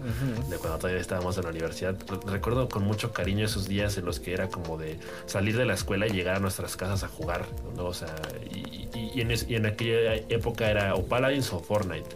[0.48, 1.97] de cuando todavía estábamos en la universidad.
[2.27, 5.74] Recuerdo con mucho cariño esos días en los que era como de salir de la
[5.74, 7.47] escuela y llegar a nuestras casas a jugar,
[7.77, 7.86] ¿no?
[7.86, 8.15] O sea,
[8.51, 8.89] y,
[9.20, 12.09] en, aquella época era o Paladins o Fortnite.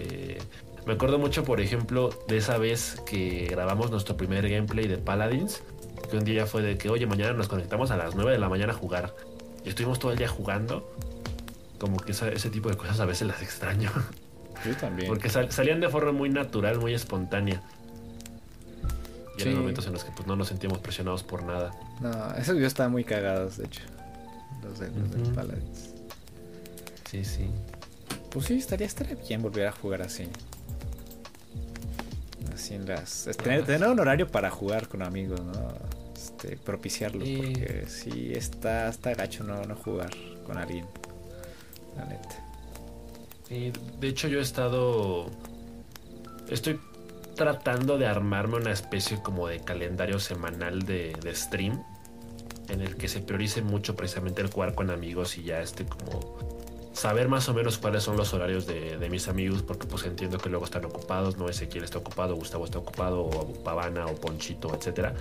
[0.00, 0.38] Eh,
[0.86, 5.62] me acuerdo mucho, por ejemplo, de esa vez que grabamos nuestro primer gameplay de Paladins,
[6.10, 8.48] que un día fue de que, oye, mañana nos conectamos a las 9 de la
[8.48, 9.14] mañana a jugar
[9.68, 10.94] estuvimos todo el día jugando.
[11.78, 13.90] Como que ese tipo de cosas a veces las extraño.
[14.64, 15.08] Yo también.
[15.08, 17.62] Porque salían de forma muy natural, muy espontánea.
[19.36, 19.50] Y sí.
[19.50, 21.72] momentos en los que pues, no nos sentíamos presionados por nada.
[22.00, 23.82] No, esos videos estaban muy cagados, de hecho.
[24.64, 25.94] Los de, los Paladins.
[27.08, 27.48] Sí, sí.
[28.30, 30.28] Pues sí, estaría, estaría bien volver a jugar así.
[32.52, 33.28] Así en las.
[33.42, 35.52] Tener, tener un horario para jugar con amigos, ¿no?
[36.38, 40.10] Este, propiciarlo, porque si está, está gacho no, no jugar
[40.46, 40.86] con alguien.
[41.96, 43.74] La neta.
[43.98, 45.26] de hecho yo he estado...
[46.48, 46.78] Estoy
[47.34, 51.82] tratando de armarme una especie como de calendario semanal de, de stream
[52.68, 56.57] en el que se priorice mucho precisamente el jugar con amigos y ya este como
[56.98, 60.50] saber más o menos cuáles son los horarios de, mis amigos, porque pues entiendo que
[60.50, 65.14] luego están ocupados, no quién está ocupado, Gustavo está ocupado, o Pavana, o Ponchito, etcétera.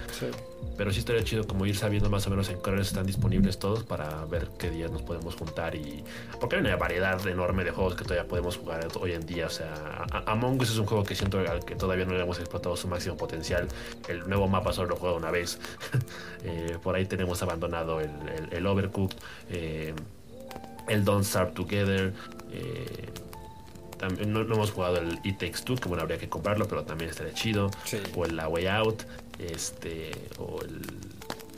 [0.76, 3.60] Pero sí estaría chido como ir sabiendo más o menos en qué horarios están disponibles
[3.60, 6.04] todos para ver qué días nos podemos juntar y...
[6.40, 9.52] Porque hay una variedad enorme de juegos que todavía podemos jugar hoy en día, o
[9.52, 12.88] sea, Among Us es un juego que siento que todavía no le hemos explotado su
[12.88, 13.68] máximo potencial.
[14.08, 15.60] El nuevo mapa solo lo juego una vez.
[16.44, 18.10] Eh, por ahí tenemos abandonado el,
[18.52, 19.18] el, Overcooked.
[19.50, 19.94] Eh,
[20.88, 22.14] el Don't Start Together.
[22.52, 23.10] Eh,
[23.98, 27.10] también no, hemos jugado el It Takes Two, que bueno, habría que comprarlo, pero también
[27.10, 27.72] estaría chido.
[28.16, 29.04] O el La Way Out,
[29.40, 30.60] este, o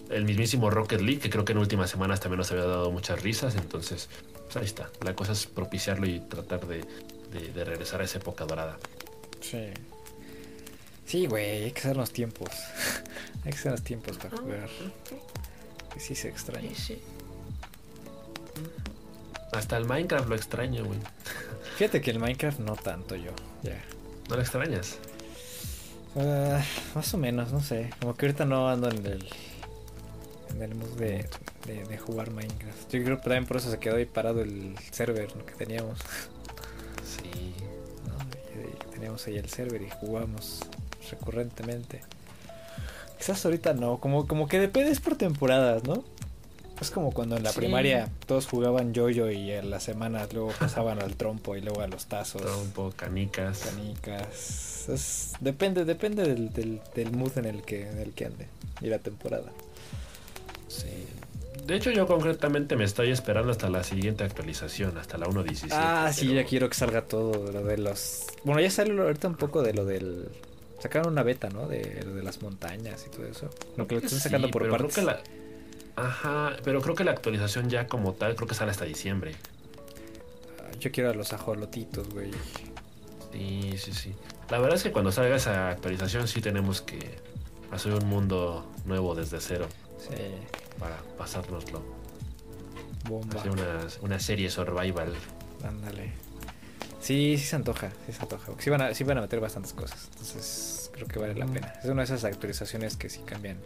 [0.10, 3.22] el, mismísimo Rocket League, que creo que en últimas semanas también nos había dado muchas
[3.22, 3.56] risas.
[3.56, 4.10] Entonces,
[4.45, 4.89] pues ahí está.
[5.03, 6.84] La cosa es propiciarlo y tratar de,
[7.64, 8.77] regresar a esa época dorada.
[9.41, 9.68] Sí.
[11.06, 12.49] Sí, güey, hay que hacer los tiempos.
[13.43, 14.69] hay que hacer los tiempos para jugar.
[15.93, 16.69] Que sí se extraña.
[16.76, 17.01] Sí,
[19.51, 20.99] Hasta el Minecraft lo extraño, güey.
[21.77, 23.31] Fíjate que el Minecraft no tanto yo.
[23.63, 23.81] Ya.
[24.30, 24.97] ¿No lo extrañas?
[26.15, 26.61] Ah,
[26.95, 27.89] más o menos, no sé.
[27.99, 29.30] Como que ahorita no ando en el.
[30.51, 31.30] En el mood de,
[31.67, 32.91] de, de jugar Minecraft.
[32.91, 35.99] Yo creo que también por eso se quedó ahí parado el server que teníamos.
[37.05, 37.53] Sí.
[38.91, 40.61] teníamos ahí el server y jugamos
[41.09, 42.01] recurrentemente.
[43.17, 46.03] Quizás ahorita no, como, como que depende, es por temporadas, ¿no?
[46.81, 47.60] Es como cuando en la Sí.
[47.60, 51.88] primaria todos jugaban yo-yo y en las semanas luego pasaban al trompo y luego a
[51.88, 53.60] los tazos, Trompo, canicas.
[53.60, 54.88] canicas.
[54.89, 58.47] Es- depende, depende del, del, del mood en el que, en el que ande
[58.81, 59.51] y la temporada.
[60.68, 60.88] Sí.
[61.65, 65.68] De hecho, yo concretamente me estoy esperando hasta la siguiente actualización, hasta la 1.17.
[65.72, 68.26] ah, sí, ya quiero que salga todo lo de los...
[68.43, 70.30] Bueno, ya salió ahorita un poco de lo del...
[70.81, 71.68] Sacaron una beta, ¿no?
[71.68, 73.49] De lo de las montañas y todo eso.
[73.76, 74.95] Lo que lo están sacando Sí, por pero creo partes.
[74.95, 75.19] que la...
[75.99, 79.35] Ajá, pero creo que la actualización ya como tal, creo que sale hasta diciembre.
[80.59, 82.31] Ah, Yo quiero a los ajolotitos, güey.
[83.31, 84.15] Sí, sí, sí.
[84.49, 87.19] La verdad es que cuando salga esa actualización sí tenemos que
[87.71, 89.67] hacer un mundo nuevo desde cero
[89.99, 90.15] Sí,
[90.80, 91.84] para pasárnoslo.
[93.07, 93.39] bomba.
[93.39, 95.13] Hacer una, una serie survival.
[95.63, 96.13] Ándale.
[97.01, 98.45] Sí, sí se antoja, sí se antoja.
[98.47, 100.07] Porque sí van, a, sí van a meter bastantes cosas.
[100.11, 101.73] Entonces creo que vale la pena.
[101.84, 103.57] Es una de esas actualizaciones que sí cambian,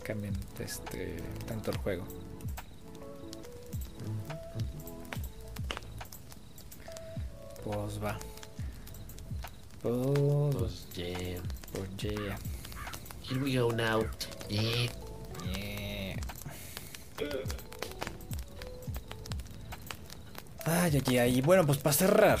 [0.00, 1.16] cambian este
[1.46, 2.04] tanto el juego.
[7.64, 8.18] Pues va.
[9.82, 11.40] Pues, Pues, yeah.
[11.72, 12.38] pues yeah.
[13.22, 14.04] Here we go now.
[14.48, 14.90] Yeah.
[15.54, 16.16] Yeah.
[20.66, 21.38] Ay, ay, ay.
[21.38, 22.38] Y bueno, pues para cerrar.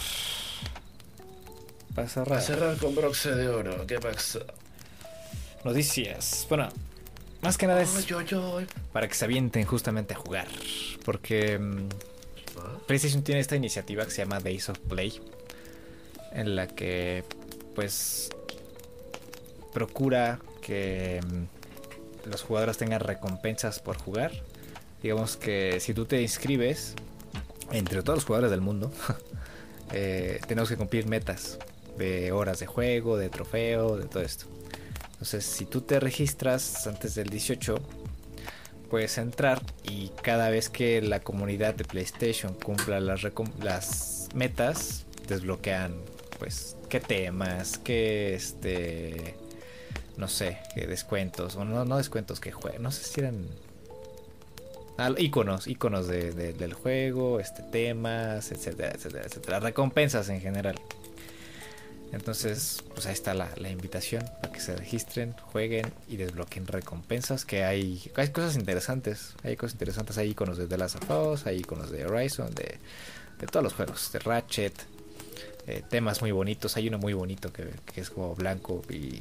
[1.94, 2.38] Para cerrar.
[2.38, 3.86] A cerrar con broche de oro.
[3.86, 4.40] ¿Qué pasa?
[5.64, 6.46] Noticias.
[6.48, 6.68] Bueno,
[7.42, 8.06] más que nada es
[8.92, 10.46] para que se avienten justamente a jugar.
[11.04, 11.88] Porque mm,
[12.86, 15.20] PlayStation tiene esta iniciativa que se llama Days of Play.
[16.32, 17.24] En la que,
[17.74, 18.30] pues,
[19.72, 24.32] procura que mm, los jugadores tengan recompensas por jugar.
[25.02, 26.94] Digamos que si tú te inscribes,
[27.72, 28.92] entre todos los jugadores del mundo,
[29.92, 31.58] eh, tenemos que cumplir metas
[31.96, 34.46] de horas de juego, de trofeo, de todo esto.
[35.20, 37.74] Entonces, si tú te registras antes del 18,
[38.88, 43.20] puedes entrar y cada vez que la comunidad de PlayStation cumpla las,
[44.34, 45.94] metas, desbloquean
[46.38, 49.34] pues qué temas, qué este
[50.16, 53.46] no sé, qué descuentos, o no, no descuentos que jueguen, no sé si eran
[55.18, 55.66] iconos,
[56.32, 60.80] de- del juego, este temas, etcétera, etcétera, etcétera, recompensas en general.
[62.12, 67.44] Entonces, pues ahí está la, la invitación para que se registren, jueguen y desbloqueen recompensas.
[67.44, 69.34] Que hay, hay cosas interesantes.
[69.44, 70.18] Hay cosas interesantes.
[70.18, 72.78] Hay iconos de The Last of Us, hay iconos de Horizon, de,
[73.38, 74.74] de todos los juegos, de Ratchet.
[75.66, 76.76] eh, temas muy bonitos.
[76.76, 79.20] Hay uno muy bonito que, es como blanco y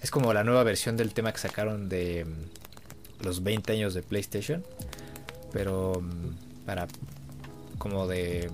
[0.00, 4.02] es como la nueva versión del tema que sacaron de mm, los 20 años de
[4.02, 4.64] PlayStation.
[5.52, 6.86] Pero mm, para
[7.78, 8.50] como de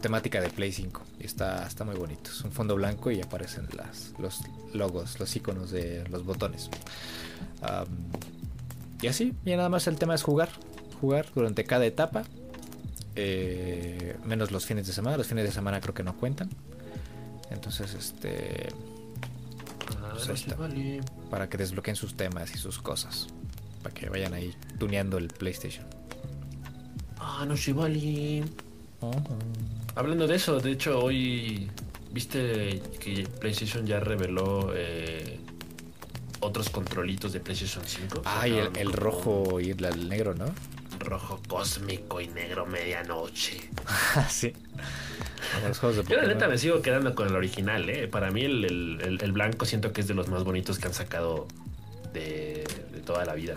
[0.00, 2.30] temática de Play 5 y está, está muy bonito.
[2.30, 4.40] Es un fondo blanco y aparecen las, los
[4.74, 6.70] logos, los iconos de los botones.
[9.02, 10.48] Y así, y nada más el tema es jugar,
[11.00, 12.24] jugar durante cada etapa.
[13.18, 16.50] eh, menos los fines de semana, los fines de semana creo que no cuentan.
[17.50, 18.68] Entonces, este,
[20.02, 20.54] Ah, Pues está.
[20.56, 21.00] vale.
[21.30, 23.28] para que desbloqueen sus temas y sus cosas.
[23.82, 25.86] Para que vayan ahí tuneando el PlayStation.
[27.18, 28.44] Ah, no se vale.
[29.94, 31.70] Hablando de eso, de hecho, hoy
[32.12, 35.38] viste que PlayStation ya reveló eh,
[36.40, 38.22] otros controlitos de PlayStation 5.
[38.24, 40.46] Ay, el, Sacaron el como rojo y el negro, ¿no?
[40.98, 43.70] Rojo cósmico y negro medianoche.
[44.30, 44.52] sí.
[45.66, 48.08] Los juegos de Yo la neta me sigo quedando con el original, ¿eh?
[48.08, 50.88] Para mí el, el- el- el blanco siento que es de los más bonitos que
[50.88, 51.46] han sacado
[52.12, 53.56] de, de toda la vida.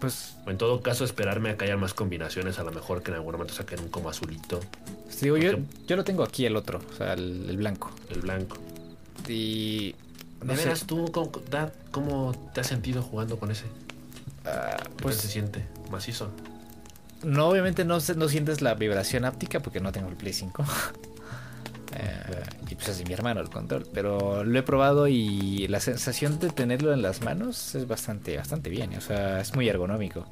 [0.00, 3.16] Pues en todo caso, esperarme a que haya más combinaciones, a lo mejor que en
[3.16, 4.60] algún momento saquen un como azulito,
[5.04, 5.52] Pues digo, yo,
[5.86, 7.90] yo lo tengo aquí el otro, o sea, el, el blanco.
[8.10, 8.56] el blanco.
[9.28, 9.94] Y.
[10.42, 11.10] No ¿De sé, veras tú,
[11.90, 13.64] cómo, te has sentido jugando con ese?
[14.42, 14.50] ¿Qué
[15.02, 15.64] pues se siente?
[15.90, 16.28] Macizo.
[17.22, 20.64] no, obviamente no, se- no sientes la vibración áptica porque no tengo el Play 5.
[21.94, 23.86] Eh, y pues es mi hermano el control.
[23.92, 28.70] Pero lo he probado y la sensación de tenerlo en las manos es bastante, bastante
[28.70, 28.94] bien.
[28.94, 30.26] O sea, es muy ergonómico.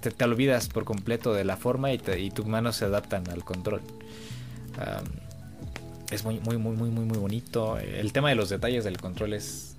[0.00, 1.98] Te, olvidas por completo de la forma y,
[2.30, 3.80] tus manos se adaptan al control.
[6.10, 7.78] Es muy, muy, muy, muy, muy, muy bonito.
[7.78, 9.76] El tema de los detalles del control es,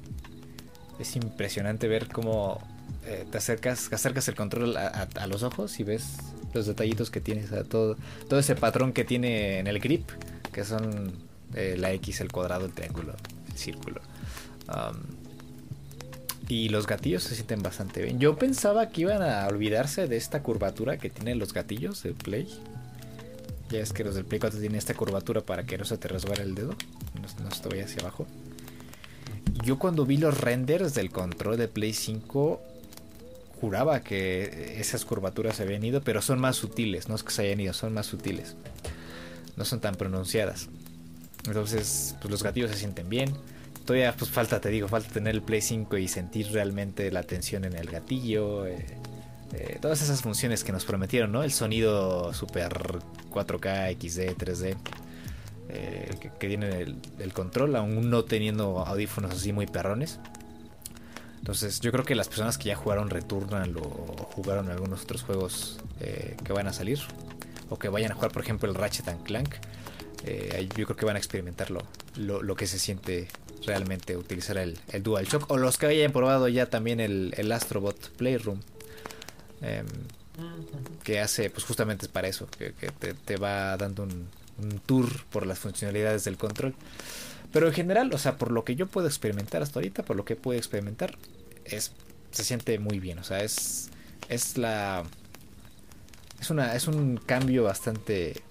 [0.99, 2.59] es impresionante ver cómo
[3.05, 6.17] eh, te acercas, acercas el control a, los ojos y ves
[6.53, 7.97] los detallitos que tienes, todo,
[8.29, 10.09] todo ese patrón que tiene en el grip,
[10.53, 11.11] que son
[11.53, 13.13] eh, la X, el cuadrado, el triángulo,
[13.51, 14.01] el círculo.
[16.47, 18.19] y los gatillos se sienten bastante bien.
[18.19, 22.47] Yo pensaba que iban a olvidarse de esta curvatura que tienen los gatillos de Play.
[23.69, 26.07] Ya es que los del Play 4 tienen esta curvatura para que no se te
[26.07, 26.75] resbale el dedo.
[27.15, 28.27] No, no estoy hacia abajo.
[29.63, 32.61] Yo cuando vi los renders del control de Play 5
[33.63, 37.43] juraba que esas curvaturas se habían ido, pero son más sutiles, no es que se
[37.43, 38.57] hayan ido, son más sutiles.
[39.55, 40.67] No son tan pronunciadas.
[41.47, 43.33] Entonces, pues los gatillos se sienten bien.
[43.85, 47.63] Todavía pues falta, te digo, falta tener el Play 5 y sentir realmente la tensión
[47.63, 48.65] en el gatillo.
[48.65, 48.85] Eh,
[49.53, 51.41] eh, todas esas funciones que nos prometieron, ¿no?
[51.41, 52.99] El sonido super
[53.31, 54.75] 4K, XD, 3D.
[56.37, 60.19] que, tiene el, el, control, aún no teniendo audífonos así muy perrones.
[61.43, 63.83] Entonces yo creo que las personas que ya jugaron Returnal o
[64.33, 66.99] jugaron algunos otros juegos eh, que van a salir
[67.69, 69.55] o que vayan a jugar por ejemplo el Ratchet and Clank,
[70.25, 73.27] eh, yo creo que van a experimentar lo, que se siente
[73.65, 78.11] realmente utilizar el, el DualShock o los que hayan probado ya también el, el Astrobot
[78.11, 78.61] Playroom.
[79.61, 79.85] Em,
[81.03, 84.29] que hace pues justamente es para eso, que, te, te, va dando un,
[84.61, 86.73] un tour por las funcionalidades del control.
[87.53, 90.25] Pero en general, o sea, por lo que yo puedo experimentar hasta ahorita, por lo
[90.25, 91.15] que puedo experimentar,
[91.65, 91.91] es
[92.31, 93.19] se siente muy bien.
[93.19, 93.89] O sea, es
[94.29, 95.03] es la
[96.39, 98.41] es una es un cambio bastante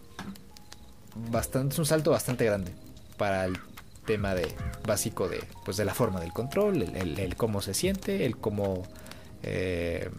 [1.30, 2.72] bastante es un salto bastante grande
[3.16, 3.58] para el
[4.06, 4.48] tema de
[4.86, 8.82] básico de pues de la forma del control, el, cómo se siente, el cómo
[9.42, 10.10] eh,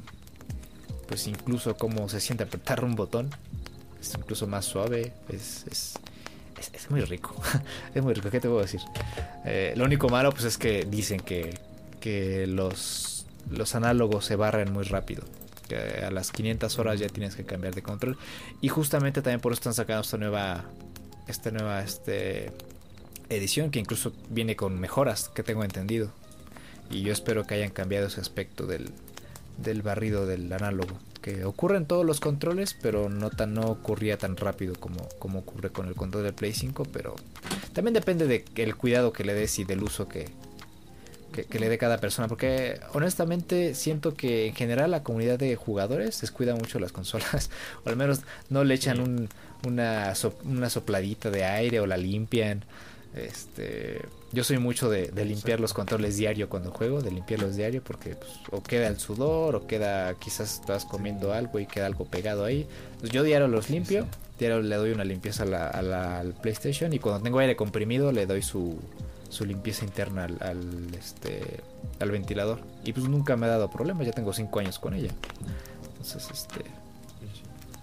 [1.08, 3.30] pues incluso cómo se siente apretar un botón,
[4.00, 5.94] es incluso más suave, es, es
[6.72, 7.36] es, muy rico.
[7.96, 8.82] es muy rico, ¿qué te puedo decir?
[9.46, 11.60] Eh, lo único malo pues es que dicen que,
[12.04, 15.24] que los, los análogos se barren muy rápido.
[16.06, 18.18] A las 500 horas ya tienes que cambiar de control.
[18.60, 20.66] Y justamente también por eso están sacando esta nueva,
[21.30, 22.52] esta nueva este,
[23.30, 26.12] edición que incluso viene con mejoras, que tengo entendido.
[26.92, 28.92] Y yo espero que hayan cambiado ese aspecto del,
[29.58, 34.18] del barrido del análogo que ocurre en todos los controles, pero no, tan, no ocurría
[34.18, 37.16] tan rápido como, como ocurre con el control del Play 5, pero
[37.72, 40.30] también depende del cuidado que le des y del uso que,
[41.34, 46.22] que, le dé cada persona, porque honestamente siento que en general la comunidad de jugadores
[46.22, 47.50] descuida mucho las consolas,
[47.86, 49.28] o al menos no le echan un,
[49.68, 50.14] una,
[50.46, 52.64] una sopladita de aire o la limpian.
[53.16, 54.02] Este,
[54.32, 58.32] yo soy mucho de, limpiar los controles diario cuando juego, de limpiarlos diario porque pues,
[58.50, 62.68] o queda el sudor o queda quizás estás comiendo algo y queda algo pegado ahí.
[63.04, 64.08] yo diario los limpio,
[64.40, 65.68] diario le doy una limpieza a la,
[66.20, 68.80] al PlayStation y cuando tengo aire comprimido le doy su,
[69.34, 71.62] su limpieza interna al, este,
[72.00, 72.62] al ventilador.
[72.86, 75.12] Y pues nunca me ha dado problemas, ya tengo 5 años con ella.
[75.88, 76.64] Entonces, este...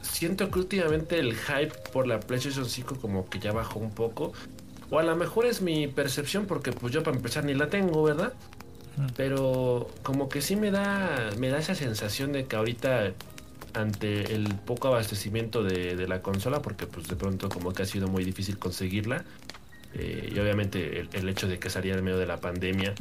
[0.02, 4.32] Siento que últimamente el hype por la PlayStation 5 como que ya bajó un poco
[4.90, 8.02] o a lo mejor es mi percepción porque pues yo para empezar ni la tengo,
[8.02, 8.32] ¿verdad?
[9.16, 13.12] Pero como que sí me da, me da esa sensación de que ahorita
[13.72, 18.08] ante el poco abastecimiento de, la consola, porque pues de pronto como que ha sido
[18.08, 19.24] muy difícil conseguirla,
[19.94, 22.94] eh, y obviamente el, hecho de que salía en medio de la pandemia,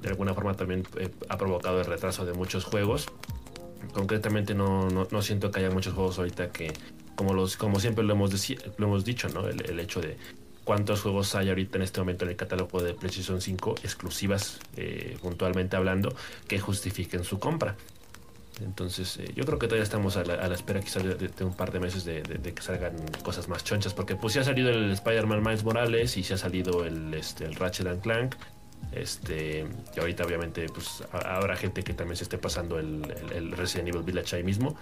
[0.00, 3.08] de alguna forma también eh, ha provocado el retraso de muchos juegos.
[3.92, 6.72] Concretamente no, no, siento que haya muchos juegos ahorita que,
[7.14, 9.46] como, los, como siempre lo hemos, lo hemos dicho, ¿no?
[9.46, 10.16] el hecho de
[10.64, 15.16] cuántos juegos hay ahorita en este momento en el catálogo de PlayStation 5 exclusivas, eh,
[15.20, 16.14] puntualmente hablando,
[16.48, 17.76] que justifiquen su compra.
[18.60, 21.80] Entonces, eh, yo creo que todavía estamos a la, espera quizás de, un par de
[21.80, 25.64] meses de, que salgan cosas más chonchas, porque pues ya ha salido el Spider-Man Miles
[25.64, 28.34] Morales y se ha salido el, este, el Ratchet and Clank.
[28.92, 29.66] Este,
[29.96, 33.02] y ahorita obviamente pues habrá gente que también se esté pasando el,
[33.34, 34.76] el Resident Evil Village ahí mismo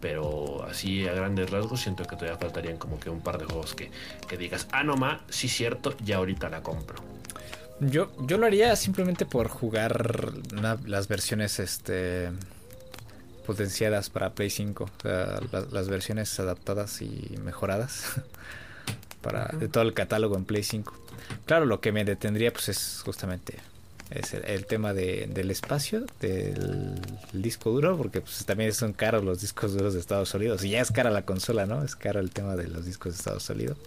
[0.00, 3.74] pero así a grandes rasgos siento que todavía faltarían como que un par de juegos
[3.74, 3.90] que,
[4.36, 7.02] digas, ah, no ma, sí cierto, ya ahorita la compro.
[7.80, 10.32] Yo, yo lo haría simplemente por jugar
[10.86, 12.30] las versiones este
[13.46, 14.90] potenciadas para Play 5,
[15.72, 18.04] las versiones adaptadas y mejoradas
[19.22, 20.92] para de todo el catálogo en Play 5.
[21.46, 23.56] Claro, lo que me detendría pues es justamente
[24.10, 26.94] es el, tema de, del espacio del
[27.32, 30.64] disco duro, porque pues también son caros los discos duros de Estados Unidos.
[30.64, 31.82] Y ya es cara la consola, ¿no?
[31.82, 33.78] Es caro el tema de los discos de Estados Unidos.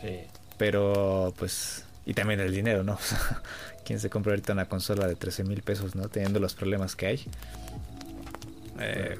[0.00, 0.20] Sí.
[0.56, 1.84] Pero pues...
[2.06, 2.98] Y también el dinero, ¿no?
[3.84, 6.08] ¿Quién se compra ahorita una consola de 13 mil pesos, ¿no?
[6.08, 7.24] Teniendo los problemas que hay.
[8.80, 9.16] Eh,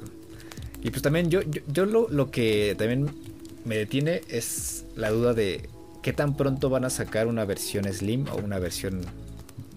[0.81, 3.09] y pues también yo, yo, yo lo, lo que también
[3.65, 5.69] me detiene es la duda de
[6.01, 9.01] qué tan pronto van a sacar una versión Slim o una versión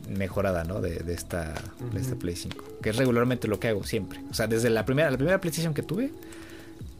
[0.09, 0.81] mejorada, ¿no?
[0.81, 1.55] De, de esta,
[1.93, 2.65] de esta Play 5.
[2.83, 4.21] Que es regularmente lo que hago siempre.
[4.31, 6.11] O sea, desde la primera, la primera PlayStation que tuve,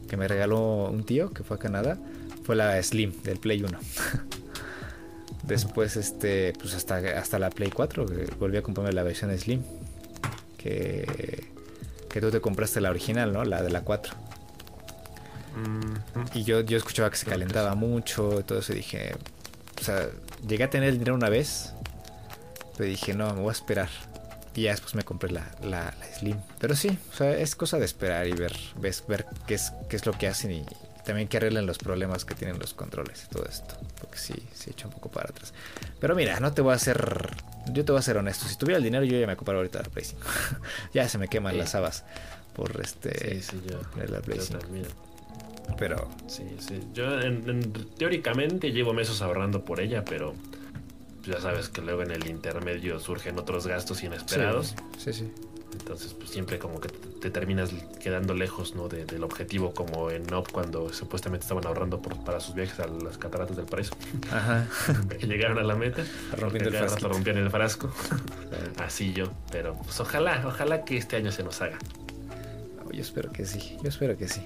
[0.09, 1.97] que me regaló un tío que fue a Canadá,
[2.43, 3.77] fue la Slim del Play 1.
[5.43, 8.05] Después, este, pues hasta, hasta la Play 4,
[8.39, 9.61] volví a comprarme la versión Slim.
[10.57, 11.45] Que,
[12.17, 13.43] que tú te compraste la original, ¿no?
[13.43, 14.15] La de la 4.
[16.33, 18.73] Y yo, yo escuchaba que se calentaba mucho y todo eso.
[18.73, 19.15] Y dije,
[19.79, 20.09] o sea,
[20.47, 21.73] llegué a tener el dinero una vez.
[22.75, 23.89] Pero dije, no, me voy a esperar.
[24.55, 26.37] Y ya después me compré la, la, Slim.
[26.57, 29.95] Pero sí, o sea, es cosa de esperar y ver, ves, ver qué es, qué
[29.95, 30.65] es lo que hacen y
[31.05, 33.75] también que arreglen los problemas que tienen los controles y todo esto.
[33.99, 35.53] Porque sí, se echa un poco para atrás.
[35.99, 37.29] Pero mira, no te voy a hacer.
[37.71, 38.45] Yo te voy a ser honesto.
[38.45, 40.21] Si tuviera el dinero, yo ya me compraba ahorita la Play 5.
[40.93, 42.05] ya se me queman las habas
[42.53, 43.41] por este.
[43.41, 43.79] Sí, sí, yo.
[44.05, 44.59] La Play 5.
[45.77, 46.09] Pero.
[46.27, 46.79] Sí, sí.
[46.93, 50.33] Yo en, teóricamente llevo meses ahorrando por ella, pero
[51.25, 54.75] ya sabes que luego en el intermedio surgen otros gastos inesperados.
[54.97, 55.31] Sí, sí.
[55.73, 57.71] Entonces, pues siempre como que te, terminas
[58.01, 58.87] quedando lejos ¿no?
[58.87, 63.17] del objetivo, como en Up cuando supuestamente estaban ahorrando por, para sus viajes a las
[63.17, 63.95] cataratas del paraíso.
[64.31, 64.67] Ajá.
[65.21, 66.03] llegaron a la meta.
[66.37, 67.07] Rompiendo el frasco.
[67.07, 67.91] rompían el frasco.
[68.77, 69.31] Así yo.
[69.51, 71.77] Pero pues ojalá, ojalá que este año se nos haga.
[72.91, 74.41] yo espero que sí, yo espero que sí.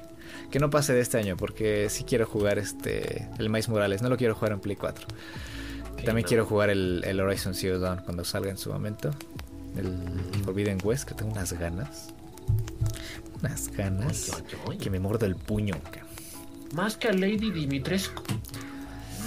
[0.49, 4.09] Que no pase de este año, porque sí quiero jugar este el Miles Morales, no
[4.09, 5.07] lo quiero jugar en Play 4.
[6.05, 9.11] También quiero jugar el, el, Horizon Zero Dawn cuando salga en su momento.
[9.75, 12.09] El Forbidden West, que tengo unas ganas.
[13.39, 14.31] Unas ganas
[14.79, 15.75] que me mordo el puño.
[16.73, 18.21] Más que a Lady Dimitrescu.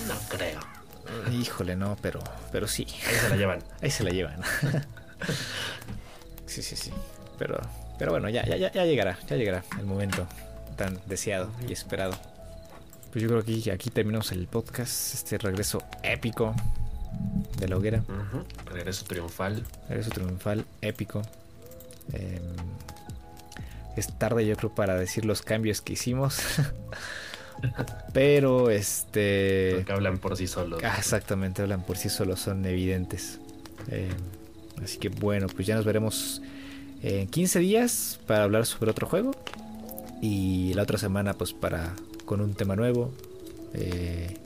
[0.09, 0.61] No creo.
[1.33, 2.21] Híjole, no, pero,
[2.53, 2.87] pero sí.
[3.07, 3.63] Ahí se la llevan.
[3.83, 4.41] Ahí se la llevan.
[6.47, 6.91] sí, sí, sí.
[7.39, 7.61] Pero,
[7.99, 10.27] pero bueno, ya, ya, ya llegará, ya llegará el momento
[10.77, 12.13] tan deseado y esperado.
[13.13, 16.55] Pues yo creo que aquí terminamos el podcast, este regreso épico
[17.59, 18.03] de la hoguera.
[18.67, 19.65] Regreso triunfal.
[19.89, 21.23] Regreso triunfal, épico.
[22.13, 22.41] Em,
[23.97, 26.39] es tarde yo creo para decir los cambios que hicimos.
[28.13, 29.73] Pero este...
[29.77, 30.83] Porque hablan por sí solos.
[30.85, 33.39] Ah, exactamente, hablan por sí solos, son evidentes.
[33.89, 34.11] Em,
[34.83, 36.43] así que bueno, pues ya nos veremos
[37.03, 39.33] en 15 días para hablar sobre otro juego.
[40.21, 43.13] Y la otra semana pues para con un tema nuevo.
[43.75, 44.39] Eh,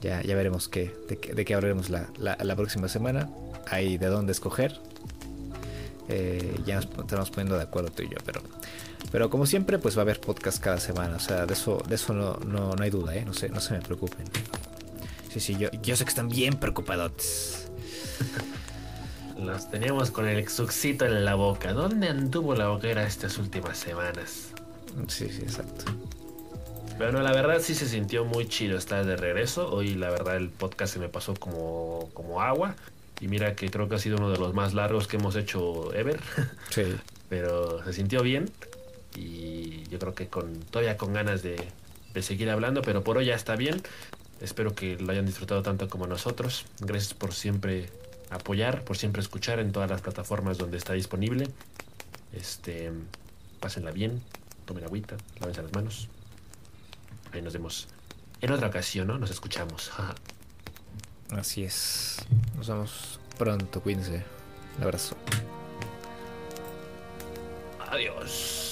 [0.00, 3.28] ya, ya veremos qué, de, qué hablaremos la, la, próxima semana.
[3.66, 4.80] Hay de dónde escoger.
[6.08, 8.42] Eh, ya nos estamos poniendo de acuerdo tú y yo, pero,
[9.12, 11.16] pero como siempre, pues va a haber podcast cada semana.
[11.16, 13.24] O sea, de eso, de eso no, no, no hay duda, ¿eh?
[13.24, 14.24] No se, no se me preocupen.
[15.32, 17.68] Sí, sí, yo, yo sé que están bien preocupados.
[19.38, 21.72] Los teníamos con el suxito en la boca.
[21.72, 24.48] ¿Dónde anduvo la hoguera estas últimas semanas?
[25.08, 25.84] Sí, sí, exacto.
[27.00, 29.72] Bueno, la verdad sí se sintió muy chido estar de regreso.
[29.72, 32.76] Hoy la verdad el podcast se me pasó como, como agua.
[33.22, 35.94] Y mira que creo que ha sido uno de los más largos que hemos hecho
[35.94, 36.20] ever.
[36.68, 36.94] Sí.
[37.30, 38.50] Pero se sintió bien.
[39.16, 41.56] Y yo creo que con todavía con ganas de,
[42.12, 42.82] de seguir hablando.
[42.82, 43.80] Pero por hoy ya está bien.
[44.42, 46.66] Espero que lo hayan disfrutado tanto como nosotros.
[46.80, 47.88] Gracias por siempre
[48.28, 51.48] apoyar, por siempre escuchar en todas las plataformas donde está disponible.
[52.34, 52.92] Este,
[53.58, 54.20] pásenla bien,
[54.66, 56.10] tomen agüita, lávense las manos.
[57.32, 57.88] Ahí nos vemos
[58.40, 59.18] en otra ocasión, ¿no?
[59.18, 59.90] Nos escuchamos.
[61.30, 62.18] Así es.
[62.56, 64.24] Nos vemos pronto, cuídense.
[64.78, 65.16] Un abrazo.
[67.90, 68.69] Adiós.